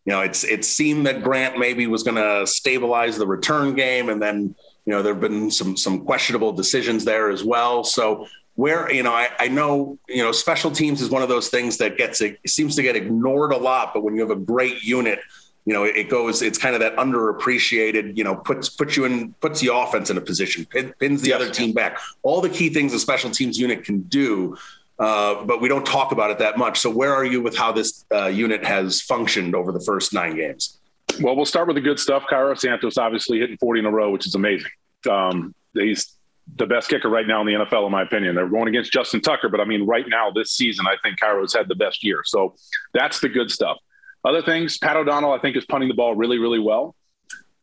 You 0.04 0.12
know, 0.12 0.20
it's 0.20 0.44
it 0.44 0.64
seemed 0.64 1.06
that 1.06 1.22
Grant 1.22 1.58
maybe 1.58 1.86
was 1.86 2.02
going 2.02 2.16
to 2.16 2.46
stabilize 2.46 3.16
the 3.16 3.26
return 3.26 3.74
game, 3.74 4.08
and 4.08 4.20
then 4.20 4.54
you 4.84 4.92
know 4.92 5.02
there 5.02 5.14
have 5.14 5.20
been 5.20 5.50
some 5.50 5.76
some 5.76 6.04
questionable 6.04 6.52
decisions 6.52 7.04
there 7.04 7.30
as 7.30 7.44
well. 7.44 7.84
So 7.84 8.26
where 8.54 8.92
you 8.92 9.02
know 9.02 9.12
I, 9.12 9.28
I 9.38 9.48
know 9.48 9.98
you 10.08 10.22
know 10.22 10.32
special 10.32 10.70
teams 10.70 11.00
is 11.00 11.10
one 11.10 11.22
of 11.22 11.28
those 11.28 11.48
things 11.48 11.78
that 11.78 11.96
gets 11.96 12.20
it 12.20 12.38
seems 12.46 12.76
to 12.76 12.82
get 12.82 12.96
ignored 12.96 13.52
a 13.52 13.56
lot, 13.56 13.94
but 13.94 14.02
when 14.02 14.14
you 14.14 14.20
have 14.20 14.30
a 14.30 14.40
great 14.40 14.82
unit 14.82 15.20
you 15.64 15.72
know, 15.72 15.84
it 15.84 16.08
goes, 16.08 16.42
it's 16.42 16.58
kind 16.58 16.74
of 16.74 16.80
that 16.80 16.96
underappreciated, 16.96 18.16
you 18.16 18.24
know, 18.24 18.34
puts, 18.34 18.68
puts 18.68 18.96
you 18.96 19.04
in, 19.04 19.32
puts 19.34 19.60
the 19.60 19.72
offense 19.72 20.10
in 20.10 20.18
a 20.18 20.20
position, 20.20 20.64
pin, 20.66 20.92
pins 20.98 21.22
the 21.22 21.28
yes. 21.28 21.40
other 21.40 21.50
team 21.50 21.72
back, 21.72 22.00
all 22.22 22.40
the 22.40 22.48
key 22.48 22.68
things 22.68 22.92
a 22.92 22.98
special 22.98 23.30
teams 23.30 23.58
unit 23.58 23.84
can 23.84 24.02
do. 24.02 24.56
Uh, 24.98 25.44
but 25.44 25.60
we 25.60 25.68
don't 25.68 25.86
talk 25.86 26.12
about 26.12 26.30
it 26.30 26.38
that 26.38 26.58
much. 26.58 26.78
So 26.78 26.90
where 26.90 27.14
are 27.14 27.24
you 27.24 27.40
with 27.40 27.56
how 27.56 27.72
this 27.72 28.04
uh, 28.12 28.26
unit 28.26 28.64
has 28.64 29.00
functioned 29.00 29.54
over 29.54 29.72
the 29.72 29.80
first 29.80 30.12
nine 30.12 30.36
games? 30.36 30.78
Well, 31.20 31.36
we'll 31.36 31.44
start 31.44 31.66
with 31.66 31.76
the 31.76 31.80
good 31.80 31.98
stuff. 31.98 32.24
Cairo 32.28 32.54
Santos 32.54 32.98
obviously 32.98 33.38
hitting 33.38 33.56
40 33.58 33.80
in 33.80 33.86
a 33.86 33.90
row, 33.90 34.10
which 34.10 34.26
is 34.26 34.34
amazing. 34.34 34.70
Um, 35.08 35.54
he's 35.74 36.16
the 36.56 36.66
best 36.66 36.88
kicker 36.88 37.08
right 37.08 37.26
now 37.26 37.40
in 37.40 37.46
the 37.46 37.52
NFL, 37.52 37.86
in 37.86 37.92
my 37.92 38.02
opinion. 38.02 38.34
They're 38.34 38.48
going 38.48 38.68
against 38.68 38.92
Justin 38.92 39.20
Tucker, 39.20 39.48
but 39.48 39.60
I 39.60 39.64
mean, 39.64 39.86
right 39.86 40.06
now 40.08 40.30
this 40.30 40.50
season, 40.50 40.86
I 40.86 40.96
think 41.02 41.18
Cairo's 41.18 41.54
had 41.54 41.68
the 41.68 41.74
best 41.74 42.04
year. 42.04 42.22
So 42.24 42.54
that's 42.92 43.20
the 43.20 43.28
good 43.28 43.50
stuff. 43.50 43.78
Other 44.24 44.42
things, 44.42 44.78
Pat 44.78 44.96
O'Donnell, 44.96 45.32
I 45.32 45.38
think, 45.38 45.56
is 45.56 45.64
punting 45.64 45.88
the 45.88 45.94
ball 45.94 46.14
really, 46.14 46.38
really 46.38 46.60
well. 46.60 46.94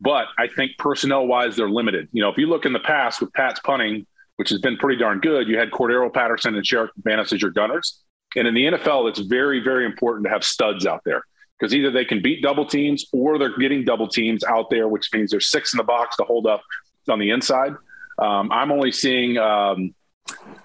But 0.00 0.26
I 0.38 0.46
think 0.48 0.72
personnel 0.78 1.26
wise, 1.26 1.56
they're 1.56 1.70
limited. 1.70 2.08
You 2.12 2.22
know, 2.22 2.30
if 2.30 2.38
you 2.38 2.46
look 2.46 2.64
in 2.64 2.72
the 2.72 2.80
past 2.80 3.20
with 3.20 3.32
Pat's 3.32 3.60
punting, 3.60 4.06
which 4.36 4.48
has 4.48 4.60
been 4.60 4.76
pretty 4.78 4.98
darn 4.98 5.20
good, 5.20 5.48
you 5.48 5.58
had 5.58 5.70
Cordarrelle 5.70 6.12
Patterson 6.12 6.54
and 6.54 6.64
Sherrick 6.64 6.88
McManis 7.00 7.32
as 7.32 7.42
your 7.42 7.50
gunners. 7.50 8.00
And 8.36 8.48
in 8.48 8.54
the 8.54 8.64
NFL, 8.64 9.08
it's 9.08 9.18
very, 9.18 9.60
very 9.60 9.84
important 9.84 10.24
to 10.24 10.30
have 10.30 10.44
studs 10.44 10.86
out 10.86 11.02
there 11.04 11.22
because 11.58 11.74
either 11.74 11.90
they 11.90 12.04
can 12.04 12.22
beat 12.22 12.42
double 12.42 12.64
teams 12.64 13.04
or 13.12 13.38
they're 13.38 13.58
getting 13.58 13.84
double 13.84 14.08
teams 14.08 14.42
out 14.44 14.70
there, 14.70 14.88
which 14.88 15.12
means 15.12 15.30
there's 15.30 15.50
six 15.50 15.74
in 15.74 15.78
the 15.78 15.84
box 15.84 16.16
to 16.16 16.24
hold 16.24 16.46
up 16.46 16.62
on 17.08 17.18
the 17.18 17.30
inside. 17.30 17.74
Um, 18.18 18.50
I'm 18.52 18.72
only 18.72 18.92
seeing 18.92 19.36
um, 19.36 19.94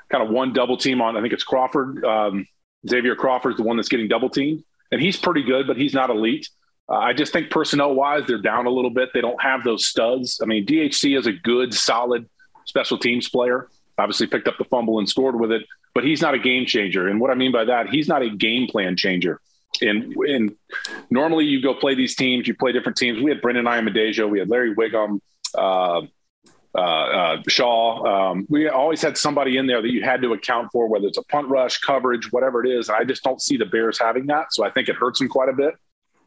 kind 0.10 0.24
of 0.24 0.30
one 0.30 0.54
double 0.54 0.78
team 0.78 1.02
on, 1.02 1.18
I 1.18 1.22
think 1.22 1.34
it's 1.34 1.44
Crawford. 1.44 2.06
Um, 2.06 2.48
Xavier 2.88 3.16
Crawford's 3.16 3.58
the 3.58 3.64
one 3.64 3.76
that's 3.78 3.90
getting 3.90 4.08
double 4.08 4.30
teamed 4.30 4.64
and 4.92 5.02
he's 5.02 5.18
pretty 5.18 5.44
good, 5.44 5.68
but 5.68 5.78
he's 5.78 5.94
not 5.94 6.10
elite. 6.10 6.50
Uh, 6.88 6.98
I 6.98 7.14
just 7.14 7.34
think 7.34 7.50
personnel 7.50 7.96
wise, 7.96 8.24
they're 8.28 8.42
down 8.42 8.68
a 8.68 8.70
little 8.70 8.92
bit. 8.92 9.10
They 9.14 9.22
don't 9.22 9.42
have 9.42 9.64
those 9.64 9.88
studs. 9.88 10.40
I 10.42 10.46
mean, 10.46 10.66
DHC 10.66 11.18
is 11.18 11.26
a 11.26 11.34
good, 11.34 11.74
solid 11.74 12.30
special 12.66 12.98
teams 12.98 13.28
player. 13.28 13.70
Obviously, 13.98 14.28
picked 14.28 14.48
up 14.48 14.58
the 14.58 14.66
fumble 14.66 15.00
and 15.00 15.08
scored 15.08 15.40
with 15.40 15.52
it, 15.52 15.64
but 15.94 16.04
he's 16.04 16.22
not 16.22 16.34
a 16.34 16.40
game 16.40 16.66
changer. 16.66 17.08
And 17.08 17.20
what 17.20 17.32
I 17.32 17.36
mean 17.36 17.52
by 17.52 17.66
that, 17.66 17.90
he's 17.90 18.08
not 18.08 18.22
a 18.22 18.30
game 18.30 18.68
plan 18.68 18.96
changer. 18.96 19.40
And, 19.82 20.14
and 20.16 20.56
normally 21.10 21.46
you 21.46 21.62
go 21.62 21.74
play 21.74 21.96
these 21.96 22.16
teams, 22.16 22.48
you 22.48 22.56
play 22.56 22.72
different 22.72 22.98
teams. 22.98 23.22
We 23.22 23.32
had 23.32 23.42
Brendon 23.42 23.66
Ayanbadejo, 23.66 24.30
we 24.30 24.40
had 24.40 24.50
Larry 24.50 24.76
Wiggum, 24.76 25.20
uh, 25.58 26.02
uh, 26.76 26.82
uh, 26.82 27.42
Shaw. 27.48 28.32
Um, 28.32 28.46
we 28.50 28.68
always 28.68 29.02
had 29.02 29.18
somebody 29.18 29.58
in 29.58 29.66
there 29.66 29.82
that 29.82 29.92
you 29.92 30.04
had 30.04 30.22
to 30.22 30.34
account 30.34 30.70
for, 30.72 30.88
whether 30.88 31.08
it's 31.08 31.18
a 31.18 31.24
punt 31.24 31.48
rush, 31.48 31.80
coverage, 31.80 32.32
whatever 32.32 32.66
it 32.66 32.70
is. 32.70 32.90
And 32.90 32.98
I 32.98 33.04
just 33.04 33.24
don't 33.24 33.42
see 33.42 33.58
the 33.58 33.66
Bears 33.66 33.98
having 33.98 34.26
that. 34.28 34.54
So 34.54 34.66
I 34.66 34.72
think 34.72 34.90
it 34.90 34.96
hurts 34.96 35.20
them 35.20 35.30
quite 35.30 35.50
a 35.50 35.54
bit. 35.54 35.76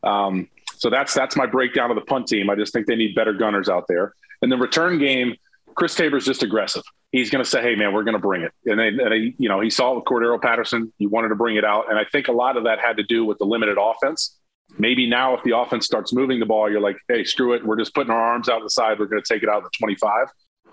Um, 0.03 0.49
so 0.77 0.91
that's 0.91 1.13
that's 1.13 1.37
my 1.37 1.47
breakdown 1.47 1.91
of 1.91 1.97
the 1.97 2.03
punt 2.03 2.29
team. 2.29 2.49
I 2.51 2.55
just 2.55 2.73
think 2.73 2.87
they 2.87 2.97
need 2.97 3.15
better 3.15 3.33
gunners 3.33 3.69
out 3.69 3.87
there. 3.89 4.15
And 4.43 4.51
the 4.51 4.57
return 4.57 4.99
game, 4.99 5.35
Chris 5.75 5.95
Tabor's 5.95 6.25
just 6.25 6.43
aggressive. 6.43 6.83
He's 7.11 7.31
going 7.31 7.43
to 7.43 7.51
say, 7.51 7.61
"Hey, 7.61 7.75
man, 7.75 7.93
we're 7.93 8.05
going 8.05 8.15
to 8.15 8.21
bring 8.21 8.43
it." 8.43 8.53
And, 8.65 8.79
they, 8.79 8.89
and 8.89 9.35
you 9.39 9.49
know, 9.49 9.61
he 9.61 9.71
saw 9.71 9.93
it 9.93 9.97
with 9.97 10.05
Cordarrelle 10.05 10.41
Patterson. 10.41 10.93
He 10.99 11.07
wanted 11.07 11.29
to 11.29 11.35
bring 11.35 11.57
it 11.57 11.65
out, 11.65 11.91
and 11.91 11.99
I 11.99 12.05
think 12.05 12.29
a 12.29 12.33
lot 12.33 12.57
of 12.57 12.65
that 12.65 12.79
had 12.79 12.99
to 12.99 13.03
do 13.03 13.25
with 13.25 13.39
the 13.39 13.45
limited 13.45 13.77
offense. 13.81 14.39
Maybe 14.79 15.09
now, 15.09 15.35
if 15.35 15.43
the 15.43 15.57
offense 15.57 15.87
starts 15.87 16.12
moving 16.12 16.38
the 16.41 16.47
ball, 16.47 16.71
you're 16.71 16.81
like, 16.81 16.97
"Hey, 17.09 17.25
screw 17.25 17.53
it. 17.53 17.64
We're 17.64 17.79
just 17.79 17.95
putting 17.95 18.12
our 18.12 18.21
arms 18.21 18.49
out 18.49 18.62
the 18.62 18.71
side. 18.71 18.99
We're 18.99 19.07
going 19.07 19.23
to 19.23 19.35
take 19.35 19.43
it 19.43 19.49
out 19.49 19.59
of 19.59 19.64
the 19.64 19.71
25." 19.79 20.29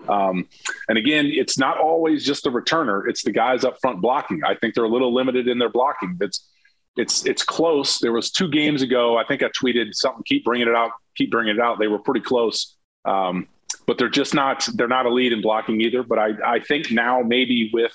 Um, 0.08 0.48
and 0.88 0.98
again, 0.98 1.26
it's 1.26 1.58
not 1.58 1.78
always 1.78 2.24
just 2.24 2.44
the 2.44 2.50
returner; 2.50 3.08
it's 3.08 3.22
the 3.22 3.32
guys 3.32 3.64
up 3.64 3.78
front 3.80 4.00
blocking. 4.00 4.42
I 4.44 4.54
think 4.54 4.74
they're 4.74 4.84
a 4.84 4.88
little 4.88 5.12
limited 5.12 5.48
in 5.48 5.58
their 5.58 5.70
blocking. 5.70 6.16
It's 6.20 6.48
it's 6.96 7.26
it's 7.26 7.42
close. 7.42 7.98
There 7.98 8.12
was 8.12 8.30
two 8.30 8.48
games 8.48 8.82
ago. 8.82 9.16
I 9.16 9.24
think 9.24 9.42
I 9.42 9.48
tweeted 9.48 9.94
something. 9.94 10.22
Keep 10.24 10.44
bringing 10.44 10.68
it 10.68 10.74
out. 10.74 10.92
Keep 11.16 11.30
bringing 11.30 11.56
it 11.56 11.60
out. 11.60 11.78
They 11.78 11.88
were 11.88 11.98
pretty 11.98 12.20
close, 12.20 12.76
um, 13.04 13.48
but 13.86 13.98
they're 13.98 14.08
just 14.08 14.34
not. 14.34 14.66
They're 14.74 14.88
not 14.88 15.06
a 15.06 15.10
lead 15.10 15.32
in 15.32 15.42
blocking 15.42 15.80
either. 15.80 16.02
But 16.02 16.18
I 16.18 16.30
I 16.44 16.60
think 16.60 16.90
now 16.90 17.22
maybe 17.22 17.70
with 17.72 17.92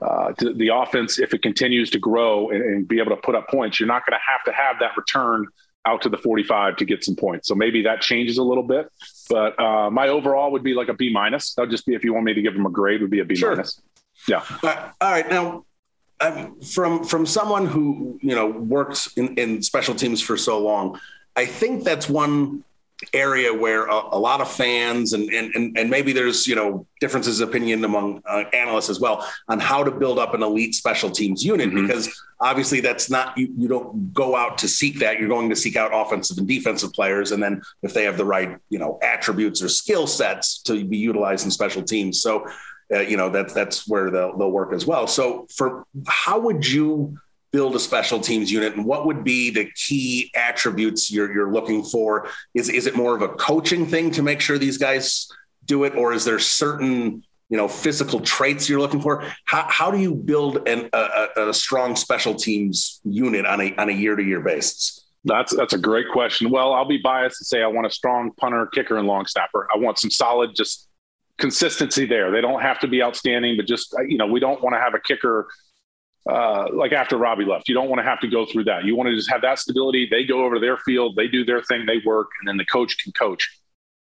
uh, 0.00 0.32
the 0.38 0.70
offense, 0.72 1.18
if 1.18 1.34
it 1.34 1.42
continues 1.42 1.90
to 1.90 1.98
grow 1.98 2.50
and, 2.50 2.62
and 2.62 2.88
be 2.88 2.98
able 2.98 3.10
to 3.10 3.20
put 3.22 3.34
up 3.34 3.48
points, 3.48 3.80
you're 3.80 3.86
not 3.86 4.06
going 4.06 4.18
to 4.18 4.24
have 4.24 4.44
to 4.44 4.52
have 4.52 4.78
that 4.80 4.96
return 4.96 5.46
out 5.86 6.02
to 6.02 6.08
the 6.08 6.18
45 6.18 6.76
to 6.76 6.84
get 6.84 7.04
some 7.04 7.16
points. 7.16 7.48
So 7.48 7.54
maybe 7.54 7.82
that 7.82 8.00
changes 8.00 8.38
a 8.38 8.42
little 8.42 8.62
bit. 8.62 8.90
But 9.28 9.58
uh, 9.60 9.90
my 9.90 10.08
overall 10.08 10.52
would 10.52 10.62
be 10.62 10.74
like 10.74 10.88
a 10.88 10.94
B 10.94 11.10
minus. 11.10 11.54
That 11.54 11.62
would 11.62 11.70
just 11.70 11.86
be 11.86 11.94
if 11.94 12.04
you 12.04 12.12
want 12.12 12.26
me 12.26 12.34
to 12.34 12.42
give 12.42 12.54
them 12.54 12.66
a 12.66 12.70
grade, 12.70 13.00
would 13.00 13.10
be 13.10 13.20
a 13.20 13.24
B 13.24 13.36
sure. 13.36 13.50
minus. 13.52 13.80
Yeah. 14.28 14.44
Uh, 14.62 14.90
all 15.00 15.10
right. 15.10 15.28
Now, 15.28 15.64
um, 16.20 16.60
from 16.60 17.04
from 17.04 17.26
someone 17.26 17.66
who 17.66 18.18
you 18.22 18.34
know 18.34 18.48
works 18.48 19.12
in, 19.16 19.36
in 19.36 19.62
special 19.62 19.94
teams 19.94 20.20
for 20.20 20.36
so 20.36 20.58
long, 20.58 20.98
I 21.36 21.46
think 21.46 21.84
that's 21.84 22.08
one 22.08 22.64
area 23.12 23.54
where 23.54 23.86
a, 23.86 23.94
a 23.94 24.18
lot 24.18 24.40
of 24.40 24.50
fans 24.50 25.12
and, 25.12 25.30
and 25.30 25.78
and 25.78 25.88
maybe 25.88 26.12
there's 26.12 26.48
you 26.48 26.56
know 26.56 26.84
differences 27.00 27.40
of 27.40 27.48
opinion 27.48 27.84
among 27.84 28.20
uh, 28.26 28.42
analysts 28.52 28.90
as 28.90 28.98
well 28.98 29.24
on 29.48 29.60
how 29.60 29.84
to 29.84 29.90
build 29.90 30.18
up 30.18 30.34
an 30.34 30.42
elite 30.42 30.74
special 30.74 31.08
teams 31.08 31.44
unit 31.44 31.68
mm-hmm. 31.68 31.86
because 31.86 32.24
obviously 32.40 32.80
that's 32.80 33.08
not 33.08 33.38
you, 33.38 33.54
you 33.56 33.68
don't 33.68 34.12
go 34.12 34.34
out 34.34 34.58
to 34.58 34.66
seek 34.66 34.98
that 34.98 35.20
you're 35.20 35.28
going 35.28 35.48
to 35.48 35.54
seek 35.54 35.76
out 35.76 35.92
offensive 35.94 36.38
and 36.38 36.48
defensive 36.48 36.92
players 36.92 37.30
and 37.30 37.40
then 37.40 37.62
if 37.82 37.94
they 37.94 38.02
have 38.02 38.16
the 38.16 38.24
right 38.24 38.58
you 38.68 38.80
know 38.80 38.98
attributes 39.00 39.62
or 39.62 39.68
skill 39.68 40.06
sets 40.08 40.60
to 40.62 40.84
be 40.84 40.96
utilized 40.96 41.44
in 41.44 41.52
special 41.52 41.82
teams 41.84 42.20
so 42.20 42.44
uh, 42.92 43.00
you 43.00 43.16
know 43.16 43.28
that's 43.28 43.52
that's 43.52 43.86
where 43.86 44.10
they'll, 44.10 44.36
they'll 44.36 44.50
work 44.50 44.72
as 44.72 44.86
well. 44.86 45.06
So 45.06 45.46
for 45.54 45.84
how 46.06 46.38
would 46.40 46.66
you 46.66 47.18
build 47.52 47.74
a 47.74 47.80
special 47.80 48.20
teams 48.20 48.50
unit? 48.50 48.74
And 48.74 48.84
what 48.84 49.06
would 49.06 49.24
be 49.24 49.50
the 49.50 49.70
key 49.74 50.30
attributes 50.34 51.10
you're, 51.10 51.32
you're 51.32 51.52
looking 51.52 51.82
for? 51.82 52.28
Is, 52.54 52.68
is 52.68 52.86
it 52.86 52.96
more 52.96 53.14
of 53.14 53.22
a 53.22 53.28
coaching 53.28 53.86
thing 53.86 54.10
to 54.12 54.22
make 54.22 54.40
sure 54.40 54.58
these 54.58 54.78
guys 54.78 55.28
do 55.64 55.84
it? 55.84 55.94
Or 55.94 56.12
is 56.12 56.24
there 56.24 56.38
certain 56.38 57.22
you 57.50 57.56
know 57.56 57.68
physical 57.68 58.20
traits 58.20 58.68
you're 58.68 58.80
looking 58.80 59.00
for? 59.00 59.24
How, 59.44 59.66
how 59.68 59.90
do 59.90 59.98
you 59.98 60.14
build 60.14 60.68
an, 60.68 60.90
a, 60.92 61.28
a 61.36 61.54
strong 61.54 61.96
special 61.96 62.34
teams 62.34 63.00
unit 63.04 63.46
on 63.46 63.60
a 63.60 63.74
on 63.76 63.88
a 63.88 63.92
year 63.92 64.16
to 64.16 64.22
year 64.22 64.40
basis? 64.40 65.06
That's 65.24 65.54
that's 65.56 65.72
a 65.72 65.78
great 65.78 66.06
question. 66.12 66.50
Well 66.50 66.72
i'll 66.72 66.86
be 66.86 66.98
biased 66.98 67.38
to 67.38 67.44
say 67.44 67.62
i 67.62 67.66
want 67.66 67.86
a 67.86 67.90
strong 67.90 68.30
punter 68.32 68.66
kicker 68.66 68.96
and 68.96 69.06
long 69.06 69.26
snapper 69.26 69.66
i 69.74 69.76
want 69.76 69.98
some 69.98 70.10
solid 70.10 70.54
just 70.54 70.88
consistency 71.38 72.04
there. 72.04 72.30
They 72.30 72.40
don't 72.40 72.60
have 72.60 72.80
to 72.80 72.88
be 72.88 73.02
outstanding, 73.02 73.56
but 73.56 73.66
just 73.66 73.94
you 74.06 74.18
know, 74.18 74.26
we 74.26 74.40
don't 74.40 74.62
want 74.62 74.74
to 74.74 74.80
have 74.80 74.94
a 74.94 75.00
kicker 75.00 75.48
uh, 76.28 76.66
like 76.74 76.92
after 76.92 77.16
Robbie 77.16 77.44
left. 77.44 77.68
You 77.68 77.74
don't 77.74 77.88
want 77.88 78.00
to 78.00 78.04
have 78.04 78.20
to 78.20 78.28
go 78.28 78.44
through 78.44 78.64
that. 78.64 78.84
You 78.84 78.94
want 78.96 79.08
to 79.08 79.16
just 79.16 79.30
have 79.30 79.42
that 79.42 79.58
stability. 79.58 80.08
They 80.10 80.24
go 80.24 80.44
over 80.44 80.56
to 80.56 80.60
their 80.60 80.76
field, 80.78 81.16
they 81.16 81.28
do 81.28 81.44
their 81.44 81.62
thing, 81.62 81.86
they 81.86 82.00
work, 82.04 82.28
and 82.40 82.48
then 82.48 82.56
the 82.56 82.66
coach 82.66 83.02
can 83.02 83.12
coach. 83.12 83.48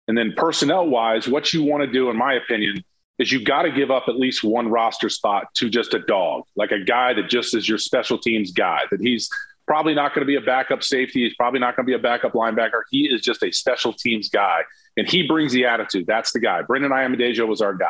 And 0.07 0.17
then 0.17 0.33
personnel 0.35 0.87
wise, 0.87 1.27
what 1.27 1.53
you 1.53 1.63
want 1.63 1.83
to 1.83 1.91
do, 1.91 2.09
in 2.09 2.17
my 2.17 2.33
opinion, 2.33 2.83
is 3.19 3.31
you 3.31 3.43
got 3.43 3.63
to 3.63 3.71
give 3.71 3.91
up 3.91 4.05
at 4.07 4.15
least 4.15 4.43
one 4.43 4.69
roster 4.69 5.09
spot 5.09 5.47
to 5.55 5.69
just 5.69 5.93
a 5.93 5.99
dog, 5.99 6.43
like 6.55 6.71
a 6.71 6.83
guy 6.83 7.13
that 7.13 7.29
just 7.29 7.55
is 7.55 7.67
your 7.67 7.77
special 7.77 8.17
teams 8.17 8.51
guy. 8.51 8.81
That 8.91 9.01
he's 9.01 9.29
probably 9.67 9.93
not 9.93 10.15
going 10.15 10.21
to 10.21 10.25
be 10.25 10.35
a 10.35 10.41
backup 10.41 10.83
safety. 10.83 11.23
He's 11.23 11.35
probably 11.35 11.59
not 11.59 11.75
going 11.75 11.85
to 11.85 11.89
be 11.89 11.93
a 11.93 11.99
backup 11.99 12.33
linebacker. 12.33 12.81
He 12.89 13.07
is 13.07 13.21
just 13.21 13.43
a 13.43 13.51
special 13.51 13.93
teams 13.93 14.29
guy 14.29 14.61
and 14.97 15.07
he 15.07 15.27
brings 15.27 15.51
the 15.51 15.65
attitude. 15.65 16.07
That's 16.07 16.31
the 16.31 16.39
guy. 16.39 16.63
Brendon 16.63 16.91
Ayanbadejo 16.91 17.47
was 17.47 17.61
our 17.61 17.75
guy. 17.75 17.87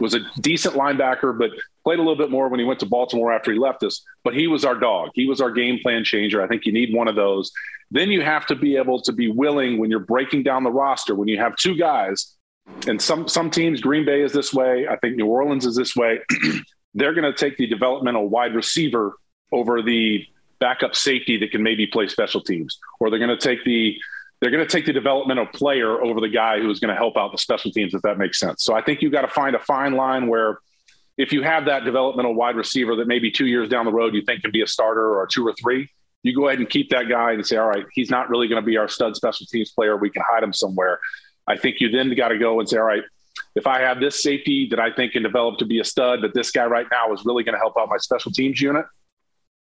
Was 0.00 0.14
a 0.14 0.20
decent 0.40 0.74
linebacker, 0.74 1.38
but 1.38 1.50
played 1.84 1.98
a 1.98 2.02
little 2.02 2.16
bit 2.16 2.30
more 2.30 2.48
when 2.48 2.58
he 2.58 2.66
went 2.66 2.80
to 2.80 2.86
Baltimore 2.86 3.32
after 3.32 3.52
he 3.52 3.58
left 3.58 3.82
us. 3.82 4.02
But 4.24 4.34
he 4.34 4.46
was 4.46 4.64
our 4.64 4.74
dog. 4.74 5.10
He 5.14 5.26
was 5.26 5.40
our 5.40 5.50
game 5.50 5.78
plan 5.82 6.02
changer. 6.02 6.42
I 6.42 6.48
think 6.48 6.64
you 6.64 6.72
need 6.72 6.94
one 6.94 7.08
of 7.08 7.14
those. 7.14 7.52
Then 7.90 8.10
you 8.10 8.22
have 8.22 8.46
to 8.46 8.54
be 8.54 8.76
able 8.76 9.02
to 9.02 9.12
be 9.12 9.30
willing 9.30 9.78
when 9.78 9.90
you're 9.90 10.00
breaking 10.00 10.44
down 10.44 10.64
the 10.64 10.70
roster. 10.70 11.14
When 11.14 11.28
you 11.28 11.38
have 11.38 11.54
two 11.56 11.76
guys, 11.76 12.34
and 12.86 13.00
some 13.00 13.28
some 13.28 13.50
teams, 13.50 13.80
Green 13.80 14.04
Bay 14.04 14.22
is 14.22 14.32
this 14.32 14.52
way. 14.52 14.86
I 14.88 14.96
think 14.96 15.16
New 15.16 15.26
Orleans 15.26 15.66
is 15.66 15.76
this 15.76 15.94
way. 15.94 16.20
They're 16.94 17.14
going 17.14 17.30
to 17.30 17.32
take 17.32 17.56
the 17.56 17.66
developmental 17.66 18.28
wide 18.28 18.54
receiver 18.54 19.16
over 19.50 19.82
the 19.82 20.24
backup 20.58 20.94
safety 20.94 21.36
that 21.38 21.50
can 21.50 21.62
maybe 21.62 21.86
play 21.86 22.06
special 22.06 22.40
teams, 22.40 22.78
or 23.00 23.10
they're 23.10 23.18
going 23.18 23.36
to 23.36 23.36
take 23.36 23.64
the 23.64 23.98
they're 24.42 24.50
going 24.50 24.66
to 24.66 24.68
take 24.68 24.86
the 24.86 24.92
developmental 24.92 25.46
player 25.46 26.02
over 26.02 26.20
the 26.20 26.28
guy 26.28 26.58
who's 26.58 26.80
going 26.80 26.88
to 26.88 26.96
help 26.96 27.16
out 27.16 27.30
the 27.30 27.38
special 27.38 27.70
teams, 27.70 27.94
if 27.94 28.02
that 28.02 28.18
makes 28.18 28.40
sense. 28.40 28.64
So 28.64 28.74
I 28.74 28.82
think 28.82 29.00
you've 29.00 29.12
got 29.12 29.20
to 29.20 29.28
find 29.28 29.54
a 29.54 29.60
fine 29.60 29.92
line 29.92 30.26
where 30.26 30.58
if 31.16 31.32
you 31.32 31.42
have 31.42 31.66
that 31.66 31.84
developmental 31.84 32.34
wide 32.34 32.56
receiver 32.56 32.96
that 32.96 33.06
maybe 33.06 33.30
two 33.30 33.46
years 33.46 33.68
down 33.68 33.84
the 33.84 33.92
road 33.92 34.14
you 34.14 34.22
think 34.22 34.42
can 34.42 34.50
be 34.50 34.60
a 34.60 34.66
starter 34.66 35.16
or 35.16 35.28
two 35.28 35.46
or 35.46 35.54
three, 35.54 35.88
you 36.24 36.34
go 36.34 36.48
ahead 36.48 36.58
and 36.58 36.68
keep 36.68 36.90
that 36.90 37.08
guy 37.08 37.34
and 37.34 37.46
say, 37.46 37.56
all 37.56 37.68
right, 37.68 37.86
he's 37.92 38.10
not 38.10 38.30
really 38.30 38.48
going 38.48 38.60
to 38.60 38.66
be 38.66 38.76
our 38.76 38.88
stud 38.88 39.14
special 39.14 39.46
teams 39.46 39.70
player. 39.70 39.96
We 39.96 40.10
can 40.10 40.24
hide 40.28 40.42
him 40.42 40.52
somewhere. 40.52 40.98
I 41.46 41.56
think 41.56 41.76
you 41.78 41.88
then 41.90 42.12
got 42.16 42.28
to 42.28 42.38
go 42.38 42.58
and 42.58 42.68
say, 42.68 42.78
all 42.78 42.84
right, 42.84 43.04
if 43.54 43.68
I 43.68 43.82
have 43.82 44.00
this 44.00 44.24
safety 44.24 44.66
that 44.70 44.80
I 44.80 44.92
think 44.92 45.12
can 45.12 45.22
develop 45.22 45.58
to 45.58 45.66
be 45.66 45.78
a 45.78 45.84
stud, 45.84 46.22
that 46.22 46.34
this 46.34 46.50
guy 46.50 46.64
right 46.64 46.86
now 46.90 47.12
is 47.12 47.24
really 47.24 47.44
going 47.44 47.54
to 47.54 47.60
help 47.60 47.74
out 47.78 47.88
my 47.88 47.98
special 47.98 48.32
teams 48.32 48.60
unit, 48.60 48.86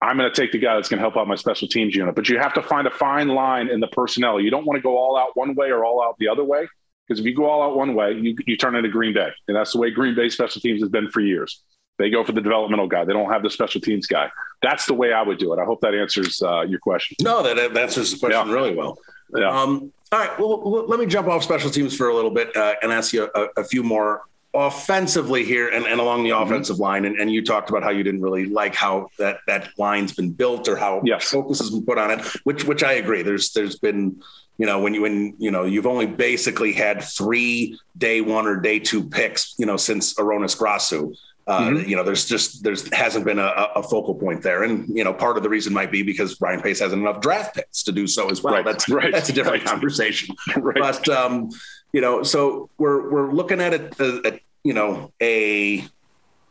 I'm 0.03 0.17
going 0.17 0.33
to 0.33 0.41
take 0.41 0.53
the 0.53 0.59
guy 0.59 0.77
that's 0.77 0.89
going 0.89 0.99
to 0.99 1.03
help 1.03 1.17
out 1.17 1.29
my 1.29 1.35
special 1.35 1.69
teams 1.69 1.95
unit. 1.95 2.15
But 2.15 2.29
you 2.29 2.39
have 2.39 2.55
to 2.55 2.63
find 2.63 2.87
a 2.87 2.91
fine 2.91 3.29
line 3.29 3.69
in 3.69 3.81
the 3.81 3.89
personnel. 3.89 4.41
You 4.41 4.51
don't 4.51 4.65
want 4.65 4.79
to 4.79 4.83
go 4.83 4.97
all 4.97 5.17
out 5.19 5.37
one 5.37 5.55
way 5.55 5.71
or 5.71 5.85
all 5.85 6.03
out 6.03 6.17
the 6.19 6.29
other 6.29 6.45
way. 6.45 6.67
Because 7.07 7.21
if 7.21 7.27
you 7.27 7.35
go 7.35 7.47
all 7.47 7.63
out 7.63 7.77
one 7.77 7.95
way, 7.95 8.13
you, 8.13 8.37
you 8.47 8.57
turn 8.57 8.77
into 8.77 8.89
Green 8.89 9.13
Bay. 9.13 9.31
And 9.49 9.57
that's 9.57 9.73
the 9.73 9.79
way 9.79 9.91
Green 9.91 10.15
Bay 10.15 10.29
special 10.29 10.61
teams 10.61 10.81
has 10.81 10.89
been 10.89 11.11
for 11.11 11.21
years. 11.21 11.63
They 11.99 12.09
go 12.09 12.25
for 12.25 12.33
the 12.33 12.41
developmental 12.41 12.87
guy. 12.87 13.05
They 13.05 13.13
don't 13.13 13.31
have 13.31 13.43
the 13.43 13.51
special 13.51 13.81
teams 13.81 14.07
guy. 14.07 14.31
That's 14.63 14.87
the 14.87 14.95
way 14.95 15.13
I 15.13 15.21
would 15.23 15.39
do 15.39 15.53
it. 15.53 15.59
I 15.59 15.65
hope 15.65 15.83
that 15.83 15.95
answers 15.95 16.41
uh, 16.41 16.63
your 16.63 16.79
question. 16.79 17.17
No, 17.21 17.43
that, 17.43 17.57
that 17.57 17.77
answers 17.77 18.13
the 18.13 18.19
question 18.19 18.47
yeah. 18.47 18.55
really 18.55 18.75
well. 18.75 18.97
Yeah. 19.37 19.51
Um, 19.51 19.93
all 20.11 20.19
right. 20.19 20.39
Well, 20.39 20.87
let 20.87 20.99
me 20.99 21.05
jump 21.05 21.29
off 21.29 21.43
special 21.43 21.71
teams 21.71 21.95
for 21.95 22.09
a 22.09 22.15
little 22.15 22.31
bit 22.31 22.57
uh, 22.57 22.75
and 22.83 22.91
ask 22.91 23.13
you 23.13 23.29
a, 23.35 23.49
a 23.59 23.65
few 23.65 23.83
more 23.83 24.23
offensively 24.53 25.45
here 25.45 25.69
and, 25.69 25.87
and 25.87 26.01
along 26.01 26.25
the 26.25 26.31
mm-hmm. 26.31 26.43
offensive 26.43 26.79
line, 26.79 27.05
and, 27.05 27.19
and 27.19 27.33
you 27.33 27.45
talked 27.45 27.71
about 27.71 27.83
how 27.83 27.91
you 27.91 28.03
didn't 28.03 28.21
really 28.21 28.47
like 28.47 28.75
how 28.75 29.11
that 29.19 29.39
that 29.47 29.69
line's 29.79 30.13
been 30.13 30.33
built 30.33 30.69
or 30.69 30.77
how 30.77 31.03
yes. 31.05 31.31
focus 31.31 31.59
has 31.59 31.71
been 31.71 31.85
put 31.85 31.99
on 31.99 32.11
it, 32.11 32.21
which 32.45 32.65
which 32.65 32.83
I 32.83 32.95
agree. 32.95 33.23
There's 33.23 33.53
there's 33.53 33.79
been 33.79 34.23
you 34.59 34.67
know 34.67 34.81
when 34.81 34.95
you 34.95 35.03
when 35.03 35.35
you 35.39 35.51
know 35.51 35.65
you've 35.65 35.87
only 35.87 36.07
basically 36.07 36.73
had 36.73 37.03
three 37.03 37.79
day 37.97 38.21
one 38.21 38.47
or 38.47 38.57
day 38.57 38.79
two 38.79 39.05
picks 39.05 39.55
you 39.59 39.67
know 39.67 39.77
since 39.77 40.15
Hroniss 40.19 40.55
Grasu. 40.55 41.17
Uh, 41.47 41.63
mm-hmm. 41.63 41.89
You 41.89 41.97
know, 41.97 42.05
there's 42.05 42.27
just 42.27 42.62
there's 42.62 42.93
hasn't 42.93 43.24
been 43.24 43.41
a, 43.41 43.49
a, 43.74 43.83
focal 43.83 44.14
point 44.14 44.41
there, 44.43 44.62
and 44.62 44.87
you 44.97 45.03
know, 45.03 45.12
part 45.12 45.37
of 45.37 45.43
the 45.43 45.49
reason 45.49 45.72
might 45.72 45.91
be 45.91 46.03
because 46.03 46.41
Ryan 46.41 46.61
Pace 46.61 46.79
hasn't 46.79 47.01
enough 47.01 47.20
draft 47.20 47.57
picks 47.57 47.83
to 47.85 47.93
do 47.93 48.07
so 48.07 48.31
as 48.31 48.41
well. 48.41 48.55
Right. 48.55 48.64
That's 48.64 48.89
right. 48.89 49.12
That's 49.12 49.31
a 49.31 49.33
different 49.33 49.64
right. 49.64 49.70
conversation. 49.70 50.37
But 50.62 51.09
um, 51.09 51.51
you 51.93 52.01
know, 52.01 52.22
so 52.22 52.70
we're 52.79 53.11
we're 53.11 53.33
looking 53.33 53.61
at 53.61 53.74
it, 53.74 54.01
uh, 54.01 54.20
at, 54.24 54.41
you 54.65 54.73
know, 54.73 55.13
a 55.23 55.85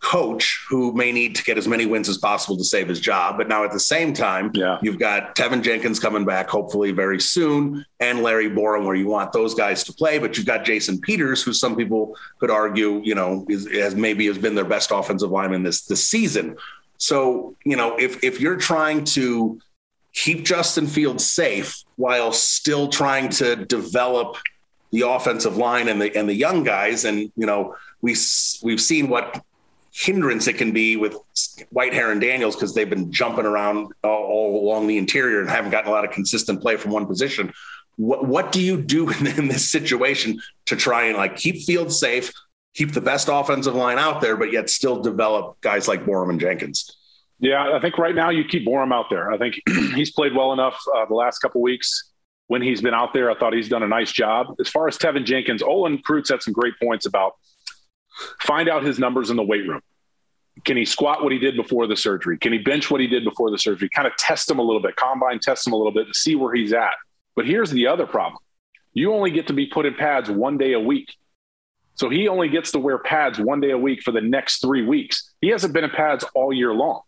coach 0.02 0.66
who 0.70 0.94
may 0.94 1.12
need 1.12 1.36
to 1.36 1.44
get 1.44 1.58
as 1.58 1.68
many 1.68 1.86
wins 1.86 2.08
as 2.08 2.18
possible 2.18 2.56
to 2.56 2.64
save 2.64 2.88
his 2.88 3.00
job. 3.00 3.38
But 3.38 3.48
now 3.48 3.64
at 3.66 3.72
the 3.72 3.80
same 3.80 4.14
time, 4.14 4.52
yeah. 4.54 4.78
you've 4.82 5.00
got 5.00 5.36
Teven 5.36 5.62
Jenkins 5.62 6.00
coming 6.00 6.26
back, 6.26 6.50
hopefully 6.50 6.92
very 6.92 7.20
soon, 7.20 7.86
and 8.00 8.24
Larry 8.24 8.50
Borom, 8.50 8.86
where 8.86 8.96
you 8.96 9.08
want 9.08 9.34
those 9.34 9.54
guys 9.54 9.84
to 9.86 9.94
play. 9.94 10.18
But 10.18 10.38
you've 10.38 10.46
got 10.46 10.64
Jason 10.64 11.00
Peters, 11.02 11.44
who 11.44 11.54
some 11.54 11.76
people 11.76 12.16
could 12.40 12.50
argue, 12.50 13.02
you 13.04 13.16
know, 13.16 13.46
is, 13.50 13.70
has 13.72 13.96
maybe 13.96 14.26
has 14.28 14.38
been 14.38 14.56
their 14.56 14.66
best 14.66 14.92
offensive 14.92 15.32
lineman 15.32 15.64
this 15.64 15.86
this 15.86 16.08
season. 16.08 16.56
So, 16.98 17.56
you 17.66 17.76
know, 17.76 17.98
if 17.98 18.24
if 18.24 18.40
you're 18.40 18.58
trying 18.58 19.04
to 19.06 19.60
keep 20.14 20.46
Justin 20.46 20.88
Fields 20.88 21.26
safe 21.26 21.84
while 21.98 22.32
still 22.32 22.88
trying 22.88 23.30
to 23.30 23.56
develop 23.66 24.38
the 24.92 25.02
offensive 25.02 25.58
line 25.58 25.88
and 25.88 26.02
the 26.02 26.16
and 26.16 26.28
the 26.28 26.34
young 26.34 26.64
guys. 26.64 27.06
And 27.06 27.32
you 27.36 27.46
know, 27.46 27.76
we 28.02 28.16
we've 28.64 28.82
seen 28.82 29.10
what 29.10 29.44
hindrance 29.92 30.48
it 30.48 30.54
can 30.54 30.72
be 30.72 30.96
with 30.96 31.16
Whitehair 31.74 32.12
and 32.12 32.22
Daniels 32.22 32.56
because 32.56 32.74
they've 32.74 32.90
been 32.90 33.12
jumping 33.12 33.46
around 33.46 33.92
all, 34.04 34.24
all, 34.24 34.64
along 34.64 34.88
the 34.88 34.98
interior 34.98 35.42
and 35.42 35.50
haven't 35.50 35.72
gotten 35.72 35.90
a 35.90 35.94
lot 35.94 36.06
of 36.06 36.12
consistent 36.12 36.62
play 36.62 36.78
from 36.78 36.92
one 36.92 37.06
position. 37.06 37.52
What 37.98 38.26
what 38.26 38.52
do 38.52 38.62
you 38.62 38.82
do 38.82 39.10
in, 39.38 39.48
this 39.48 39.70
situation 39.70 40.40
to 40.66 40.76
try 40.76 41.06
and 41.06 41.18
like 41.18 41.36
keep 41.36 41.64
Fields 41.64 42.00
safe, 42.00 42.32
keep 42.74 42.94
the 42.94 43.02
best 43.02 43.30
offensive 43.32 43.76
line 43.76 43.98
out 43.98 44.22
there, 44.22 44.38
but 44.38 44.52
yet 44.52 44.70
still 44.70 45.02
develop 45.02 45.60
guys 45.62 45.88
like 45.88 46.06
Borom 46.06 46.30
and 46.30 46.40
Jenkins? 46.40 46.96
Yeah, 47.40 47.74
I 47.74 47.80
think 47.80 47.98
right 47.98 48.16
now 48.16 48.30
you 48.30 48.44
keep 48.44 48.68
Borom 48.68 48.94
out 48.94 49.06
there. 49.10 49.32
I 49.32 49.38
think 49.38 49.56
he's 49.96 50.12
played 50.12 50.36
well 50.36 50.52
enough 50.52 50.78
uh, 50.96 51.06
the 51.06 51.16
last 51.16 51.40
couple 51.40 51.62
weeks. 51.62 52.09
When 52.50 52.64
he's 52.64 52.82
been 52.82 52.96
out 52.96 53.14
there, 53.14 53.30
I 53.30 53.36
thought 53.36 53.54
he's 53.54 53.70
done 53.70 53.84
a 53.84 53.88
nice 53.88 54.12
job. 54.12 54.56
As 54.60 54.68
far 54.68 54.88
as 54.88 54.98
Teven 54.98 55.24
Jenkins, 55.24 55.62
Olin 55.62 56.00
Kreutz 56.00 56.30
had 56.32 56.42
some 56.42 56.52
great 56.52 56.74
points 56.82 57.06
about 57.06 57.34
find 58.42 58.68
out 58.68 58.84
his 58.84 58.98
numbers 58.98 59.30
in 59.30 59.38
the 59.38 59.44
weight 59.44 59.68
room. 59.68 59.82
Can 60.66 60.76
he 60.76 60.84
squat 60.84 61.24
what 61.24 61.32
he 61.32 61.38
did 61.38 61.56
before 61.56 61.86
the 61.86 61.96
surgery? 61.96 62.40
Can 62.40 62.52
he 62.52 62.58
bench 62.58 62.90
what 62.90 63.02
he 63.02 63.08
did 63.08 63.24
before 63.24 63.52
the 63.52 63.60
surgery? 63.60 63.88
Kind 63.94 64.08
of 64.08 64.16
test 64.18 64.50
him 64.50 64.58
a 64.58 64.64
little 64.64 64.82
bit, 64.82 64.96
combine 64.96 65.38
test 65.38 65.68
him 65.68 65.74
a 65.74 65.76
little 65.76 65.92
bit 65.92 66.08
to 66.08 66.14
see 66.16 66.34
where 66.34 66.52
he's 66.52 66.74
at. 66.74 66.94
But 67.36 67.46
here's 67.46 67.70
the 67.70 67.86
other 67.86 68.08
problem 68.08 68.40
you 68.94 69.14
only 69.14 69.30
get 69.30 69.46
to 69.48 69.54
be 69.54 69.68
put 69.68 69.86
in 69.86 69.94
pads 69.94 70.28
one 70.28 70.58
day 70.58 70.74
a 70.74 70.80
week. 70.80 71.14
So 71.94 72.10
he 72.10 72.28
only 72.30 72.50
gets 72.50 72.72
to 72.72 72.80
wear 72.80 72.98
pads 72.98 73.40
one 73.40 73.62
day 73.62 73.70
a 73.70 73.78
week 73.78 74.02
for 74.02 74.12
the 74.12 74.22
next 74.22 74.60
three 74.60 74.84
weeks. 74.84 75.32
He 75.40 75.50
hasn't 75.50 75.72
been 75.72 75.84
in 75.84 75.92
pads 75.92 76.26
all 76.34 76.52
year 76.52 76.74
long. 76.74 77.02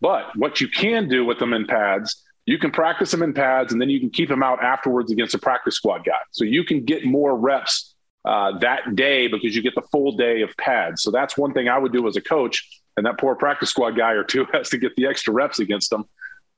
But 0.00 0.34
what 0.36 0.62
you 0.62 0.68
can 0.68 1.10
do 1.10 1.26
with 1.26 1.38
them 1.38 1.52
in 1.52 1.66
pads, 1.66 2.23
you 2.46 2.58
can 2.58 2.70
practice 2.70 3.10
them 3.10 3.22
in 3.22 3.32
pads 3.32 3.72
and 3.72 3.80
then 3.80 3.88
you 3.88 4.00
can 4.00 4.10
keep 4.10 4.28
them 4.28 4.42
out 4.42 4.62
afterwards 4.62 5.10
against 5.10 5.34
a 5.34 5.38
practice 5.38 5.76
squad 5.76 6.04
guy. 6.04 6.12
So 6.30 6.44
you 6.44 6.64
can 6.64 6.84
get 6.84 7.04
more 7.04 7.36
reps 7.36 7.94
uh, 8.24 8.58
that 8.58 8.96
day 8.96 9.28
because 9.28 9.54
you 9.54 9.62
get 9.62 9.74
the 9.74 9.86
full 9.92 10.16
day 10.16 10.42
of 10.42 10.56
pads. 10.56 11.02
So 11.02 11.10
that's 11.10 11.36
one 11.36 11.52
thing 11.52 11.68
I 11.68 11.78
would 11.78 11.92
do 11.92 12.06
as 12.06 12.16
a 12.16 12.20
coach. 12.20 12.82
And 12.96 13.06
that 13.06 13.18
poor 13.18 13.34
practice 13.34 13.70
squad 13.70 13.92
guy 13.92 14.12
or 14.12 14.24
two 14.24 14.46
has 14.52 14.68
to 14.70 14.78
get 14.78 14.94
the 14.96 15.06
extra 15.06 15.32
reps 15.32 15.58
against 15.58 15.90
them. 15.90 16.04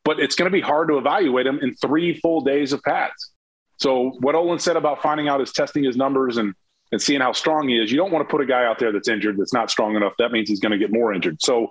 But 0.05 0.21
it's 0.21 0.37
going 0.37 0.51
to 0.51 0.53
be 0.53 0.61
hard 0.61 0.89
to 0.89 0.99
evaluate 0.99 1.47
him 1.47 1.59
in 1.61 1.75
three 1.75 2.19
full 2.21 2.41
days 2.41 2.73
of 2.73 2.83
pads. 2.83 3.33
So 3.79 4.13
what 4.21 4.35
Olin 4.35 4.59
said 4.59 4.77
about 4.77 5.03
finding 5.03 5.29
out 5.29 5.41
is 5.41 5.53
testing 5.53 5.85
his 5.85 5.97
numbers 5.97 6.37
and 6.37 6.55
and 6.93 7.03
seeing 7.03 7.21
how 7.21 7.33
strong 7.33 7.69
he 7.69 7.79
is. 7.79 7.91
You 7.91 7.99
don't 7.99 8.13
want 8.13 8.29
to 8.29 8.31
put 8.31 8.41
a 8.41 8.47
guy 8.47 8.65
out 8.65 8.79
there 8.79 8.93
that's 8.93 9.09
injured 9.09 9.37
that's 9.39 9.53
not 9.53 9.71
strong 9.71 9.97
enough. 9.97 10.13
That 10.19 10.31
means 10.31 10.49
he's 10.49 10.61
going 10.61 10.73
to 10.73 10.79
get 10.79 10.93
more 10.93 11.13
injured. 11.13 11.43
So 11.43 11.69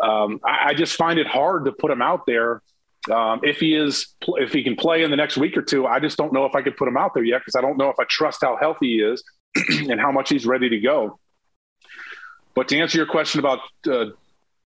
um, 0.00 0.40
I, 0.44 0.70
I, 0.70 0.74
just 0.74 0.96
find 0.96 1.18
it 1.18 1.26
hard 1.26 1.66
to 1.66 1.72
put 1.72 1.90
him 1.90 2.02
out 2.02 2.26
there. 2.26 2.62
Um, 3.10 3.40
if 3.42 3.58
he 3.58 3.74
is, 3.74 4.14
if 4.26 4.52
he 4.52 4.62
can 4.64 4.76
play 4.76 5.02
in 5.02 5.10
the 5.10 5.16
next 5.16 5.36
week 5.36 5.56
or 5.56 5.62
two, 5.62 5.86
I 5.86 6.00
just 6.00 6.16
don't 6.16 6.32
know 6.32 6.44
if 6.44 6.54
I 6.54 6.62
could 6.62 6.76
put 6.76 6.88
him 6.88 6.96
out 6.96 7.14
there 7.14 7.24
yet 7.24 7.40
because 7.40 7.54
I 7.56 7.60
don't 7.60 7.76
know 7.76 7.88
if 7.88 7.98
I 8.00 8.04
trust 8.08 8.40
how 8.42 8.56
healthy 8.56 8.96
he 8.96 9.02
is 9.02 9.22
and 9.90 10.00
how 10.00 10.10
much 10.10 10.28
he's 10.28 10.46
ready 10.46 10.68
to 10.70 10.80
go. 10.80 11.18
But 12.54 12.68
to 12.68 12.78
answer 12.78 12.98
your 12.98 13.06
question 13.06 13.38
about 13.38 13.60
uh, 13.88 14.06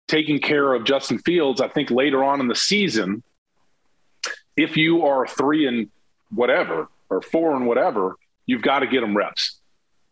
taking 0.09 0.38
care 0.38 0.72
of 0.72 0.84
Justin 0.84 1.18
Fields, 1.18 1.61
I 1.61 1.68
think 1.68 1.91
later 1.91 2.24
on 2.24 2.41
in 2.41 2.49
the 2.49 2.55
season, 2.55 3.22
if 4.57 4.76
you 4.76 5.07
are 5.07 5.26
three 5.26 5.66
and 5.66 5.88
whatever 6.30 6.88
or 7.09 7.20
four 7.20 7.57
and 7.57 7.66
whatever, 7.66 8.16
you've 8.47 8.62
got 8.62 8.80
to 8.80 8.86
get 8.86 9.03
him 9.03 9.16
reps. 9.16 9.59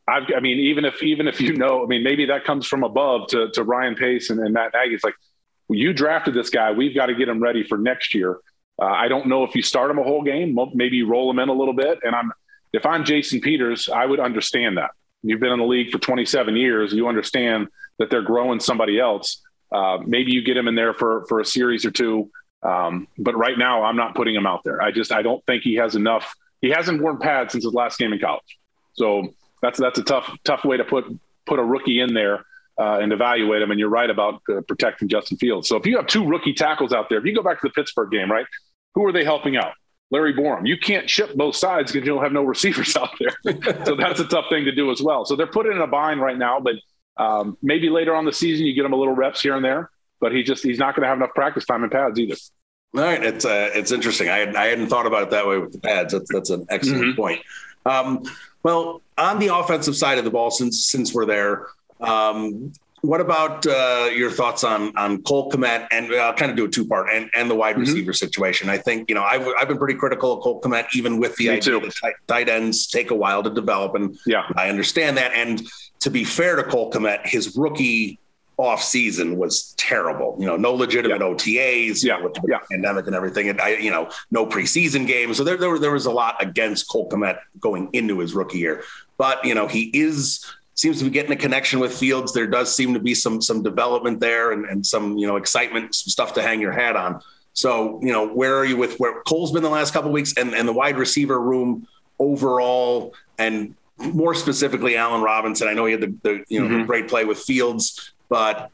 I've, 0.08 0.24
i 0.34 0.40
mean, 0.40 0.58
even 0.58 0.84
if 0.84 1.02
even 1.02 1.28
if 1.28 1.40
you 1.40 1.54
know, 1.54 1.84
I 1.84 1.86
mean, 1.86 2.02
maybe 2.02 2.26
that 2.26 2.44
comes 2.44 2.66
from 2.66 2.82
above 2.82 3.28
to, 3.28 3.50
to 3.52 3.62
Ryan 3.62 3.94
Pace 3.94 4.30
and, 4.30 4.40
and 4.40 4.54
Matt 4.54 4.72
Nagy. 4.74 4.94
It's 4.94 5.04
like 5.04 5.14
you 5.68 5.92
drafted 5.92 6.34
this 6.34 6.50
guy. 6.50 6.72
We've 6.72 6.94
got 6.94 7.06
to 7.06 7.14
get 7.14 7.28
him 7.28 7.40
ready 7.40 7.62
for 7.62 7.78
next 7.78 8.14
year. 8.14 8.38
Uh, 8.80 8.86
I 8.86 9.08
don't 9.08 9.26
know 9.26 9.44
if 9.44 9.54
you 9.54 9.62
start 9.62 9.90
him 9.90 9.98
a 9.98 10.02
whole 10.02 10.22
game, 10.22 10.56
maybe 10.74 11.02
roll 11.02 11.30
him 11.30 11.38
in 11.38 11.48
a 11.48 11.52
little 11.52 11.74
bit. 11.74 11.98
And 12.02 12.14
I'm 12.14 12.32
if 12.72 12.86
I'm 12.86 13.04
Jason 13.04 13.40
Peters, 13.40 13.88
I 13.88 14.04
would 14.04 14.20
understand 14.20 14.76
that. 14.76 14.90
You've 15.22 15.40
been 15.40 15.52
in 15.52 15.58
the 15.58 15.64
league 15.64 15.90
for 15.90 15.98
27 15.98 16.54
years. 16.54 16.92
You 16.92 17.08
understand 17.08 17.68
that 17.98 18.10
they're 18.10 18.22
growing 18.22 18.60
somebody 18.60 19.00
else. 19.00 19.42
Uh, 19.72 19.98
maybe 20.06 20.32
you 20.32 20.42
get 20.42 20.56
him 20.56 20.68
in 20.68 20.74
there 20.74 20.94
for 20.94 21.26
for 21.26 21.40
a 21.40 21.44
series 21.44 21.84
or 21.84 21.90
two. 21.90 22.30
Um, 22.62 23.08
but 23.18 23.36
right 23.36 23.56
now, 23.58 23.84
I'm 23.84 23.96
not 23.96 24.14
putting 24.14 24.34
him 24.34 24.46
out 24.46 24.62
there. 24.64 24.82
I 24.82 24.90
just 24.90 25.12
I 25.12 25.22
don't 25.22 25.44
think 25.46 25.62
he 25.62 25.74
has 25.76 25.96
enough. 25.96 26.34
He 26.60 26.70
hasn't 26.70 27.02
worn 27.02 27.18
pads 27.18 27.52
since 27.52 27.64
his 27.64 27.74
last 27.74 27.98
game 27.98 28.12
in 28.12 28.18
college. 28.18 28.58
So 28.94 29.34
that's 29.60 29.78
that's 29.78 29.98
a 29.98 30.04
tough 30.04 30.30
tough 30.44 30.64
way 30.64 30.76
to 30.76 30.84
put 30.84 31.04
put 31.46 31.58
a 31.58 31.64
rookie 31.64 32.00
in 32.00 32.14
there 32.14 32.44
uh, 32.78 32.98
and 33.00 33.12
evaluate 33.12 33.60
them. 33.60 33.70
And 33.70 33.80
you're 33.80 33.88
right 33.88 34.08
about 34.08 34.42
uh, 34.48 34.60
protecting 34.62 35.08
Justin 35.08 35.36
Fields. 35.36 35.68
So 35.68 35.76
if 35.76 35.86
you 35.86 35.96
have 35.96 36.06
two 36.06 36.26
rookie 36.26 36.54
tackles 36.54 36.92
out 36.92 37.08
there, 37.08 37.18
if 37.18 37.24
you 37.24 37.34
go 37.34 37.42
back 37.42 37.60
to 37.60 37.68
the 37.68 37.72
Pittsburgh 37.72 38.10
game, 38.10 38.30
right, 38.30 38.46
who 38.94 39.04
are 39.04 39.12
they 39.12 39.24
helping 39.24 39.56
out? 39.56 39.72
Larry 40.10 40.32
Borom. 40.32 40.66
You 40.66 40.78
can't 40.78 41.08
ship 41.08 41.34
both 41.34 41.54
sides 41.54 41.92
because 41.92 42.06
you 42.06 42.14
don't 42.14 42.22
have 42.22 42.32
no 42.32 42.42
receivers 42.44 42.96
out 42.96 43.10
there. 43.18 43.54
so 43.84 43.96
that's 43.96 44.20
a 44.20 44.24
tough 44.24 44.46
thing 44.48 44.64
to 44.64 44.72
do 44.72 44.90
as 44.90 45.02
well. 45.02 45.24
So 45.24 45.36
they're 45.36 45.46
putting 45.46 45.72
in 45.72 45.80
a 45.80 45.86
bind 45.86 46.20
right 46.20 46.38
now, 46.38 46.60
but 46.60 46.74
um, 47.16 47.58
maybe 47.62 47.90
later 47.90 48.14
on 48.14 48.24
the 48.24 48.32
season 48.32 48.66
you 48.66 48.74
get 48.74 48.84
him 48.84 48.92
a 48.92 48.96
little 48.96 49.14
reps 49.14 49.40
here 49.40 49.56
and 49.56 49.64
there. 49.64 49.90
But 50.20 50.32
he 50.32 50.42
just 50.42 50.64
he's 50.64 50.78
not 50.78 50.96
going 50.96 51.02
to 51.02 51.08
have 51.08 51.18
enough 51.18 51.34
practice 51.34 51.64
time 51.64 51.84
in 51.84 51.90
pads 51.90 52.18
either. 52.18 52.34
All 52.96 53.02
right, 53.02 53.22
it's 53.22 53.44
uh, 53.44 53.70
it's 53.72 53.92
interesting. 53.92 54.28
I, 54.28 54.50
I 54.52 54.66
hadn't 54.66 54.88
thought 54.88 55.06
about 55.06 55.24
it 55.24 55.30
that 55.30 55.46
way 55.46 55.58
with 55.58 55.72
the 55.72 55.78
pads. 55.78 56.12
That's 56.12 56.32
that's 56.32 56.50
an 56.50 56.66
excellent 56.70 57.04
mm-hmm. 57.04 57.20
point. 57.20 57.42
Um, 57.86 58.24
well, 58.64 59.02
on 59.16 59.38
the 59.38 59.54
offensive 59.54 59.96
side 59.96 60.18
of 60.18 60.24
the 60.24 60.30
ball, 60.30 60.50
since 60.50 60.86
since 60.86 61.14
we're 61.14 61.26
there, 61.26 61.66
um, 62.00 62.72
what 63.02 63.20
about 63.20 63.64
uh, 63.66 64.10
your 64.12 64.30
thoughts 64.30 64.64
on 64.64 64.96
on 64.96 65.22
Cole 65.22 65.50
Kmet? 65.50 65.86
And 65.90 66.12
I'll 66.14 66.34
kind 66.34 66.50
of 66.50 66.56
do 66.56 66.64
a 66.64 66.68
two 66.68 66.86
part 66.86 67.08
and, 67.12 67.30
and 67.34 67.50
the 67.50 67.54
wide 67.54 67.72
mm-hmm. 67.72 67.80
receiver 67.80 68.12
situation. 68.12 68.68
I 68.68 68.78
think 68.78 69.08
you 69.08 69.14
know 69.14 69.22
I've, 69.22 69.46
I've 69.60 69.68
been 69.68 69.78
pretty 69.78 69.94
critical 69.94 70.32
of 70.32 70.42
Cole 70.42 70.60
Kmet, 70.60 70.86
even 70.94 71.18
with 71.18 71.36
the 71.36 71.48
Me 71.48 71.54
idea 71.54 71.78
too. 71.78 71.80
that 71.80 71.94
tight, 71.94 72.14
tight, 72.26 72.48
ends 72.48 72.86
take 72.86 73.10
a 73.10 73.14
while 73.14 73.42
to 73.42 73.50
develop, 73.50 73.94
and 73.94 74.18
yeah, 74.26 74.44
I 74.56 74.68
understand 74.68 75.16
that. 75.16 75.32
And 75.32 75.62
to 76.00 76.10
be 76.10 76.24
fair 76.24 76.56
to 76.56 76.64
Cole 76.64 76.90
Kmet, 76.90 77.26
his 77.26 77.56
rookie 77.56 78.18
off 78.56 78.82
season 78.82 79.36
was 79.36 79.72
terrible. 79.76 80.36
You 80.38 80.46
know, 80.46 80.56
no 80.56 80.74
legitimate 80.74 81.20
yeah. 81.20 81.26
OTAs, 81.26 82.04
yeah. 82.04 82.20
with 82.20 82.34
the 82.34 82.42
yeah. 82.48 82.58
pandemic 82.70 83.06
and 83.06 83.14
everything, 83.14 83.48
and 83.48 83.60
I, 83.60 83.76
you 83.76 83.90
know, 83.90 84.10
no 84.32 84.44
preseason 84.44 85.06
games. 85.06 85.36
So 85.36 85.44
there, 85.44 85.56
there, 85.56 85.78
there 85.78 85.92
was 85.92 86.06
a 86.06 86.10
lot 86.10 86.42
against 86.42 86.88
Cole 86.88 87.08
Kmet 87.08 87.38
going 87.60 87.88
into 87.92 88.18
his 88.18 88.34
rookie 88.34 88.58
year. 88.58 88.82
But 89.16 89.44
you 89.44 89.54
know, 89.54 89.68
he 89.68 89.84
is 89.94 90.44
seems 90.78 90.98
to 90.98 91.04
be 91.04 91.10
getting 91.10 91.32
a 91.32 91.36
connection 91.36 91.80
with 91.80 91.96
Fields. 91.96 92.32
There 92.32 92.46
does 92.46 92.74
seem 92.74 92.94
to 92.94 93.00
be 93.00 93.14
some 93.14 93.40
some 93.40 93.62
development 93.62 94.20
there 94.20 94.52
and, 94.52 94.64
and 94.66 94.84
some 94.84 95.18
you 95.18 95.26
know 95.26 95.36
excitement, 95.36 95.94
some 95.94 96.10
stuff 96.10 96.34
to 96.34 96.42
hang 96.42 96.60
your 96.60 96.72
hat 96.72 96.96
on. 96.96 97.20
So 97.52 98.00
you 98.02 98.12
know, 98.12 98.28
where 98.28 98.56
are 98.56 98.64
you 98.64 98.76
with 98.76 98.98
where 98.98 99.22
Cole's 99.22 99.52
been 99.52 99.62
the 99.62 99.70
last 99.70 99.92
couple 99.92 100.10
weeks 100.10 100.34
and 100.36 100.54
and 100.54 100.68
the 100.68 100.72
wide 100.72 100.96
receiver 100.96 101.40
room 101.40 101.86
overall 102.18 103.14
and 103.38 103.74
more 103.98 104.34
specifically 104.34 104.96
Allen 104.96 105.22
Robinson. 105.22 105.66
I 105.66 105.74
know 105.74 105.86
he 105.86 105.92
had 105.92 106.00
the, 106.00 106.14
the 106.22 106.44
you 106.48 106.60
know 106.60 106.68
mm-hmm. 106.68 106.78
the 106.80 106.84
great 106.84 107.08
play 107.08 107.24
with 107.24 107.38
Fields 107.38 108.12
but 108.28 108.70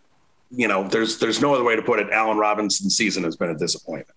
you 0.50 0.68
know, 0.68 0.86
there's 0.86 1.18
there's 1.18 1.40
no 1.40 1.54
other 1.54 1.64
way 1.64 1.76
to 1.76 1.82
put 1.82 1.98
it. 1.98 2.10
Allen 2.10 2.38
Robinson's 2.38 2.96
season 2.96 3.24
has 3.24 3.36
been 3.36 3.50
a 3.50 3.58
disappointment. 3.58 4.16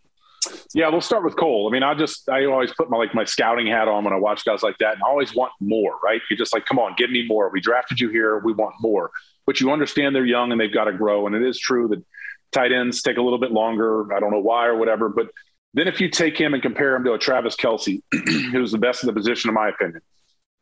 Yeah, 0.74 0.90
we'll 0.90 1.02
start 1.02 1.24
with 1.24 1.36
Cole. 1.36 1.68
I 1.68 1.72
mean, 1.72 1.84
I 1.84 1.94
just 1.94 2.30
I 2.30 2.46
always 2.46 2.72
put 2.74 2.90
my 2.90 2.98
like 2.98 3.14
my 3.14 3.24
scouting 3.24 3.68
hat 3.68 3.88
on 3.88 4.04
when 4.04 4.14
I 4.14 4.18
watch 4.18 4.46
guys 4.46 4.64
like 4.64 4.78
that, 4.80 4.94
and 4.94 5.04
I 5.04 5.08
always 5.08 5.34
want 5.34 5.52
more. 5.60 5.98
Right? 6.04 6.22
You're 6.30 6.38
just 6.38 6.54
like, 6.54 6.66
come 6.66 6.80
on, 6.80 6.94
give 6.98 7.10
me 7.10 7.26
more. 7.28 7.50
We 7.50 7.62
drafted 7.62 8.00
you 8.00 8.10
here. 8.10 8.40
We 8.40 8.54
want 8.54 8.76
more. 8.80 9.12
But 9.46 9.62
you 9.62 9.72
understand 9.72 10.16
they're 10.16 10.26
young 10.26 10.52
and 10.52 10.60
they've 10.60 10.74
got 10.74 10.86
to 10.86 10.94
grow. 10.94 11.26
And 11.26 11.36
it 11.36 11.42
is 11.42 11.58
true 11.58 11.88
that 11.88 12.04
tight 12.52 12.72
ends 12.72 13.02
take 13.02 13.18
a 13.18 13.22
little 13.22 13.40
bit 13.40 13.52
longer. 13.52 14.14
I 14.14 14.20
don't 14.20 14.32
know 14.32 14.42
why 14.42 14.68
or 14.68 14.76
whatever. 14.76 15.10
But 15.10 15.30
then 15.74 15.88
if 15.88 16.02
you 16.02 16.10
take 16.10 16.38
him 16.38 16.54
and 16.54 16.62
compare 16.62 16.96
him 16.96 17.04
to 17.06 17.14
a 17.14 17.18
Travis 17.18 17.56
Kelce, 17.56 18.02
who's 18.52 18.72
the 18.72 18.78
best 18.78 19.04
in 19.04 19.08
the 19.08 19.14
position, 19.14 19.50
in 19.50 19.54
my 19.54 19.70
opinion, 19.70 20.02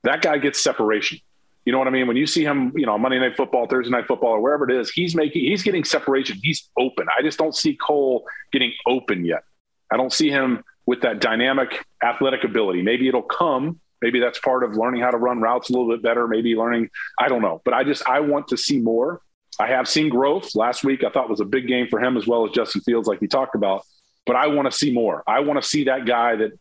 that 0.04 0.22
guy 0.22 0.38
gets 0.38 0.60
separation. 0.60 1.20
You 1.66 1.72
know 1.72 1.80
what 1.80 1.88
I 1.88 1.92
mean? 1.92 2.06
When 2.06 2.16
you 2.16 2.28
see 2.28 2.44
him, 2.44 2.74
you 2.76 2.86
know, 2.86 2.96
Monday 2.98 3.18
Night 3.18 3.36
Football, 3.36 3.66
Thursday 3.68 3.90
Night 3.90 4.06
Football, 4.08 4.34
or 4.34 4.42
wherever 4.42 4.70
it 4.70 4.76
is, 4.80 4.92
he's 4.92 5.16
making, 5.16 5.46
he's 5.46 5.64
getting 5.64 5.84
separation. 5.84 6.38
He's 6.44 6.70
open. 6.78 7.08
I 7.18 7.24
just 7.24 7.40
don't 7.40 7.56
see 7.56 7.76
Cole 7.76 8.24
getting 8.52 8.72
open 8.86 9.26
yet. 9.26 9.44
I 9.92 9.98
don't 9.98 10.14
see 10.14 10.30
him 10.30 10.64
with 10.86 11.02
that 11.02 11.20
dynamic 11.20 11.86
athletic 12.04 12.44
ability. 12.44 12.82
Maybe 12.82 13.08
it'll 13.08 13.22
come. 13.22 13.80
Maybe 14.02 14.20
that's 14.20 14.40
part 14.40 14.64
of 14.64 14.76
learning 14.76 15.02
how 15.02 15.12
to 15.12 15.18
run 15.18 15.42
routes 15.42 15.70
a 15.70 15.74
little 15.74 15.90
bit 15.90 16.04
better. 16.04 16.28
Maybe 16.28 16.56
learning, 16.56 16.90
I 17.20 17.28
don't 17.28 17.42
know. 17.42 17.62
But 17.64 17.74
I 17.74 17.84
just, 17.84 18.08
I 18.08 18.20
want 18.20 18.50
to 18.50 18.58
see 18.58 18.80
more. 18.80 19.22
I 19.60 19.68
have 19.68 19.88
seen 19.88 20.10
growth. 20.10 20.54
Last 20.54 20.84
week, 20.84 21.04
I 21.04 21.10
thought 21.10 21.30
was 21.30 21.40
a 21.40 21.46
big 21.46 21.68
game 21.68 21.88
for 21.90 22.00
him 22.00 22.18
as 22.18 22.28
well 22.28 22.46
as 22.46 22.52
Justin 22.52 22.82
Fields, 22.82 23.08
like 23.08 23.22
we 23.22 23.28
talked 23.28 23.56
about. 23.56 23.84
But 24.26 24.36
I 24.36 24.48
want 24.48 24.70
to 24.70 24.78
see 24.78 24.92
more. 24.92 25.24
I 25.28 25.40
want 25.40 25.62
to 25.62 25.68
see 25.68 25.86
that 25.86 26.06
guy 26.06 26.36
that 26.36 26.52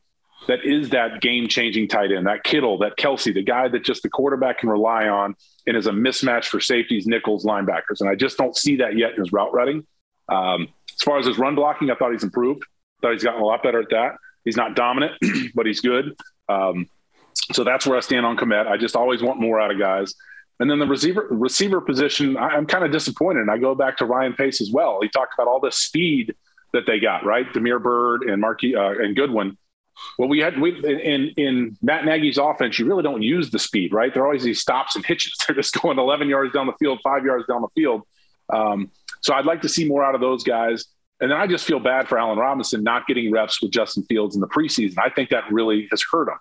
that 0.46 0.64
is 0.64 0.90
that 0.90 1.20
game 1.20 1.48
changing 1.48 1.88
tight 1.88 2.12
end, 2.12 2.26
that 2.26 2.44
Kittle, 2.44 2.78
that 2.78 2.96
Kelce, 2.98 3.32
the 3.32 3.42
guy 3.42 3.68
that 3.68 3.84
just 3.84 4.02
the 4.02 4.10
quarterback 4.10 4.58
can 4.58 4.68
rely 4.68 5.08
on 5.08 5.34
and 5.66 5.76
is 5.76 5.86
a 5.86 5.90
mismatch 5.90 6.46
for 6.46 6.60
safeties, 6.60 7.06
nickels, 7.06 7.44
linebackers. 7.44 8.00
And 8.00 8.10
I 8.10 8.14
just 8.14 8.36
don't 8.36 8.56
see 8.56 8.76
that 8.76 8.96
yet 8.96 9.12
in 9.14 9.20
his 9.20 9.32
route 9.32 9.54
running. 9.54 9.86
Um, 10.28 10.68
as 10.94 11.02
far 11.02 11.18
as 11.18 11.26
his 11.26 11.38
run 11.38 11.54
blocking, 11.54 11.90
I 11.90 11.94
thought 11.94 12.12
he's 12.12 12.24
improved. 12.24 12.62
Thought 13.04 13.12
he's 13.12 13.22
gotten 13.22 13.42
a 13.42 13.44
lot 13.44 13.62
better 13.62 13.80
at 13.80 13.90
that. 13.90 14.16
He's 14.46 14.56
not 14.56 14.74
dominant, 14.74 15.12
but 15.54 15.66
he's 15.66 15.82
good. 15.82 16.16
Um, 16.48 16.88
so 17.52 17.62
that's 17.62 17.86
where 17.86 17.98
I 17.98 18.00
stand 18.00 18.24
on 18.24 18.38
Kmet. 18.38 18.66
I 18.66 18.78
just 18.78 18.96
always 18.96 19.22
want 19.22 19.38
more 19.38 19.60
out 19.60 19.70
of 19.70 19.78
guys. 19.78 20.14
And 20.58 20.70
then 20.70 20.78
the 20.78 20.86
receiver 20.86 21.26
receiver 21.30 21.82
position, 21.82 22.38
I, 22.38 22.48
I'm 22.48 22.64
kind 22.64 22.82
of 22.82 22.92
disappointed. 22.92 23.40
And 23.40 23.50
I 23.50 23.58
go 23.58 23.74
back 23.74 23.98
to 23.98 24.06
Ryan 24.06 24.32
Pace 24.32 24.62
as 24.62 24.70
well. 24.70 25.00
He 25.02 25.10
talked 25.10 25.34
about 25.34 25.48
all 25.48 25.60
the 25.60 25.70
speed 25.70 26.34
that 26.72 26.86
they 26.86 26.98
got 26.98 27.26
right, 27.26 27.52
Damiere 27.52 27.78
Byrd 27.78 28.22
and 28.22 28.40
Marquis 28.40 28.74
uh, 28.74 28.92
and 28.92 29.14
Goodwin. 29.14 29.58
Well, 30.18 30.30
we 30.30 30.38
had 30.38 30.58
we, 30.58 30.70
in 30.82 31.28
in 31.36 31.76
Matt 31.82 32.06
Nagy's 32.06 32.38
offense, 32.38 32.78
you 32.78 32.86
really 32.86 33.02
don't 33.02 33.20
use 33.20 33.50
the 33.50 33.58
speed, 33.58 33.92
right? 33.92 34.14
There 34.14 34.22
are 34.22 34.26
always 34.26 34.44
these 34.44 34.62
stops 34.62 34.96
and 34.96 35.04
hitches. 35.04 35.34
They're 35.46 35.56
just 35.56 35.78
going 35.78 35.98
11 35.98 36.30
yards 36.30 36.54
down 36.54 36.64
the 36.64 36.72
field, 36.80 37.00
five 37.04 37.26
yards 37.26 37.46
down 37.46 37.60
the 37.60 37.68
field. 37.74 38.00
Um, 38.50 38.90
so 39.20 39.34
I'd 39.34 39.44
like 39.44 39.60
to 39.60 39.68
see 39.68 39.86
more 39.86 40.02
out 40.02 40.14
of 40.14 40.22
those 40.22 40.42
guys. 40.42 40.86
And 41.20 41.30
then 41.30 41.38
I 41.38 41.46
just 41.46 41.64
feel 41.64 41.80
bad 41.80 42.08
for 42.08 42.18
Allen 42.18 42.38
Robinson 42.38 42.82
not 42.82 43.06
getting 43.06 43.30
reps 43.30 43.62
with 43.62 43.70
Justin 43.70 44.02
Fields 44.04 44.34
in 44.34 44.40
the 44.40 44.48
preseason. 44.48 44.98
I 44.98 45.10
think 45.10 45.30
that 45.30 45.44
really 45.50 45.86
has 45.90 46.02
hurt 46.10 46.28
him. 46.28 46.38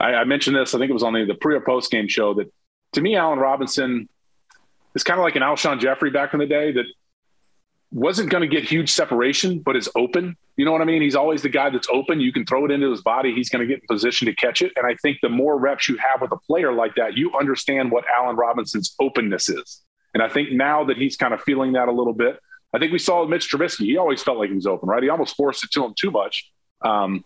I, 0.00 0.14
I 0.14 0.24
mentioned 0.24 0.56
this. 0.56 0.74
I 0.74 0.78
think 0.78 0.90
it 0.90 0.94
was 0.94 1.02
on 1.02 1.12
the, 1.12 1.24
the 1.24 1.34
pre 1.34 1.54
or 1.54 1.60
post 1.60 1.90
game 1.90 2.08
show 2.08 2.34
that 2.34 2.52
to 2.92 3.00
me, 3.00 3.16
Allen 3.16 3.38
Robinson 3.38 4.08
is 4.94 5.04
kind 5.04 5.18
of 5.20 5.24
like 5.24 5.36
an 5.36 5.42
Alshon 5.42 5.80
Jeffery 5.80 6.10
back 6.10 6.32
in 6.32 6.40
the 6.40 6.46
day 6.46 6.72
that 6.72 6.86
wasn't 7.92 8.30
going 8.30 8.42
to 8.42 8.48
get 8.48 8.64
huge 8.64 8.90
separation, 8.90 9.60
but 9.60 9.76
is 9.76 9.88
open. 9.94 10.36
You 10.56 10.64
know 10.64 10.72
what 10.72 10.82
I 10.82 10.84
mean? 10.84 11.02
He's 11.02 11.14
always 11.14 11.42
the 11.42 11.48
guy 11.48 11.70
that's 11.70 11.88
open. 11.90 12.20
You 12.20 12.32
can 12.32 12.44
throw 12.44 12.64
it 12.64 12.70
into 12.70 12.90
his 12.90 13.02
body. 13.02 13.34
He's 13.34 13.48
going 13.48 13.60
to 13.60 13.66
get 13.66 13.82
in 13.82 13.86
position 13.88 14.26
to 14.26 14.34
catch 14.34 14.62
it. 14.62 14.72
And 14.76 14.86
I 14.86 14.94
think 15.02 15.18
the 15.22 15.28
more 15.28 15.58
reps 15.58 15.88
you 15.88 15.96
have 15.98 16.20
with 16.20 16.32
a 16.32 16.36
player 16.36 16.72
like 16.72 16.94
that, 16.96 17.16
you 17.16 17.32
understand 17.38 17.90
what 17.90 18.04
Allen 18.14 18.36
Robinson's 18.36 18.94
openness 19.00 19.48
is. 19.48 19.82
And 20.14 20.22
I 20.22 20.28
think 20.28 20.52
now 20.52 20.84
that 20.84 20.96
he's 20.96 21.16
kind 21.16 21.34
of 21.34 21.42
feeling 21.42 21.72
that 21.72 21.88
a 21.88 21.92
little 21.92 22.14
bit, 22.14 22.40
I 22.76 22.78
think 22.78 22.92
we 22.92 22.98
saw 22.98 23.24
Mitch 23.26 23.50
Trubisky. 23.50 23.86
He 23.86 23.96
always 23.96 24.22
felt 24.22 24.36
like 24.36 24.50
he 24.50 24.54
was 24.54 24.66
open, 24.66 24.86
right? 24.86 25.02
He 25.02 25.08
almost 25.08 25.34
forced 25.34 25.64
it 25.64 25.70
to 25.70 25.84
him 25.86 25.94
too 25.98 26.10
much. 26.10 26.52
Um, 26.82 27.24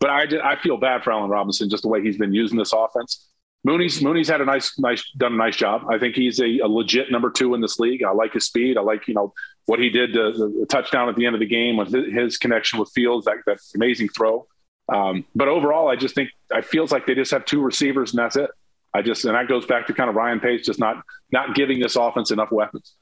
but 0.00 0.10
I, 0.10 0.26
did, 0.26 0.40
I 0.40 0.56
feel 0.56 0.78
bad 0.78 1.04
for 1.04 1.12
Allen 1.12 1.30
Robinson 1.30 1.70
just 1.70 1.84
the 1.84 1.88
way 1.88 2.02
he's 2.02 2.18
been 2.18 2.34
using 2.34 2.58
this 2.58 2.72
offense. 2.72 3.28
Mooney's 3.62 4.02
Mooney's 4.02 4.28
had 4.28 4.40
a 4.40 4.44
nice, 4.44 4.76
nice, 4.80 5.08
done 5.16 5.34
a 5.34 5.36
nice 5.36 5.54
job. 5.54 5.82
I 5.88 5.98
think 5.98 6.16
he's 6.16 6.40
a, 6.40 6.58
a, 6.58 6.66
legit 6.66 7.12
number 7.12 7.30
two 7.30 7.54
in 7.54 7.60
this 7.60 7.78
league. 7.78 8.02
I 8.02 8.10
like 8.10 8.32
his 8.32 8.46
speed. 8.46 8.76
I 8.76 8.80
like 8.80 9.06
you 9.06 9.14
know 9.14 9.32
what 9.66 9.78
he 9.78 9.90
did 9.90 10.14
to 10.14 10.32
the, 10.32 10.66
touchdown 10.66 11.08
at 11.08 11.14
the 11.14 11.26
end 11.26 11.36
of 11.36 11.40
the 11.40 11.46
game 11.46 11.76
with 11.76 11.92
his 11.92 12.36
connection 12.38 12.80
with 12.80 12.90
Fields. 12.94 13.26
That 13.26 13.36
that 13.46 13.58
amazing 13.74 14.08
throw. 14.08 14.46
Um, 14.90 15.24
but 15.34 15.48
overall, 15.48 15.88
I 15.88 15.96
just 15.96 16.14
think 16.14 16.30
it 16.50 16.64
feels 16.64 16.90
like 16.90 17.06
they 17.06 17.14
just 17.14 17.30
have 17.30 17.44
two 17.44 17.60
receivers 17.60 18.12
and 18.12 18.18
that's 18.18 18.36
it. 18.36 18.50
I 18.92 19.02
just 19.02 19.24
and 19.24 19.34
that 19.34 19.46
goes 19.46 19.66
back 19.66 19.86
to 19.86 19.92
kind 19.92 20.08
of 20.08 20.16
Ryan 20.16 20.40
Pace 20.40 20.64
just 20.64 20.80
not 20.80 21.04
not 21.30 21.54
giving 21.54 21.78
this 21.78 21.96
offense 21.96 22.30
enough 22.30 22.50
weapons. 22.50 22.94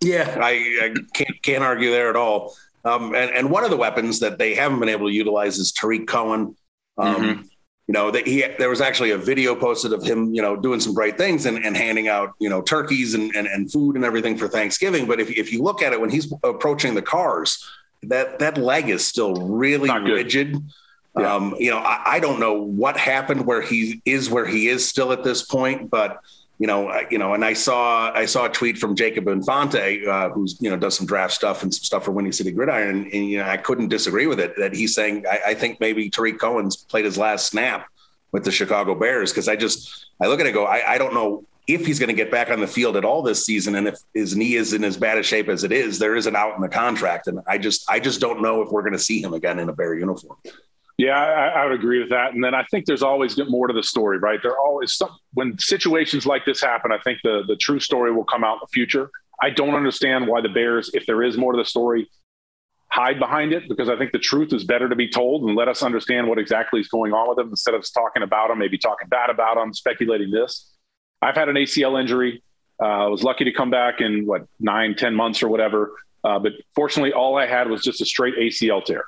Yeah, 0.00 0.38
I, 0.40 0.50
I 0.82 0.94
can't 1.12 1.42
can't 1.42 1.64
argue 1.64 1.90
there 1.90 2.10
at 2.10 2.16
all. 2.16 2.54
Um, 2.84 3.14
and, 3.14 3.30
and 3.30 3.50
one 3.50 3.64
of 3.64 3.70
the 3.70 3.76
weapons 3.76 4.20
that 4.20 4.38
they 4.38 4.54
haven't 4.54 4.78
been 4.80 4.88
able 4.88 5.08
to 5.08 5.12
utilize 5.12 5.58
is 5.58 5.72
Tarik 5.72 6.06
Cohen. 6.06 6.56
Um, 6.96 7.16
mm-hmm 7.16 7.42
you 7.88 7.94
know, 7.94 8.10
that 8.10 8.26
he 8.26 8.44
there 8.58 8.68
was 8.68 8.82
actually 8.82 9.12
a 9.12 9.18
video 9.18 9.54
posted 9.54 9.94
of 9.94 10.02
him, 10.02 10.34
you 10.34 10.42
know, 10.42 10.54
doing 10.54 10.78
some 10.78 10.92
great 10.92 11.16
things 11.16 11.46
and, 11.46 11.64
and 11.64 11.74
handing 11.74 12.06
out, 12.06 12.34
you 12.38 12.50
know, 12.50 12.60
turkeys 12.60 13.14
and, 13.14 13.34
and, 13.34 13.46
and 13.48 13.72
food 13.72 13.96
and 13.96 14.04
everything 14.04 14.36
for 14.36 14.46
Thanksgiving. 14.46 15.06
But 15.06 15.20
if, 15.20 15.30
if 15.30 15.50
you 15.50 15.62
look 15.62 15.80
at 15.82 15.94
it 15.94 16.00
when 16.00 16.10
he's 16.10 16.30
approaching 16.44 16.94
the 16.94 17.00
cars, 17.00 17.66
that 18.02 18.40
that 18.40 18.58
leg 18.58 18.90
is 18.90 19.06
still 19.06 19.48
really 19.48 19.90
rigid. 19.90 20.62
Yeah. 21.18 21.34
Um, 21.34 21.56
you 21.58 21.70
know, 21.70 21.78
I, 21.78 22.02
I 22.04 22.20
don't 22.20 22.38
know 22.38 22.62
what 22.62 22.98
happened 22.98 23.46
where 23.46 23.62
he 23.62 24.02
is 24.04 24.28
where 24.28 24.46
he 24.46 24.68
is 24.68 24.86
still 24.86 25.10
at 25.10 25.24
this 25.24 25.42
point, 25.42 25.88
but 25.88 26.20
you 26.58 26.66
know, 26.66 26.92
you 27.08 27.18
know, 27.18 27.34
and 27.34 27.44
I 27.44 27.52
saw 27.52 28.12
I 28.12 28.26
saw 28.26 28.46
a 28.46 28.48
tweet 28.48 28.78
from 28.78 28.96
Jacob 28.96 29.28
Infante, 29.28 30.04
uh, 30.06 30.30
who's 30.30 30.56
you 30.60 30.68
know 30.68 30.76
does 30.76 30.96
some 30.96 31.06
draft 31.06 31.32
stuff 31.32 31.62
and 31.62 31.72
some 31.72 31.84
stuff 31.84 32.04
for 32.04 32.10
Windy 32.10 32.32
City 32.32 32.50
Gridiron, 32.50 32.88
and, 32.88 33.12
and 33.12 33.28
you 33.28 33.38
know 33.38 33.48
I 33.48 33.56
couldn't 33.56 33.88
disagree 33.88 34.26
with 34.26 34.40
it. 34.40 34.54
That 34.56 34.74
he's 34.74 34.94
saying 34.94 35.24
I, 35.30 35.40
I 35.48 35.54
think 35.54 35.78
maybe 35.78 36.10
Tarik 36.10 36.38
Cohen's 36.38 36.76
played 36.76 37.04
his 37.04 37.16
last 37.16 37.46
snap 37.46 37.86
with 38.32 38.44
the 38.44 38.50
Chicago 38.50 38.96
Bears 38.96 39.30
because 39.30 39.48
I 39.48 39.54
just 39.54 40.06
I 40.20 40.26
look 40.26 40.40
at 40.40 40.46
it 40.46 40.52
go 40.52 40.64
I, 40.64 40.94
I 40.94 40.98
don't 40.98 41.14
know 41.14 41.44
if 41.68 41.84
he's 41.84 41.98
going 41.98 42.08
to 42.08 42.14
get 42.14 42.30
back 42.30 42.50
on 42.50 42.60
the 42.60 42.66
field 42.66 42.96
at 42.96 43.04
all 43.04 43.22
this 43.22 43.44
season, 43.44 43.74
and 43.76 43.86
if 43.86 43.98
his 44.14 44.34
knee 44.34 44.54
is 44.54 44.72
in 44.72 44.82
as 44.82 44.96
bad 44.96 45.18
a 45.18 45.22
shape 45.22 45.48
as 45.48 45.64
it 45.64 45.70
is, 45.70 45.98
there 45.98 46.16
is 46.16 46.26
an 46.26 46.34
out 46.34 46.56
in 46.56 46.62
the 46.62 46.68
contract, 46.68 47.28
and 47.28 47.40
I 47.46 47.58
just 47.58 47.88
I 47.88 48.00
just 48.00 48.20
don't 48.20 48.42
know 48.42 48.62
if 48.62 48.70
we're 48.72 48.82
going 48.82 48.94
to 48.94 48.98
see 48.98 49.22
him 49.22 49.32
again 49.32 49.60
in 49.60 49.68
a 49.68 49.72
Bear 49.72 49.94
uniform. 49.94 50.38
Yeah, 50.98 51.16
I, 51.16 51.60
I, 51.60 51.64
would 51.64 51.74
agree 51.74 52.00
with 52.00 52.10
that. 52.10 52.34
And 52.34 52.42
then 52.42 52.56
I 52.56 52.64
think 52.72 52.84
there's 52.84 53.04
always 53.04 53.38
more 53.48 53.68
to 53.68 53.72
the 53.72 53.84
story, 53.84 54.18
right? 54.18 54.40
There 54.42 54.58
always 54.58 54.94
some, 54.94 55.16
when 55.32 55.56
situations 55.56 56.26
like 56.26 56.44
this 56.44 56.60
happen. 56.60 56.90
I 56.90 56.98
think 57.04 57.20
the 57.22 57.44
the 57.46 57.54
true 57.54 57.78
story 57.78 58.12
will 58.12 58.24
come 58.24 58.42
out 58.42 58.54
in 58.54 58.60
the 58.62 58.72
future. 58.72 59.08
I 59.40 59.50
don't 59.50 59.76
understand 59.76 60.26
why 60.26 60.40
the 60.40 60.48
Bears, 60.48 60.90
if 60.94 61.06
there 61.06 61.22
is 61.22 61.38
more 61.38 61.52
to 61.52 61.56
the 61.56 61.64
story, 61.64 62.10
hide 62.90 63.20
behind 63.20 63.52
it 63.52 63.68
because 63.68 63.88
I 63.88 63.96
think 63.96 64.10
the 64.10 64.18
truth 64.18 64.52
is 64.52 64.64
better 64.64 64.88
to 64.88 64.96
be 64.96 65.08
told 65.08 65.44
and 65.44 65.54
let 65.54 65.68
us 65.68 65.84
understand 65.84 66.26
what 66.26 66.38
exactly 66.38 66.80
is 66.80 66.88
going 66.88 67.12
on 67.12 67.28
with 67.28 67.36
them 67.36 67.50
instead 67.50 67.74
of 67.74 67.84
talking 67.94 68.24
about 68.24 68.48
them, 68.48 68.58
maybe 68.58 68.76
talking 68.76 69.08
bad 69.08 69.30
about 69.30 69.54
them, 69.54 69.72
speculating 69.72 70.32
this. 70.32 70.74
I've 71.22 71.36
had 71.36 71.48
an 71.48 71.54
ACL 71.54 72.00
injury. 72.00 72.42
Uh, 72.82 73.04
I 73.04 73.06
was 73.06 73.22
lucky 73.22 73.44
to 73.44 73.52
come 73.52 73.70
back 73.70 74.00
in 74.00 74.26
what 74.26 74.46
nine, 74.58 74.96
ten 74.96 75.14
months 75.14 75.44
or 75.44 75.48
whatever. 75.48 75.92
Uh, 76.24 76.40
but 76.40 76.52
fortunately, 76.74 77.12
all 77.12 77.36
I 77.36 77.46
had 77.46 77.68
was 77.68 77.82
just 77.82 78.00
a 78.00 78.06
straight 78.06 78.34
ACL 78.36 78.84
tear. 78.84 79.04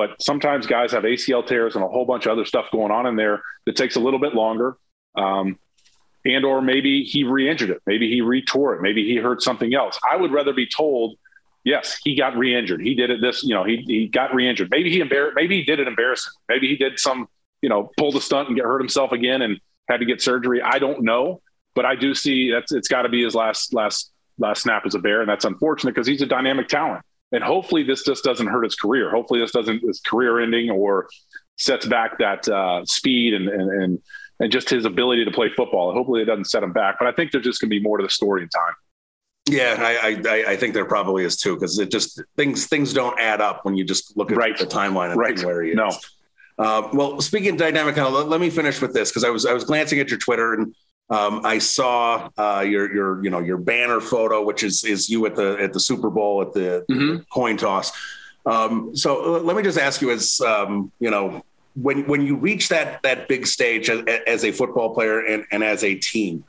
But 0.00 0.22
sometimes 0.22 0.66
guys 0.66 0.92
have 0.92 1.02
ACL 1.02 1.46
tears 1.46 1.74
and 1.74 1.84
a 1.84 1.86
whole 1.86 2.06
bunch 2.06 2.24
of 2.24 2.32
other 2.32 2.46
stuff 2.46 2.70
going 2.72 2.90
on 2.90 3.04
in 3.04 3.16
there 3.16 3.42
that 3.66 3.76
takes 3.76 3.96
a 3.96 4.00
little 4.00 4.18
bit 4.18 4.34
longer. 4.34 4.78
Um, 5.14 5.58
and 6.24 6.42
or 6.42 6.62
maybe 6.62 7.02
he 7.02 7.22
re-injured 7.24 7.68
it. 7.68 7.82
Maybe 7.86 8.08
he 8.08 8.22
retore 8.22 8.76
it. 8.76 8.80
Maybe 8.80 9.04
he 9.04 9.16
hurt 9.16 9.42
something 9.42 9.74
else. 9.74 9.98
I 10.10 10.16
would 10.16 10.32
rather 10.32 10.54
be 10.54 10.66
told, 10.66 11.18
yes, 11.64 11.98
he 12.02 12.16
got 12.16 12.34
re-injured. 12.34 12.80
He 12.80 12.94
did 12.94 13.10
it 13.10 13.20
this, 13.20 13.42
you 13.42 13.54
know, 13.54 13.62
he, 13.62 13.84
he 13.86 14.08
got 14.08 14.34
re-injured. 14.34 14.70
Maybe 14.70 14.90
he 14.90 15.00
embarrassed, 15.00 15.36
maybe 15.36 15.58
he 15.58 15.64
did 15.64 15.80
it 15.80 15.86
embarrassing. 15.86 16.32
Maybe 16.48 16.68
he 16.68 16.76
did 16.76 16.98
some, 16.98 17.28
you 17.60 17.68
know, 17.68 17.90
pulled 17.98 18.16
a 18.16 18.22
stunt 18.22 18.48
and 18.48 18.56
get 18.56 18.64
hurt 18.64 18.80
himself 18.80 19.12
again 19.12 19.42
and 19.42 19.60
had 19.90 19.98
to 19.98 20.06
get 20.06 20.22
surgery. 20.22 20.62
I 20.62 20.78
don't 20.78 21.02
know, 21.02 21.42
but 21.74 21.84
I 21.84 21.94
do 21.94 22.14
see 22.14 22.50
that's, 22.50 22.72
it's 22.72 22.88
got 22.88 23.02
to 23.02 23.10
be 23.10 23.22
his 23.22 23.34
last, 23.34 23.74
last, 23.74 24.12
last 24.38 24.62
snap 24.62 24.86
as 24.86 24.94
a 24.94 24.98
bear. 24.98 25.20
And 25.20 25.28
that's 25.28 25.44
unfortunate 25.44 25.94
because 25.94 26.06
he's 26.06 26.22
a 26.22 26.26
dynamic 26.26 26.68
talent. 26.68 27.04
And 27.32 27.44
hopefully 27.44 27.82
this 27.82 28.04
just 28.04 28.24
doesn't 28.24 28.46
hurt 28.46 28.64
his 28.64 28.74
career. 28.74 29.10
Hopefully 29.10 29.40
this 29.40 29.52
doesn't 29.52 29.82
his 29.82 30.00
career 30.00 30.40
ending 30.40 30.70
or 30.70 31.08
sets 31.56 31.86
back 31.86 32.18
that 32.18 32.48
uh, 32.48 32.84
speed 32.84 33.34
and, 33.34 33.48
and, 33.48 33.82
and 33.82 33.98
and 34.40 34.50
just 34.50 34.70
his 34.70 34.86
ability 34.86 35.24
to 35.26 35.30
play 35.30 35.50
football. 35.50 35.92
Hopefully 35.92 36.22
it 36.22 36.24
doesn't 36.24 36.46
set 36.46 36.62
him 36.62 36.72
back. 36.72 36.96
But 36.98 37.08
I 37.08 37.12
think 37.12 37.30
there's 37.30 37.44
just 37.44 37.60
going 37.60 37.68
to 37.68 37.76
be 37.76 37.80
more 37.80 37.98
to 37.98 38.02
the 38.02 38.10
story 38.10 38.42
in 38.42 38.48
time. 38.48 38.74
Yeah, 39.48 39.76
I, 39.78 40.22
I, 40.26 40.52
I 40.52 40.56
think 40.56 40.74
there 40.74 40.84
probably 40.84 41.24
is 41.24 41.36
too 41.36 41.54
because 41.54 41.78
it 41.78 41.90
just 41.90 42.22
things 42.36 42.66
things 42.66 42.92
don't 42.92 43.18
add 43.18 43.40
up 43.40 43.64
when 43.64 43.76
you 43.76 43.84
just 43.84 44.16
look 44.16 44.30
at 44.30 44.36
right. 44.36 44.56
the 44.56 44.66
timeline 44.66 45.10
and 45.10 45.18
right. 45.18 45.38
where 45.44 45.62
he 45.62 45.70
is. 45.70 45.76
No. 45.76 45.90
Uh, 46.58 46.88
well, 46.92 47.20
speaking 47.20 47.52
of 47.52 47.56
dynamic, 47.56 47.96
let, 47.96 48.28
let 48.28 48.40
me 48.40 48.50
finish 48.50 48.80
with 48.80 48.92
this 48.92 49.10
because 49.10 49.24
I 49.24 49.30
was 49.30 49.46
I 49.46 49.52
was 49.52 49.64
glancing 49.64 49.98
at 49.98 50.08
your 50.08 50.18
Twitter 50.18 50.54
and 50.54 50.74
um, 51.10 51.44
I 51.44 51.58
saw 51.58 52.30
uh, 52.38 52.64
your 52.66 52.94
your 52.94 53.24
you 53.24 53.30
know 53.30 53.40
your 53.40 53.58
banner 53.58 54.00
photo, 54.00 54.42
which 54.44 54.62
is 54.62 54.84
is 54.84 55.10
you 55.10 55.26
at 55.26 55.34
the 55.34 55.56
at 55.60 55.72
the 55.72 55.80
Super 55.80 56.08
Bowl 56.08 56.40
at 56.40 56.52
the, 56.52 56.84
mm-hmm. 56.88 57.16
the 57.18 57.24
coin 57.32 57.56
toss. 57.56 57.90
Um, 58.46 58.94
so 58.96 59.36
uh, 59.36 59.38
let 59.40 59.56
me 59.56 59.62
just 59.62 59.78
ask 59.78 60.00
you, 60.00 60.12
as 60.12 60.40
um, 60.40 60.92
you 61.00 61.10
know, 61.10 61.44
when 61.74 62.06
when 62.06 62.22
you 62.22 62.36
reach 62.36 62.68
that 62.68 63.02
that 63.02 63.26
big 63.26 63.46
stage 63.46 63.90
as, 63.90 64.04
as 64.26 64.44
a 64.44 64.52
football 64.52 64.94
player 64.94 65.20
and, 65.20 65.44
and 65.50 65.64
as 65.64 65.82
a 65.82 65.96
team, 65.96 66.44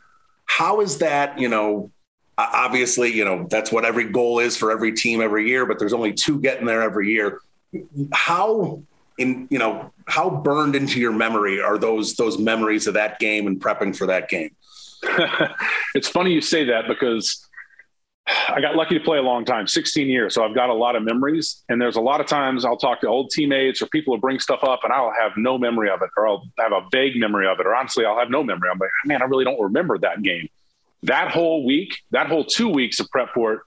how 0.46 0.82
is 0.82 1.00
that? 1.00 1.40
You 1.40 1.50
know, 1.50 1.92
obviously, 2.38 3.12
you 3.12 3.26
know 3.26 3.48
that's 3.50 3.72
what 3.72 3.84
every 3.84 4.06
goal 4.06 4.38
is 4.38 4.56
for 4.58 4.72
every 4.72 4.92
team 4.92 5.22
every 5.22 5.48
year, 5.48 5.66
but 5.66 5.80
there's 5.80 5.94
only 5.94 6.14
two 6.14 6.40
getting 6.40 6.68
there 6.68 6.84
every 6.84 7.12
year. 7.12 7.42
How 8.14 8.84
in 9.18 9.48
you 9.50 9.60
know 9.60 9.92
how 10.12 10.30
burned 10.30 10.76
into 10.76 11.00
your 11.00 11.14
memory 11.14 11.62
are 11.62 11.78
those 11.78 12.16
those 12.16 12.38
memories 12.38 12.86
of 12.88 12.94
that 12.94 13.20
game 13.20 13.48
and 13.48 13.60
prepping 13.60 13.96
for 13.96 14.08
that 14.08 14.30
game 14.30 14.54
it's 15.96 16.08
funny 16.08 16.32
you 16.32 16.42
say 16.42 16.66
that 16.66 16.88
because 16.88 17.48
I 18.50 18.62
got 18.62 18.76
lucky 18.76 18.98
to 18.98 19.04
play 19.04 19.18
a 19.18 19.22
long 19.22 19.46
time, 19.46 19.68
16 19.68 20.08
years. 20.08 20.36
So 20.36 20.44
I've 20.44 20.56
got 20.56 20.70
a 20.70 20.74
lot 20.74 20.96
of 20.96 21.04
memories. 21.04 21.64
And 21.70 21.82
there's 21.82 21.96
a 21.96 22.02
lot 22.02 22.22
of 22.22 22.28
times 22.28 22.66
I'll 22.66 22.78
talk 22.78 23.02
to 23.02 23.08
old 23.08 23.32
teammates 23.32 23.82
or 23.82 23.88
people 23.88 24.16
who 24.16 24.22
bring 24.22 24.40
stuff 24.40 24.64
up 24.64 24.82
and 24.84 24.94
I'll 24.94 25.14
have 25.20 25.34
no 25.38 25.58
memory 25.58 25.90
of 25.90 26.02
it 26.02 26.10
or 26.16 26.28
I'll 26.28 26.44
have 26.60 26.72
a 26.72 26.82
vague 26.92 27.18
memory 27.18 27.48
of 27.48 27.60
it. 27.60 27.66
Or 27.66 27.76
honestly, 27.76 28.06
I'll 28.06 28.20
have 28.20 28.30
no 28.30 28.44
memory. 28.44 28.70
I'm 28.72 28.80
like, 28.80 28.90
man, 29.06 29.22
I 29.22 29.26
really 29.26 29.44
don't 29.44 29.60
remember 29.60 29.98
that 30.00 30.22
game. 30.22 30.50
That 31.04 31.32
whole 31.32 31.66
week, 31.66 31.98
that 32.12 32.28
whole 32.28 32.46
two 32.46 32.70
weeks 32.70 33.00
of 33.00 33.10
prep 33.10 33.34
for 33.34 33.54
it, 33.54 33.60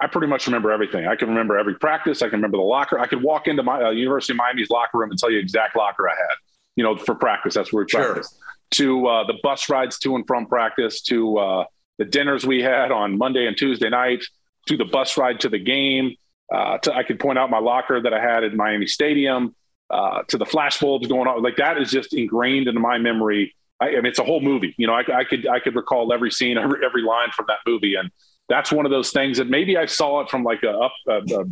I 0.00 0.06
pretty 0.06 0.28
much 0.28 0.46
remember 0.46 0.70
everything. 0.70 1.06
I 1.06 1.16
can 1.16 1.28
remember 1.28 1.58
every 1.58 1.74
practice. 1.74 2.22
I 2.22 2.26
can 2.26 2.38
remember 2.38 2.58
the 2.58 2.62
locker. 2.62 2.98
I 2.98 3.06
could 3.06 3.22
walk 3.22 3.48
into 3.48 3.62
my 3.62 3.82
uh, 3.82 3.90
University 3.90 4.32
of 4.32 4.36
Miami's 4.36 4.70
locker 4.70 4.98
room 4.98 5.10
and 5.10 5.18
tell 5.18 5.30
you 5.30 5.38
exact 5.38 5.76
locker 5.76 6.08
I 6.08 6.14
had. 6.14 6.36
You 6.76 6.84
know, 6.84 6.96
for 6.96 7.14
practice, 7.14 7.54
that's 7.54 7.72
where 7.72 7.84
we 7.84 7.90
sure. 7.90 8.12
practice. 8.12 8.38
To 8.72 9.06
uh, 9.06 9.26
the 9.26 9.34
bus 9.42 9.68
rides 9.68 9.98
to 10.00 10.14
and 10.14 10.24
from 10.26 10.46
practice, 10.46 11.02
to 11.02 11.38
uh, 11.38 11.64
the 11.98 12.04
dinners 12.04 12.46
we 12.46 12.62
had 12.62 12.92
on 12.92 13.18
Monday 13.18 13.46
and 13.46 13.56
Tuesday 13.56 13.88
night, 13.88 14.22
to 14.66 14.76
the 14.76 14.84
bus 14.84 15.16
ride 15.16 15.40
to 15.40 15.48
the 15.48 15.58
game. 15.58 16.14
Uh, 16.54 16.78
to, 16.78 16.94
I 16.94 17.02
could 17.02 17.18
point 17.18 17.38
out 17.38 17.50
my 17.50 17.58
locker 17.58 18.00
that 18.00 18.14
I 18.14 18.20
had 18.20 18.44
at 18.44 18.54
Miami 18.54 18.86
Stadium. 18.86 19.54
Uh, 19.90 20.22
to 20.28 20.36
the 20.36 20.44
flash 20.44 20.78
bulbs 20.78 21.08
going 21.08 21.26
on, 21.26 21.42
like 21.42 21.56
that 21.56 21.78
is 21.78 21.90
just 21.90 22.12
ingrained 22.12 22.68
into 22.68 22.78
my 22.78 22.98
memory. 22.98 23.56
I, 23.80 23.88
I 23.88 23.94
mean, 23.94 24.06
it's 24.06 24.18
a 24.18 24.24
whole 24.24 24.42
movie. 24.42 24.74
You 24.76 24.86
know, 24.86 24.92
I, 24.92 25.02
I 25.12 25.24
could 25.24 25.48
I 25.48 25.60
could 25.60 25.74
recall 25.74 26.12
every 26.12 26.30
scene, 26.30 26.58
every 26.58 26.84
every 26.84 27.02
line 27.02 27.30
from 27.34 27.46
that 27.48 27.58
movie, 27.66 27.94
and 27.94 28.10
that's 28.48 28.72
one 28.72 28.86
of 28.86 28.90
those 28.90 29.10
things 29.10 29.38
that 29.38 29.48
maybe 29.48 29.76
I 29.76 29.86
saw 29.86 30.20
it 30.20 30.30
from 30.30 30.42
like 30.42 30.62
a 30.62 30.70
up, 30.70 30.92
a, 31.06 31.18
a, 31.18 31.44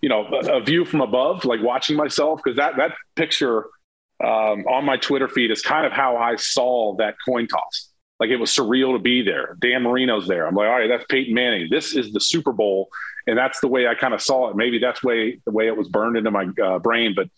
you 0.00 0.08
know, 0.08 0.26
a, 0.26 0.58
a, 0.58 0.60
view 0.60 0.84
from 0.84 1.00
above, 1.00 1.44
like 1.44 1.62
watching 1.62 1.96
myself, 1.96 2.40
because 2.42 2.56
that 2.56 2.76
that 2.76 2.92
picture 3.14 3.66
um, 4.22 4.64
on 4.66 4.84
my 4.84 4.96
Twitter 4.96 5.28
feed 5.28 5.50
is 5.50 5.62
kind 5.62 5.86
of 5.86 5.92
how 5.92 6.16
I 6.16 6.36
saw 6.36 6.96
that 6.96 7.16
coin 7.26 7.46
toss. 7.46 7.90
like 8.20 8.30
it 8.30 8.36
was 8.36 8.50
surreal 8.50 8.94
to 8.94 8.98
be 8.98 9.22
there. 9.22 9.56
Dan 9.60 9.82
Marino's 9.82 10.26
there. 10.26 10.46
I'm 10.46 10.54
like, 10.54 10.68
all 10.68 10.78
right, 10.78 10.88
that's 10.88 11.04
Peyton 11.08 11.34
Manning. 11.34 11.68
This 11.70 11.94
is 11.94 12.12
the 12.12 12.20
Super 12.20 12.52
Bowl, 12.52 12.88
and 13.26 13.36
that's 13.36 13.60
the 13.60 13.68
way 13.68 13.86
I 13.86 13.94
kind 13.94 14.14
of 14.14 14.22
saw 14.22 14.50
it. 14.50 14.56
Maybe 14.56 14.78
that's 14.78 15.02
way 15.02 15.40
the 15.44 15.52
way 15.52 15.66
it 15.66 15.76
was 15.76 15.88
burned 15.88 16.16
into 16.16 16.30
my 16.30 16.46
uh, 16.62 16.78
brain, 16.78 17.12
but 17.14 17.28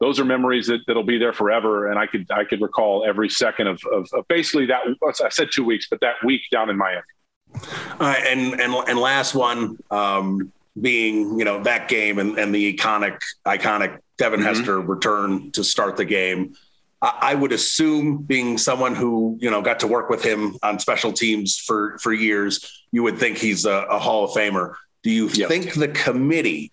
those 0.00 0.18
are 0.18 0.24
memories 0.24 0.66
that, 0.66 0.80
that'll 0.86 1.04
be 1.04 1.18
there 1.18 1.32
forever. 1.32 1.88
And 1.88 1.98
I 1.98 2.06
could 2.06 2.30
I 2.30 2.44
could 2.44 2.60
recall 2.60 3.04
every 3.06 3.28
second 3.28 3.68
of, 3.68 3.80
of, 3.92 4.08
of 4.12 4.26
basically 4.28 4.66
that. 4.66 4.82
I 5.24 5.28
said 5.28 5.50
two 5.52 5.64
weeks, 5.64 5.86
but 5.88 6.00
that 6.00 6.16
week 6.24 6.42
down 6.50 6.68
in 6.68 6.76
Miami. 6.76 7.02
Uh, 8.00 8.14
and 8.26 8.60
and 8.60 8.74
and 8.74 8.98
last 8.98 9.34
one 9.34 9.78
um, 9.90 10.52
being 10.80 11.38
you 11.38 11.44
know 11.44 11.62
that 11.62 11.88
game 11.88 12.18
and, 12.18 12.38
and 12.38 12.54
the 12.54 12.74
iconic 12.74 13.20
iconic 13.46 13.98
Devin 14.18 14.40
mm-hmm. 14.40 14.48
Hester 14.48 14.80
return 14.80 15.50
to 15.52 15.64
start 15.64 15.96
the 15.96 16.04
game. 16.04 16.54
I 17.02 17.34
would 17.34 17.52
assume, 17.52 18.22
being 18.22 18.56
someone 18.56 18.94
who 18.94 19.36
you 19.38 19.50
know 19.50 19.60
got 19.60 19.80
to 19.80 19.86
work 19.86 20.08
with 20.08 20.24
him 20.24 20.56
on 20.62 20.78
special 20.78 21.12
teams 21.12 21.58
for 21.58 21.98
for 21.98 22.12
years, 22.12 22.84
you 22.92 23.02
would 23.02 23.18
think 23.18 23.36
he's 23.36 23.66
a, 23.66 23.72
a 23.90 23.98
Hall 23.98 24.24
of 24.24 24.30
Famer. 24.30 24.74
Do 25.02 25.10
you 25.10 25.28
yep. 25.28 25.48
think 25.48 25.74
the 25.74 25.88
committee? 25.88 26.70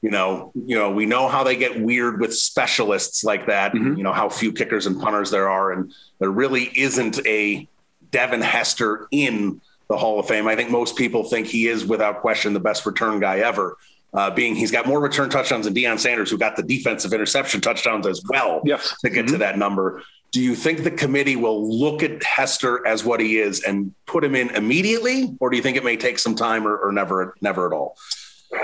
You 0.00 0.10
know, 0.10 0.52
you 0.54 0.76
know, 0.76 0.90
we 0.90 1.06
know 1.06 1.28
how 1.28 1.44
they 1.44 1.56
get 1.56 1.80
weird 1.80 2.20
with 2.20 2.34
specialists 2.34 3.24
like 3.24 3.46
that. 3.46 3.72
Mm-hmm. 3.72 3.96
You 3.96 4.04
know 4.04 4.12
how 4.12 4.28
few 4.28 4.52
kickers 4.52 4.86
and 4.86 5.00
punters 5.00 5.30
there 5.30 5.48
are, 5.48 5.72
and 5.72 5.92
there 6.20 6.30
really 6.30 6.70
isn't 6.76 7.24
a 7.26 7.66
Devin 8.10 8.42
Hester 8.42 9.08
in 9.10 9.60
the 9.92 9.98
Hall 9.98 10.18
of 10.18 10.26
Fame. 10.26 10.48
I 10.48 10.56
think 10.56 10.70
most 10.70 10.96
people 10.96 11.22
think 11.22 11.46
he 11.46 11.68
is, 11.68 11.84
without 11.84 12.20
question, 12.20 12.52
the 12.52 12.60
best 12.60 12.84
return 12.84 13.20
guy 13.20 13.38
ever 13.38 13.76
uh, 14.14 14.30
being 14.30 14.54
he's 14.54 14.70
got 14.70 14.86
more 14.86 15.00
return 15.00 15.30
touchdowns 15.30 15.64
than 15.64 15.74
Deion 15.74 15.98
Sanders, 15.98 16.30
who 16.30 16.38
got 16.38 16.56
the 16.56 16.62
defensive 16.62 17.12
interception 17.12 17.60
touchdowns 17.60 18.06
as 18.06 18.22
well 18.28 18.60
yes. 18.64 18.94
to 19.00 19.10
get 19.10 19.24
mm-hmm. 19.24 19.34
to 19.34 19.38
that 19.38 19.58
number. 19.58 20.02
Do 20.32 20.40
you 20.40 20.54
think 20.54 20.82
the 20.82 20.90
committee 20.90 21.36
will 21.36 21.68
look 21.68 22.02
at 22.02 22.22
Hester 22.22 22.86
as 22.86 23.04
what 23.04 23.20
he 23.20 23.38
is 23.38 23.62
and 23.62 23.94
put 24.06 24.24
him 24.24 24.34
in 24.34 24.50
immediately, 24.50 25.36
or 25.40 25.50
do 25.50 25.56
you 25.56 25.62
think 25.62 25.76
it 25.76 25.84
may 25.84 25.96
take 25.96 26.18
some 26.18 26.34
time 26.34 26.66
or, 26.66 26.76
or 26.76 26.92
never, 26.92 27.34
never 27.40 27.66
at 27.66 27.72
all? 27.72 27.96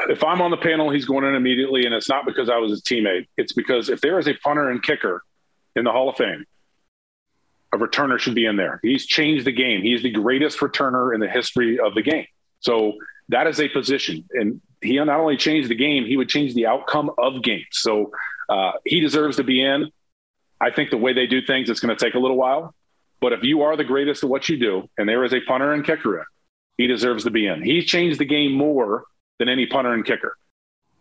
If 0.08 0.22
I'm 0.22 0.42
on 0.42 0.50
the 0.50 0.56
panel, 0.56 0.90
he's 0.90 1.06
going 1.06 1.24
in 1.24 1.34
immediately, 1.34 1.84
and 1.84 1.94
it's 1.94 2.08
not 2.08 2.26
because 2.26 2.50
I 2.50 2.56
was 2.58 2.70
his 2.70 2.82
teammate. 2.82 3.26
It's 3.36 3.52
because 3.52 3.88
if 3.88 4.00
there 4.00 4.18
is 4.18 4.28
a 4.28 4.34
punter 4.34 4.70
and 4.70 4.82
kicker 4.82 5.22
in 5.76 5.84
the 5.84 5.92
Hall 5.92 6.08
of 6.08 6.16
Fame, 6.16 6.44
a 7.72 7.78
returner 7.78 8.18
should 8.18 8.34
be 8.34 8.46
in 8.46 8.56
there. 8.56 8.80
He's 8.82 9.06
changed 9.06 9.44
the 9.44 9.52
game. 9.52 9.82
He's 9.82 10.02
the 10.02 10.10
greatest 10.10 10.58
returner 10.58 11.14
in 11.14 11.20
the 11.20 11.28
history 11.28 11.78
of 11.78 11.94
the 11.94 12.02
game. 12.02 12.26
So 12.60 12.94
that 13.28 13.46
is 13.46 13.60
a 13.60 13.68
position. 13.68 14.24
And 14.32 14.60
he 14.80 14.96
not 14.96 15.20
only 15.20 15.36
changed 15.36 15.68
the 15.68 15.74
game, 15.74 16.06
he 16.06 16.16
would 16.16 16.28
change 16.28 16.54
the 16.54 16.66
outcome 16.66 17.10
of 17.18 17.42
games. 17.42 17.66
So 17.72 18.12
uh, 18.48 18.72
he 18.84 19.00
deserves 19.00 19.36
to 19.36 19.44
be 19.44 19.62
in. 19.62 19.90
I 20.60 20.70
think 20.70 20.90
the 20.90 20.96
way 20.96 21.12
they 21.12 21.26
do 21.26 21.42
things, 21.42 21.70
it's 21.70 21.80
going 21.80 21.96
to 21.96 22.04
take 22.04 22.14
a 22.14 22.18
little 22.18 22.36
while. 22.36 22.74
But 23.20 23.32
if 23.32 23.42
you 23.42 23.62
are 23.62 23.76
the 23.76 23.84
greatest 23.84 24.24
at 24.24 24.30
what 24.30 24.48
you 24.48 24.58
do, 24.58 24.88
and 24.96 25.08
there 25.08 25.24
is 25.24 25.34
a 25.34 25.40
punter 25.40 25.72
and 25.72 25.84
kicker 25.84 26.18
in, 26.18 26.24
he 26.76 26.86
deserves 26.86 27.24
to 27.24 27.30
be 27.30 27.46
in. 27.46 27.62
He's 27.62 27.84
changed 27.84 28.18
the 28.18 28.24
game 28.24 28.52
more 28.52 29.04
than 29.38 29.48
any 29.48 29.66
punter 29.66 29.92
and 29.92 30.04
kicker. 30.04 30.36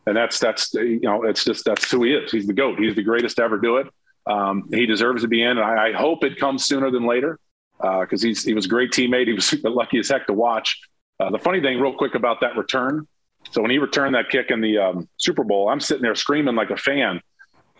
And 0.05 0.15
that's 0.15 0.39
that's 0.39 0.73
you 0.73 1.01
know 1.01 1.23
it's 1.23 1.43
just 1.43 1.65
that's 1.65 1.91
who 1.91 2.03
he 2.03 2.13
is. 2.13 2.31
He's 2.31 2.47
the 2.47 2.53
goat. 2.53 2.79
He's 2.79 2.95
the 2.95 3.03
greatest 3.03 3.35
to 3.37 3.43
ever 3.43 3.57
do 3.57 3.77
it. 3.77 3.87
Um, 4.27 4.69
he 4.71 4.85
deserves 4.85 5.21
to 5.21 5.27
be 5.27 5.41
in. 5.41 5.51
And 5.51 5.61
I, 5.61 5.89
I, 5.89 5.91
hope 5.93 6.23
it 6.23 6.37
comes 6.37 6.65
sooner 6.65 6.91
than 6.91 7.05
later 7.05 7.39
because 7.79 8.25
uh, 8.25 8.33
he 8.43 8.53
was 8.53 8.65
a 8.65 8.69
great 8.69 8.91
teammate. 8.91 9.27
He 9.27 9.33
was 9.33 9.53
lucky 9.63 9.99
as 9.99 10.09
heck 10.09 10.27
to 10.27 10.33
watch. 10.33 10.79
Uh, 11.19 11.31
the 11.31 11.39
funny 11.39 11.61
thing, 11.61 11.79
real 11.79 11.93
quick, 11.93 12.15
about 12.15 12.41
that 12.41 12.57
return. 12.57 13.07
So 13.51 13.61
when 13.61 13.71
he 13.71 13.77
returned 13.77 14.15
that 14.15 14.29
kick 14.29 14.51
in 14.51 14.61
the 14.61 14.77
um, 14.77 15.09
Super 15.17 15.43
Bowl, 15.43 15.69
I'm 15.69 15.79
sitting 15.79 16.03
there 16.03 16.15
screaming 16.15 16.55
like 16.55 16.69
a 16.69 16.77
fan, 16.77 17.21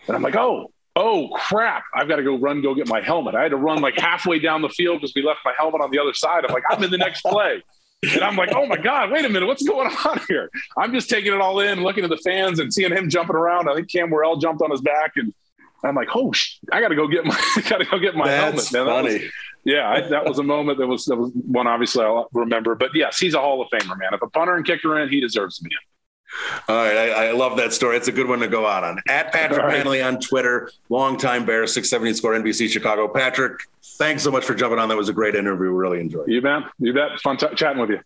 and 0.06 0.16
I'm 0.16 0.22
like, 0.22 0.34
"Oh, 0.34 0.72
oh 0.96 1.28
crap! 1.34 1.84
I've 1.94 2.08
got 2.08 2.16
to 2.16 2.22
go 2.22 2.36
run, 2.36 2.62
go 2.62 2.74
get 2.74 2.88
my 2.88 3.00
helmet." 3.00 3.34
I 3.34 3.42
had 3.42 3.50
to 3.50 3.56
run 3.56 3.82
like 3.82 3.98
halfway 3.98 4.38
down 4.38 4.62
the 4.62 4.70
field 4.70 5.00
because 5.00 5.12
we 5.14 5.22
left 5.22 5.40
my 5.44 5.52
helmet 5.56 5.82
on 5.82 5.90
the 5.90 5.98
other 5.98 6.14
side. 6.14 6.44
I'm 6.46 6.54
like, 6.54 6.64
"I'm 6.70 6.82
in 6.82 6.90
the 6.90 6.98
next 6.98 7.20
play." 7.20 7.62
And 8.02 8.22
I'm 8.22 8.36
like, 8.36 8.50
oh 8.54 8.64
my 8.66 8.76
God, 8.76 9.10
wait 9.10 9.24
a 9.24 9.28
minute, 9.28 9.46
what's 9.46 9.66
going 9.66 9.90
on 10.04 10.20
here? 10.28 10.50
I'm 10.76 10.92
just 10.92 11.10
taking 11.10 11.32
it 11.32 11.40
all 11.40 11.58
in, 11.58 11.82
looking 11.82 12.04
at 12.04 12.10
the 12.10 12.16
fans 12.18 12.60
and 12.60 12.72
seeing 12.72 12.92
him 12.92 13.10
jumping 13.10 13.34
around. 13.34 13.68
I 13.68 13.74
think 13.74 13.90
Cam 13.90 14.10
Worrell 14.10 14.36
jumped 14.36 14.62
on 14.62 14.70
his 14.70 14.80
back 14.80 15.12
and 15.16 15.34
I'm 15.84 15.94
like, 15.94 16.08
oh, 16.14 16.32
sh- 16.32 16.58
I 16.72 16.80
got 16.80 16.88
to 16.88 16.96
go 16.96 17.06
get 17.06 17.24
my, 17.24 17.38
got 17.68 17.78
to 17.78 17.84
go 17.84 17.98
get 17.98 18.16
my 18.16 18.26
That's 18.26 18.70
helmet. 18.72 18.88
Man. 18.88 19.04
Funny. 19.04 19.24
Was, 19.24 19.32
yeah, 19.64 19.88
I, 19.88 20.00
that 20.08 20.24
was 20.24 20.38
a 20.38 20.42
moment 20.42 20.78
that 20.78 20.86
was 20.86 21.04
that 21.06 21.16
was 21.16 21.30
one 21.34 21.66
obviously 21.66 22.04
I'll 22.04 22.28
remember. 22.32 22.74
But 22.74 22.90
yes, 22.94 23.18
he's 23.18 23.34
a 23.34 23.40
Hall 23.40 23.60
of 23.60 23.68
Famer, 23.68 23.98
man. 23.98 24.14
If 24.14 24.22
a 24.22 24.28
punter 24.28 24.56
and 24.56 24.64
kicker 24.64 24.98
in, 24.98 25.08
he 25.08 25.20
deserves 25.20 25.58
to 25.58 25.64
be 25.64 25.70
in. 25.70 25.88
All 26.68 26.76
right, 26.76 26.96
I, 26.96 27.28
I, 27.28 27.32
love 27.32 27.56
that 27.56 27.72
story. 27.72 27.96
It's 27.96 28.08
a 28.08 28.12
good 28.12 28.28
one 28.28 28.40
to 28.40 28.48
go 28.48 28.66
out 28.66 28.84
on. 28.84 29.00
At 29.08 29.32
Patrick 29.32 29.62
right. 29.62 29.82
Mannelly 29.82 30.06
on 30.06 30.20
Twitter, 30.20 30.70
longtime 30.90 31.46
Bear, 31.46 31.66
670 31.66 32.14
score 32.14 32.32
NBC 32.32 32.68
Chicago. 32.68 33.08
Patrick, 33.08 33.60
thanks 33.96 34.24
so 34.24 34.30
much 34.30 34.44
for 34.44 34.54
jumping 34.54 34.78
on. 34.78 34.90
That 34.90 34.96
was 34.98 35.08
a 35.08 35.14
great 35.14 35.34
interview. 35.34 35.70
We 35.70 35.78
really 35.78 36.00
enjoyed 36.00 36.28
it. 36.28 36.32
You 36.32 36.42
bet. 36.42 36.64
You 36.78 36.92
bet. 36.92 37.18
Fun 37.20 37.38
t- 37.38 37.46
chatting 37.54 37.80
with 37.80 37.90
you. 37.90 38.00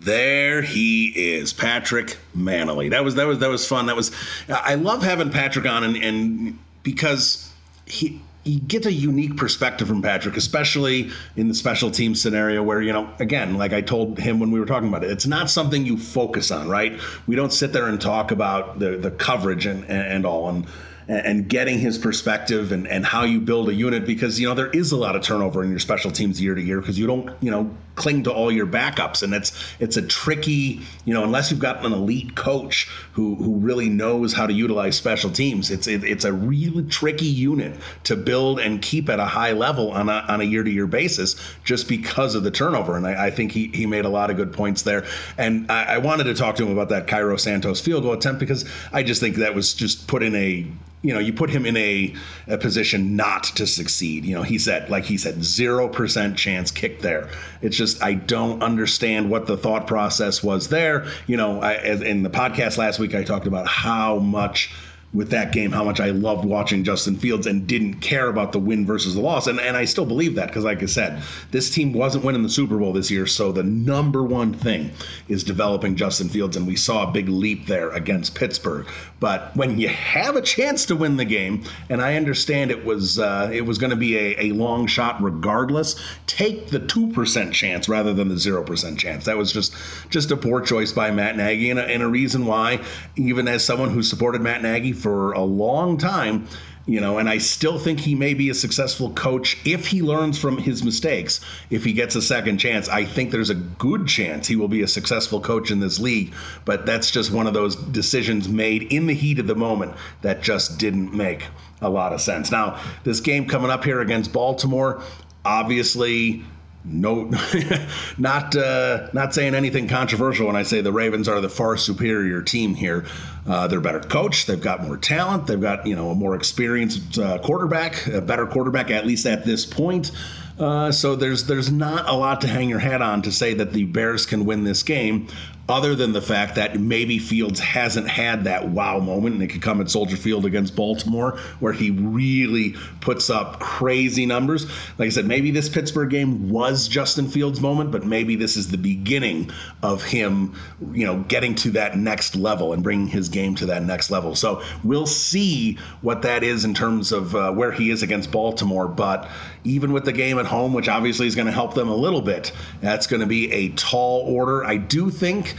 There 0.00 0.62
he 0.62 1.12
is, 1.34 1.52
Patrick 1.52 2.18
Mannelly. 2.36 2.90
That 2.90 3.04
was 3.04 3.14
that 3.16 3.26
was 3.26 3.38
that 3.40 3.50
was 3.50 3.66
fun. 3.66 3.86
That 3.86 3.96
was 3.96 4.10
I 4.48 4.74
love 4.74 5.02
having 5.02 5.30
Patrick 5.30 5.66
on 5.66 5.84
and, 5.84 5.96
and 5.96 6.58
because 6.82 7.52
he 7.86 8.20
you 8.44 8.58
get 8.58 8.86
a 8.86 8.92
unique 8.92 9.36
perspective 9.36 9.86
from 9.86 10.00
Patrick, 10.00 10.36
especially 10.36 11.10
in 11.36 11.48
the 11.48 11.54
special 11.54 11.90
team 11.90 12.14
scenario 12.14 12.62
where, 12.62 12.80
you 12.80 12.92
know, 12.92 13.12
again, 13.18 13.58
like 13.58 13.72
I 13.72 13.82
told 13.82 14.18
him 14.18 14.40
when 14.40 14.50
we 14.50 14.58
were 14.58 14.66
talking 14.66 14.88
about 14.88 15.04
it, 15.04 15.10
it's 15.10 15.26
not 15.26 15.50
something 15.50 15.84
you 15.84 15.98
focus 15.98 16.50
on, 16.50 16.68
right? 16.68 16.98
We 17.26 17.36
don't 17.36 17.52
sit 17.52 17.72
there 17.72 17.86
and 17.86 18.00
talk 18.00 18.30
about 18.30 18.78
the, 18.78 18.96
the 18.96 19.10
coverage 19.10 19.66
and, 19.66 19.84
and 19.84 20.24
all. 20.24 20.48
And 20.48 20.66
and 21.08 21.48
getting 21.48 21.80
his 21.80 21.98
perspective 21.98 22.70
and, 22.70 22.86
and 22.86 23.04
how 23.04 23.24
you 23.24 23.40
build 23.40 23.68
a 23.68 23.74
unit 23.74 24.06
because 24.06 24.38
you 24.38 24.46
know 24.46 24.54
there 24.54 24.70
is 24.70 24.92
a 24.92 24.96
lot 24.96 25.16
of 25.16 25.22
turnover 25.22 25.64
in 25.64 25.70
your 25.70 25.80
special 25.80 26.12
teams 26.12 26.40
year 26.40 26.54
to 26.54 26.62
year 26.62 26.80
because 26.80 27.00
you 27.00 27.06
don't 27.08 27.30
you 27.42 27.50
know 27.50 27.68
cling 28.00 28.22
to 28.22 28.32
all 28.32 28.50
your 28.50 28.66
backups 28.66 29.22
and 29.22 29.34
it's 29.34 29.52
it's 29.78 29.98
a 29.98 30.02
tricky 30.02 30.80
you 31.04 31.12
know 31.12 31.22
unless 31.22 31.50
you've 31.50 31.60
got 31.60 31.84
an 31.84 31.92
elite 31.92 32.34
coach 32.34 32.88
who 33.12 33.34
who 33.34 33.56
really 33.56 33.90
knows 33.90 34.32
how 34.32 34.46
to 34.46 34.54
utilize 34.54 34.96
special 34.96 35.30
teams 35.30 35.70
it's 35.70 35.86
it, 35.86 36.02
it's 36.02 36.24
a 36.24 36.32
really 36.32 36.82
tricky 36.84 37.26
unit 37.26 37.78
to 38.02 38.16
build 38.16 38.58
and 38.58 38.80
keep 38.80 39.10
at 39.10 39.20
a 39.20 39.26
high 39.26 39.52
level 39.52 39.90
on 39.92 40.08
a 40.08 40.24
on 40.28 40.40
a 40.40 40.44
year 40.44 40.64
to 40.64 40.70
year 40.70 40.86
basis 40.86 41.36
just 41.62 41.88
because 41.88 42.34
of 42.34 42.42
the 42.42 42.50
turnover 42.50 42.96
and 42.96 43.06
I, 43.06 43.26
I, 43.26 43.30
think 43.30 43.52
he 43.52 43.68
he 43.68 43.84
made 43.84 44.06
a 44.06 44.08
lot 44.08 44.30
of 44.30 44.36
good 44.38 44.50
points 44.50 44.80
there 44.80 45.04
and 45.36 45.70
I, 45.70 45.96
I 45.96 45.98
wanted 45.98 46.24
to 46.24 46.34
talk 46.34 46.56
to 46.56 46.64
him 46.64 46.72
about 46.72 46.88
that 46.88 47.06
Cairo 47.06 47.36
Santos 47.36 47.82
field 47.82 48.04
goal 48.04 48.14
attempt 48.14 48.40
because 48.40 48.64
I 48.94 49.02
just 49.02 49.20
think 49.20 49.36
that 49.36 49.54
was 49.54 49.74
just 49.74 50.08
put 50.08 50.22
in 50.22 50.34
a 50.34 50.66
you 51.02 51.14
know, 51.14 51.20
you 51.20 51.32
put 51.32 51.48
him 51.48 51.64
in 51.64 51.76
a, 51.76 52.14
a 52.46 52.58
position 52.58 53.16
not 53.16 53.44
to 53.44 53.66
succeed. 53.66 54.24
You 54.24 54.34
know, 54.34 54.42
he 54.42 54.58
said, 54.58 54.90
like 54.90 55.04
he 55.04 55.16
said, 55.16 55.42
zero 55.42 55.88
percent 55.88 56.36
chance 56.36 56.70
kick 56.70 57.00
there. 57.00 57.30
It's 57.62 57.76
just 57.76 57.89
I 58.02 58.14
don't 58.14 58.62
understand 58.62 59.30
what 59.30 59.46
the 59.46 59.56
thought 59.56 59.86
process 59.86 60.42
was 60.42 60.68
there. 60.68 61.06
You 61.26 61.36
know, 61.36 61.60
I, 61.60 61.74
in 61.74 62.22
the 62.22 62.30
podcast 62.30 62.76
last 62.76 62.98
week, 62.98 63.14
I 63.14 63.24
talked 63.24 63.46
about 63.46 63.66
how 63.66 64.18
much 64.18 64.72
with 65.12 65.30
that 65.30 65.52
game 65.52 65.72
how 65.72 65.82
much 65.82 65.98
I 65.98 66.10
loved 66.10 66.44
watching 66.44 66.84
Justin 66.84 67.16
Fields 67.16 67.46
and 67.46 67.66
didn't 67.66 67.94
care 67.94 68.28
about 68.28 68.52
the 68.52 68.60
win 68.60 68.86
versus 68.86 69.14
the 69.14 69.20
loss. 69.20 69.48
And, 69.48 69.58
and 69.58 69.76
I 69.76 69.84
still 69.84 70.06
believe 70.06 70.36
that 70.36 70.46
because, 70.46 70.64
like 70.64 70.82
I 70.82 70.86
said, 70.86 71.22
this 71.50 71.68
team 71.68 71.92
wasn't 71.92 72.24
winning 72.24 72.44
the 72.44 72.48
Super 72.48 72.78
Bowl 72.78 72.92
this 72.92 73.10
year. 73.10 73.26
So 73.26 73.50
the 73.50 73.64
number 73.64 74.22
one 74.22 74.54
thing 74.54 74.92
is 75.28 75.42
developing 75.42 75.96
Justin 75.96 76.28
Fields. 76.28 76.56
And 76.56 76.66
we 76.66 76.76
saw 76.76 77.08
a 77.08 77.12
big 77.12 77.28
leap 77.28 77.66
there 77.66 77.90
against 77.90 78.36
Pittsburgh. 78.36 78.86
But 79.18 79.54
when 79.56 79.78
you 79.78 79.88
have 79.88 80.36
a 80.36 80.42
chance 80.42 80.86
to 80.86 80.96
win 80.96 81.16
the 81.16 81.24
game, 81.24 81.64
and 81.88 82.00
I 82.00 82.14
understand 82.14 82.70
it 82.70 82.84
was 82.84 83.18
uh, 83.18 83.50
it 83.52 83.62
was 83.62 83.78
going 83.78 83.90
to 83.90 83.96
be 83.96 84.16
a, 84.16 84.46
a 84.46 84.52
long 84.52 84.86
shot 84.86 85.22
regardless, 85.22 86.00
take 86.26 86.68
the 86.68 86.78
two 86.78 87.12
percent 87.12 87.52
chance 87.52 87.88
rather 87.88 88.14
than 88.14 88.28
the 88.28 88.38
zero 88.38 88.62
percent 88.62 88.98
chance. 88.98 89.24
That 89.26 89.36
was 89.36 89.52
just 89.52 89.74
just 90.08 90.30
a 90.30 90.36
poor 90.36 90.60
choice 90.60 90.92
by 90.92 91.10
Matt 91.10 91.36
Nagy, 91.36 91.68
and 91.68 91.78
a, 91.78 91.84
and 91.84 92.02
a 92.02 92.08
reason 92.08 92.46
why, 92.46 92.80
even 93.16 93.48
as 93.48 93.62
someone 93.64 93.90
who 93.90 94.02
supported 94.02 94.40
Matt 94.40 94.62
Nagy 94.62 94.92
for 95.00 95.32
a 95.32 95.42
long 95.42 95.96
time, 95.96 96.46
you 96.86 97.00
know, 97.00 97.18
and 97.18 97.28
I 97.28 97.38
still 97.38 97.78
think 97.78 98.00
he 98.00 98.14
may 98.14 98.34
be 98.34 98.50
a 98.50 98.54
successful 98.54 99.10
coach 99.10 99.58
if 99.64 99.86
he 99.86 100.02
learns 100.02 100.38
from 100.38 100.58
his 100.58 100.82
mistakes. 100.82 101.40
If 101.70 101.84
he 101.84 101.92
gets 101.92 102.16
a 102.16 102.22
second 102.22 102.58
chance, 102.58 102.88
I 102.88 103.04
think 103.04 103.30
there's 103.30 103.50
a 103.50 103.54
good 103.54 104.06
chance 104.06 104.48
he 104.48 104.56
will 104.56 104.68
be 104.68 104.82
a 104.82 104.88
successful 104.88 105.40
coach 105.40 105.70
in 105.70 105.78
this 105.80 106.00
league. 106.00 106.34
But 106.64 106.86
that's 106.86 107.10
just 107.10 107.30
one 107.30 107.46
of 107.46 107.54
those 107.54 107.76
decisions 107.76 108.48
made 108.48 108.92
in 108.92 109.06
the 109.06 109.14
heat 109.14 109.38
of 109.38 109.46
the 109.46 109.54
moment 109.54 109.94
that 110.22 110.42
just 110.42 110.78
didn't 110.78 111.14
make 111.14 111.46
a 111.80 111.88
lot 111.88 112.12
of 112.12 112.20
sense. 112.20 112.50
Now, 112.50 112.80
this 113.04 113.20
game 113.20 113.46
coming 113.46 113.70
up 113.70 113.84
here 113.84 114.00
against 114.00 114.32
Baltimore, 114.32 115.02
obviously 115.44 116.44
no 116.84 117.30
not 118.18 118.56
uh, 118.56 119.08
not 119.12 119.34
saying 119.34 119.54
anything 119.54 119.88
controversial 119.88 120.46
when 120.46 120.56
I 120.56 120.62
say 120.62 120.80
the 120.80 120.92
Ravens 120.92 121.28
are 121.28 121.40
the 121.40 121.48
far 121.48 121.76
superior 121.76 122.42
team 122.42 122.74
here. 122.74 123.06
Uh, 123.46 123.66
they're 123.66 123.80
better 123.80 124.00
coached. 124.00 124.46
They've 124.46 124.60
got 124.60 124.82
more 124.82 124.96
talent. 124.96 125.46
They've 125.46 125.60
got 125.60 125.86
you 125.86 125.96
know 125.96 126.10
a 126.10 126.14
more 126.14 126.34
experienced 126.34 127.18
uh, 127.18 127.38
quarterback, 127.38 128.06
a 128.06 128.20
better 128.20 128.46
quarterback 128.46 128.90
at 128.90 129.06
least 129.06 129.26
at 129.26 129.44
this 129.44 129.66
point. 129.66 130.10
Uh, 130.58 130.92
so 130.92 131.16
there's 131.16 131.44
there's 131.44 131.70
not 131.70 132.08
a 132.08 132.12
lot 132.12 132.42
to 132.42 132.46
hang 132.46 132.68
your 132.68 132.78
hat 132.78 133.00
on 133.00 133.22
to 133.22 133.32
say 133.32 133.54
that 133.54 133.72
the 133.72 133.84
Bears 133.84 134.26
can 134.26 134.44
win 134.44 134.64
this 134.64 134.82
game, 134.82 135.26
other 135.70 135.94
than 135.94 136.12
the 136.12 136.20
fact 136.20 136.56
that 136.56 136.78
maybe 136.78 137.18
Fields 137.18 137.60
hasn't 137.60 138.08
had 138.08 138.44
that 138.44 138.68
wow 138.68 138.98
moment, 138.98 139.34
and 139.34 139.42
it 139.42 139.48
could 139.48 139.62
come 139.62 139.80
at 139.80 139.88
Soldier 139.88 140.16
Field 140.16 140.44
against 140.44 140.74
Baltimore, 140.76 141.38
where 141.60 141.72
he 141.72 141.90
really 141.90 142.74
puts 143.00 143.30
up 143.30 143.60
crazy 143.60 144.26
numbers. 144.26 144.66
Like 144.98 145.06
I 145.06 145.10
said, 145.10 145.26
maybe 145.26 145.50
this 145.50 145.68
Pittsburgh 145.68 146.10
game 146.10 146.50
was 146.50 146.88
Justin 146.88 147.28
Fields' 147.28 147.60
moment, 147.60 147.90
but 147.90 148.04
maybe 148.04 148.36
this 148.36 148.56
is 148.56 148.70
the 148.70 148.78
beginning 148.78 149.50
of 149.82 150.02
him, 150.02 150.54
you 150.92 151.06
know, 151.06 151.20
getting 151.28 151.54
to 151.56 151.70
that 151.70 151.96
next 151.96 152.36
level 152.36 152.72
and 152.72 152.82
bringing 152.82 153.06
his 153.06 153.28
game 153.28 153.54
to 153.56 153.66
that 153.66 153.82
next 153.82 154.10
level. 154.10 154.34
So 154.34 154.62
we'll 154.84 155.06
see 155.06 155.78
what 156.02 156.22
that 156.22 156.42
is 156.42 156.64
in 156.64 156.74
terms 156.74 157.12
of 157.12 157.34
uh, 157.34 157.52
where 157.52 157.72
he 157.72 157.90
is 157.90 158.02
against 158.02 158.30
Baltimore. 158.32 158.88
But 158.88 159.28
even 159.64 159.92
with 159.92 160.04
the 160.04 160.12
game 160.12 160.38
at 160.38 160.46
home, 160.46 160.72
which 160.72 160.88
obviously 160.88 161.26
is 161.26 161.34
going 161.34 161.46
to 161.46 161.52
help 161.52 161.74
them 161.74 161.88
a 161.88 161.94
little 161.94 162.22
bit, 162.22 162.52
that's 162.80 163.06
going 163.06 163.20
to 163.20 163.26
be 163.26 163.50
a 163.52 163.68
tall 163.70 164.20
order. 164.20 164.64
I 164.64 164.76
do 164.76 165.10
think 165.10 165.54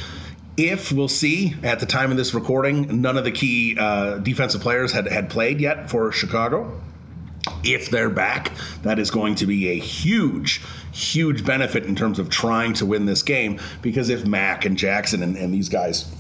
if 0.58 0.92
we'll 0.92 1.08
see 1.08 1.56
at 1.64 1.80
the 1.80 1.86
time 1.86 2.12
of 2.12 2.18
this 2.18 2.34
recording, 2.34 3.02
none 3.02 3.18
of 3.18 3.24
the 3.24 3.32
key 3.32 3.78
uh, 3.80 4.18
defensive 4.18 4.62
players 4.62 4.92
had, 4.92 5.08
had 5.08 5.30
played 5.30 5.62
yet 5.62 5.90
for 5.90 6.12
Chicago. 6.12 6.82
If 7.64 7.90
they're 7.90 8.10
back, 8.10 8.52
that 8.84 9.00
is 9.00 9.10
going 9.10 9.36
to 9.36 9.48
be 9.48 9.70
a 9.70 9.80
huge, 9.80 10.62
huge 10.92 11.44
benefit 11.44 11.86
in 11.86 11.96
terms 11.96 12.20
of 12.20 12.30
trying 12.30 12.74
to 12.74 12.86
win 12.86 13.06
this 13.06 13.24
game. 13.24 13.60
Because 13.82 14.10
if 14.10 14.28
Mack 14.28 14.66
and 14.66 14.78
Jackson 14.78 15.24
and, 15.24 15.36
and 15.36 15.54
these 15.54 15.70
guys 15.70 16.14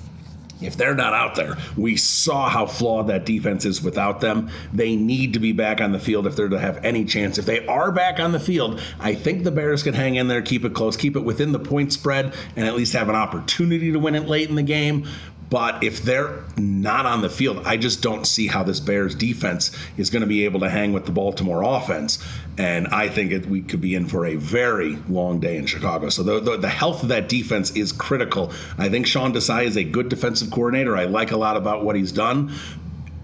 if 0.61 0.77
they're 0.77 0.95
not 0.95 1.13
out 1.13 1.35
there, 1.35 1.57
we 1.75 1.95
saw 1.95 2.49
how 2.49 2.65
flawed 2.65 3.07
that 3.07 3.25
defense 3.25 3.65
is 3.65 3.81
without 3.81 4.21
them. 4.21 4.49
They 4.73 4.95
need 4.95 5.33
to 5.33 5.39
be 5.39 5.51
back 5.51 5.81
on 5.81 5.91
the 5.91 5.99
field 5.99 6.27
if 6.27 6.35
they're 6.35 6.49
to 6.49 6.59
have 6.59 6.83
any 6.83 7.05
chance. 7.05 7.37
If 7.37 7.45
they 7.45 7.65
are 7.67 7.91
back 7.91 8.19
on 8.19 8.31
the 8.31 8.39
field, 8.39 8.81
I 8.99 9.15
think 9.15 9.43
the 9.43 9.51
Bears 9.51 9.83
can 9.83 9.93
hang 9.93 10.15
in 10.15 10.27
there, 10.27 10.41
keep 10.41 10.65
it 10.65 10.73
close, 10.73 10.97
keep 10.97 11.15
it 11.15 11.21
within 11.21 11.51
the 11.51 11.59
point 11.59 11.93
spread, 11.93 12.33
and 12.55 12.67
at 12.67 12.75
least 12.75 12.93
have 12.93 13.09
an 13.09 13.15
opportunity 13.15 13.91
to 13.91 13.99
win 13.99 14.15
it 14.15 14.27
late 14.27 14.49
in 14.49 14.55
the 14.55 14.63
game. 14.63 15.07
But 15.51 15.83
if 15.83 16.01
they're 16.01 16.45
not 16.55 17.05
on 17.05 17.21
the 17.21 17.29
field, 17.29 17.63
I 17.65 17.75
just 17.75 18.01
don't 18.01 18.25
see 18.25 18.47
how 18.47 18.63
this 18.63 18.79
Bears 18.79 19.13
defense 19.13 19.77
is 19.97 20.09
going 20.09 20.21
to 20.21 20.27
be 20.27 20.45
able 20.45 20.61
to 20.61 20.69
hang 20.69 20.93
with 20.93 21.05
the 21.05 21.11
Baltimore 21.11 21.61
offense. 21.61 22.23
And 22.57 22.87
I 22.87 23.09
think 23.09 23.33
it, 23.33 23.45
we 23.47 23.61
could 23.61 23.81
be 23.81 23.93
in 23.93 24.07
for 24.07 24.25
a 24.25 24.35
very 24.35 24.95
long 25.09 25.41
day 25.41 25.57
in 25.57 25.65
Chicago. 25.65 26.07
So 26.07 26.23
the, 26.23 26.39
the, 26.39 26.57
the, 26.57 26.69
health 26.69 27.03
of 27.03 27.09
that 27.09 27.27
defense 27.27 27.71
is 27.71 27.91
critical. 27.91 28.53
I 28.77 28.87
think 28.87 29.05
Sean 29.05 29.33
Desai 29.33 29.65
is 29.65 29.75
a 29.75 29.83
good 29.83 30.07
defensive 30.07 30.51
coordinator. 30.51 30.95
I 30.95 31.03
like 31.03 31.31
a 31.31 31.37
lot 31.37 31.57
about 31.57 31.83
what 31.83 31.97
he's 31.97 32.13
done. 32.13 32.53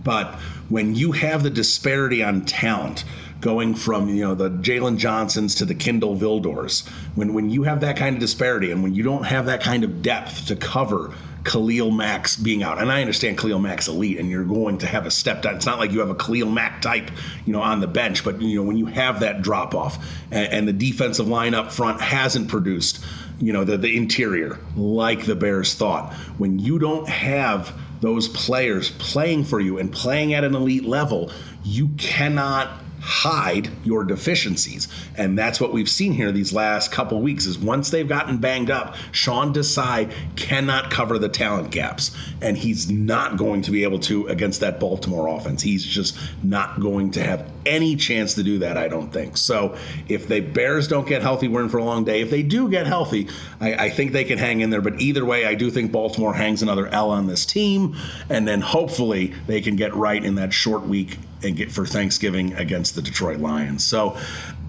But 0.03 0.35
when 0.67 0.95
you 0.95 1.13
have 1.13 1.43
the 1.43 1.49
disparity 1.49 2.21
on 2.21 2.43
talent, 2.43 3.05
going 3.39 3.75
from 3.75 4.09
you 4.09 4.23
know 4.23 4.33
the 4.33 4.49
Jaylon 4.49 4.97
Johnsons 4.97 5.53
to 5.55 5.65
the 5.65 5.75
Kindle 5.75 6.15
Vildors. 6.15 6.87
When 7.15 7.33
when 7.33 7.51
you 7.51 7.63
have 7.63 7.81
that 7.81 7.95
kind 7.95 8.15
of 8.15 8.19
disparity 8.19 8.71
and 8.71 8.81
when 8.81 8.95
you 8.95 9.03
don't 9.03 9.23
have 9.25 9.45
that 9.45 9.61
kind 9.61 9.83
of 9.83 10.01
depth 10.01 10.47
to 10.47 10.55
cover 10.55 11.13
Khalil 11.43 11.91
Mack's 11.91 12.35
being 12.35 12.63
out. 12.63 12.79
And 12.79 12.91
I 12.91 13.01
understand 13.01 13.37
Khalil 13.37 13.59
Mack's 13.59 13.87
elite 13.87 14.19
and 14.19 14.29
you're 14.29 14.43
going 14.43 14.79
to 14.79 14.87
have 14.87 15.05
a 15.05 15.11
step 15.11 15.41
down. 15.41 15.55
It's 15.55 15.65
not 15.65 15.79
like 15.79 15.91
you 15.91 15.99
have 15.99 16.09
a 16.09 16.15
Khalil 16.15 16.49
Mack 16.49 16.81
type, 16.81 17.09
you 17.45 17.53
know, 17.53 17.61
on 17.61 17.79
the 17.79 17.87
bench, 17.87 18.23
but 18.23 18.41
you 18.41 18.55
know, 18.55 18.63
when 18.63 18.77
you 18.77 18.85
have 18.87 19.21
that 19.21 19.41
drop 19.41 19.73
off 19.73 20.05
and, 20.31 20.51
and 20.51 20.67
the 20.67 20.73
defensive 20.73 21.27
line 21.27 21.53
up 21.53 21.71
front 21.71 22.01
hasn't 22.01 22.49
produced, 22.49 23.03
you 23.39 23.53
know, 23.53 23.63
the, 23.63 23.77
the 23.77 23.95
interior 23.95 24.57
like 24.75 25.25
the 25.25 25.35
Bears 25.35 25.73
thought. 25.73 26.13
When 26.37 26.59
you 26.59 26.79
don't 26.79 27.07
have 27.07 27.77
those 28.01 28.27
players 28.27 28.91
playing 28.91 29.45
for 29.45 29.59
you 29.59 29.77
and 29.77 29.91
playing 29.91 30.33
at 30.33 30.43
an 30.43 30.55
elite 30.55 30.85
level, 30.85 31.31
you 31.63 31.89
cannot 31.97 32.69
hide 33.07 33.69
your 33.85 34.03
deficiencies. 34.03 34.89
And 35.15 35.39
that's 35.39 35.61
what 35.61 35.71
we've 35.71 35.87
seen 35.87 36.11
here 36.11 36.33
these 36.33 36.51
last 36.51 36.91
couple 36.91 37.21
weeks 37.21 37.45
is 37.45 37.57
once 37.57 37.89
they've 37.89 38.07
gotten 38.07 38.37
banged 38.37 38.69
up, 38.69 38.97
Sean 39.13 39.53
Desai 39.53 40.11
cannot 40.35 40.91
cover 40.91 41.17
the 41.17 41.29
talent 41.29 41.71
gaps. 41.71 42.13
And 42.41 42.57
he's 42.57 42.91
not 42.91 43.37
going 43.37 43.61
to 43.61 43.71
be 43.71 43.83
able 43.83 43.99
to 43.99 44.27
against 44.27 44.59
that 44.59 44.81
Baltimore 44.81 45.29
offense. 45.29 45.61
He's 45.61 45.85
just 45.85 46.19
not 46.43 46.81
going 46.81 47.11
to 47.11 47.23
have 47.23 47.49
any 47.65 47.95
chance 47.95 48.33
to 48.33 48.43
do 48.43 48.59
that, 48.59 48.75
I 48.75 48.89
don't 48.89 49.11
think. 49.11 49.37
So 49.37 49.77
if 50.09 50.27
the 50.27 50.41
Bears 50.41 50.89
don't 50.89 51.07
get 51.07 51.21
healthy, 51.21 51.47
we're 51.47 51.63
in 51.63 51.69
for 51.69 51.77
a 51.77 51.85
long 51.85 52.03
day. 52.03 52.19
If 52.19 52.29
they 52.29 52.43
do 52.43 52.69
get 52.69 52.87
healthy, 52.87 53.29
I, 53.61 53.85
I 53.85 53.89
think 53.89 54.11
they 54.11 54.25
can 54.25 54.37
hang 54.37 54.59
in 54.59 54.69
there. 54.69 54.81
But 54.81 54.99
either 54.99 55.23
way, 55.23 55.45
I 55.45 55.55
do 55.55 55.71
think 55.71 55.93
Baltimore 55.93 56.33
hangs 56.33 56.61
another 56.61 56.87
L 56.87 57.09
on 57.11 57.27
this 57.27 57.45
team. 57.45 57.95
And 58.29 58.45
then 58.45 58.59
hopefully 58.59 59.33
they 59.47 59.61
can 59.61 59.77
get 59.77 59.95
right 59.95 60.21
in 60.21 60.35
that 60.35 60.51
short 60.51 60.81
week 60.81 61.17
and 61.43 61.55
get 61.55 61.71
for 61.71 61.85
Thanksgiving 61.85 62.53
against 62.53 62.95
the 62.95 63.01
Detroit 63.01 63.39
Lions. 63.39 63.85
So 63.85 64.17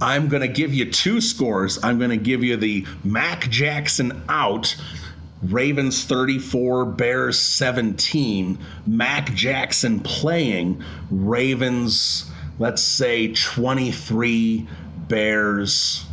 I'm 0.00 0.28
going 0.28 0.42
to 0.42 0.48
give 0.48 0.74
you 0.74 0.90
two 0.90 1.20
scores. 1.20 1.82
I'm 1.82 1.98
going 1.98 2.10
to 2.10 2.16
give 2.16 2.44
you 2.44 2.56
the 2.56 2.86
Mack 3.04 3.48
Jackson 3.48 4.22
out. 4.28 4.76
Ravens 5.42 6.04
34, 6.04 6.84
Bears 6.84 7.38
17. 7.38 8.58
Mack 8.86 9.32
Jackson 9.34 10.00
playing. 10.00 10.82
Ravens, 11.10 12.30
let's 12.58 12.82
say 12.82 13.32
23, 13.32 14.66
Bears 15.08 16.04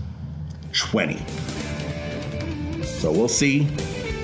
20. 0.73 1.17
So 2.83 3.11
we'll 3.11 3.27
see 3.27 3.63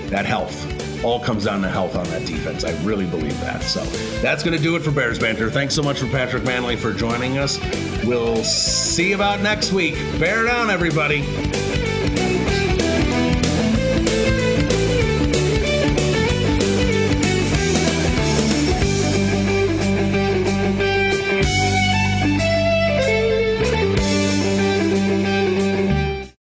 that 0.09 0.25
health 0.25 0.90
all 1.03 1.19
comes 1.19 1.45
down 1.45 1.61
to 1.61 1.69
health 1.69 1.95
on 1.95 2.05
that 2.05 2.25
defense. 2.25 2.63
I 2.63 2.71
really 2.83 3.05
believe 3.05 3.39
that. 3.41 3.63
So 3.63 3.81
that's 4.21 4.43
going 4.43 4.55
to 4.55 4.61
do 4.61 4.75
it 4.75 4.81
for 4.81 4.91
Bears 4.91 5.19
Banter. 5.19 5.49
Thanks 5.49 5.75
so 5.75 5.81
much 5.81 5.99
for 5.99 6.07
Patrick 6.07 6.43
Mannelly 6.43 6.77
for 6.77 6.93
joining 6.93 7.37
us. 7.37 7.59
We'll 8.05 8.43
see 8.43 9.09
you 9.09 9.15
about 9.15 9.41
next 9.41 9.71
week. 9.71 9.95
Bear 10.19 10.45
down, 10.45 10.69
everybody. 10.69 11.90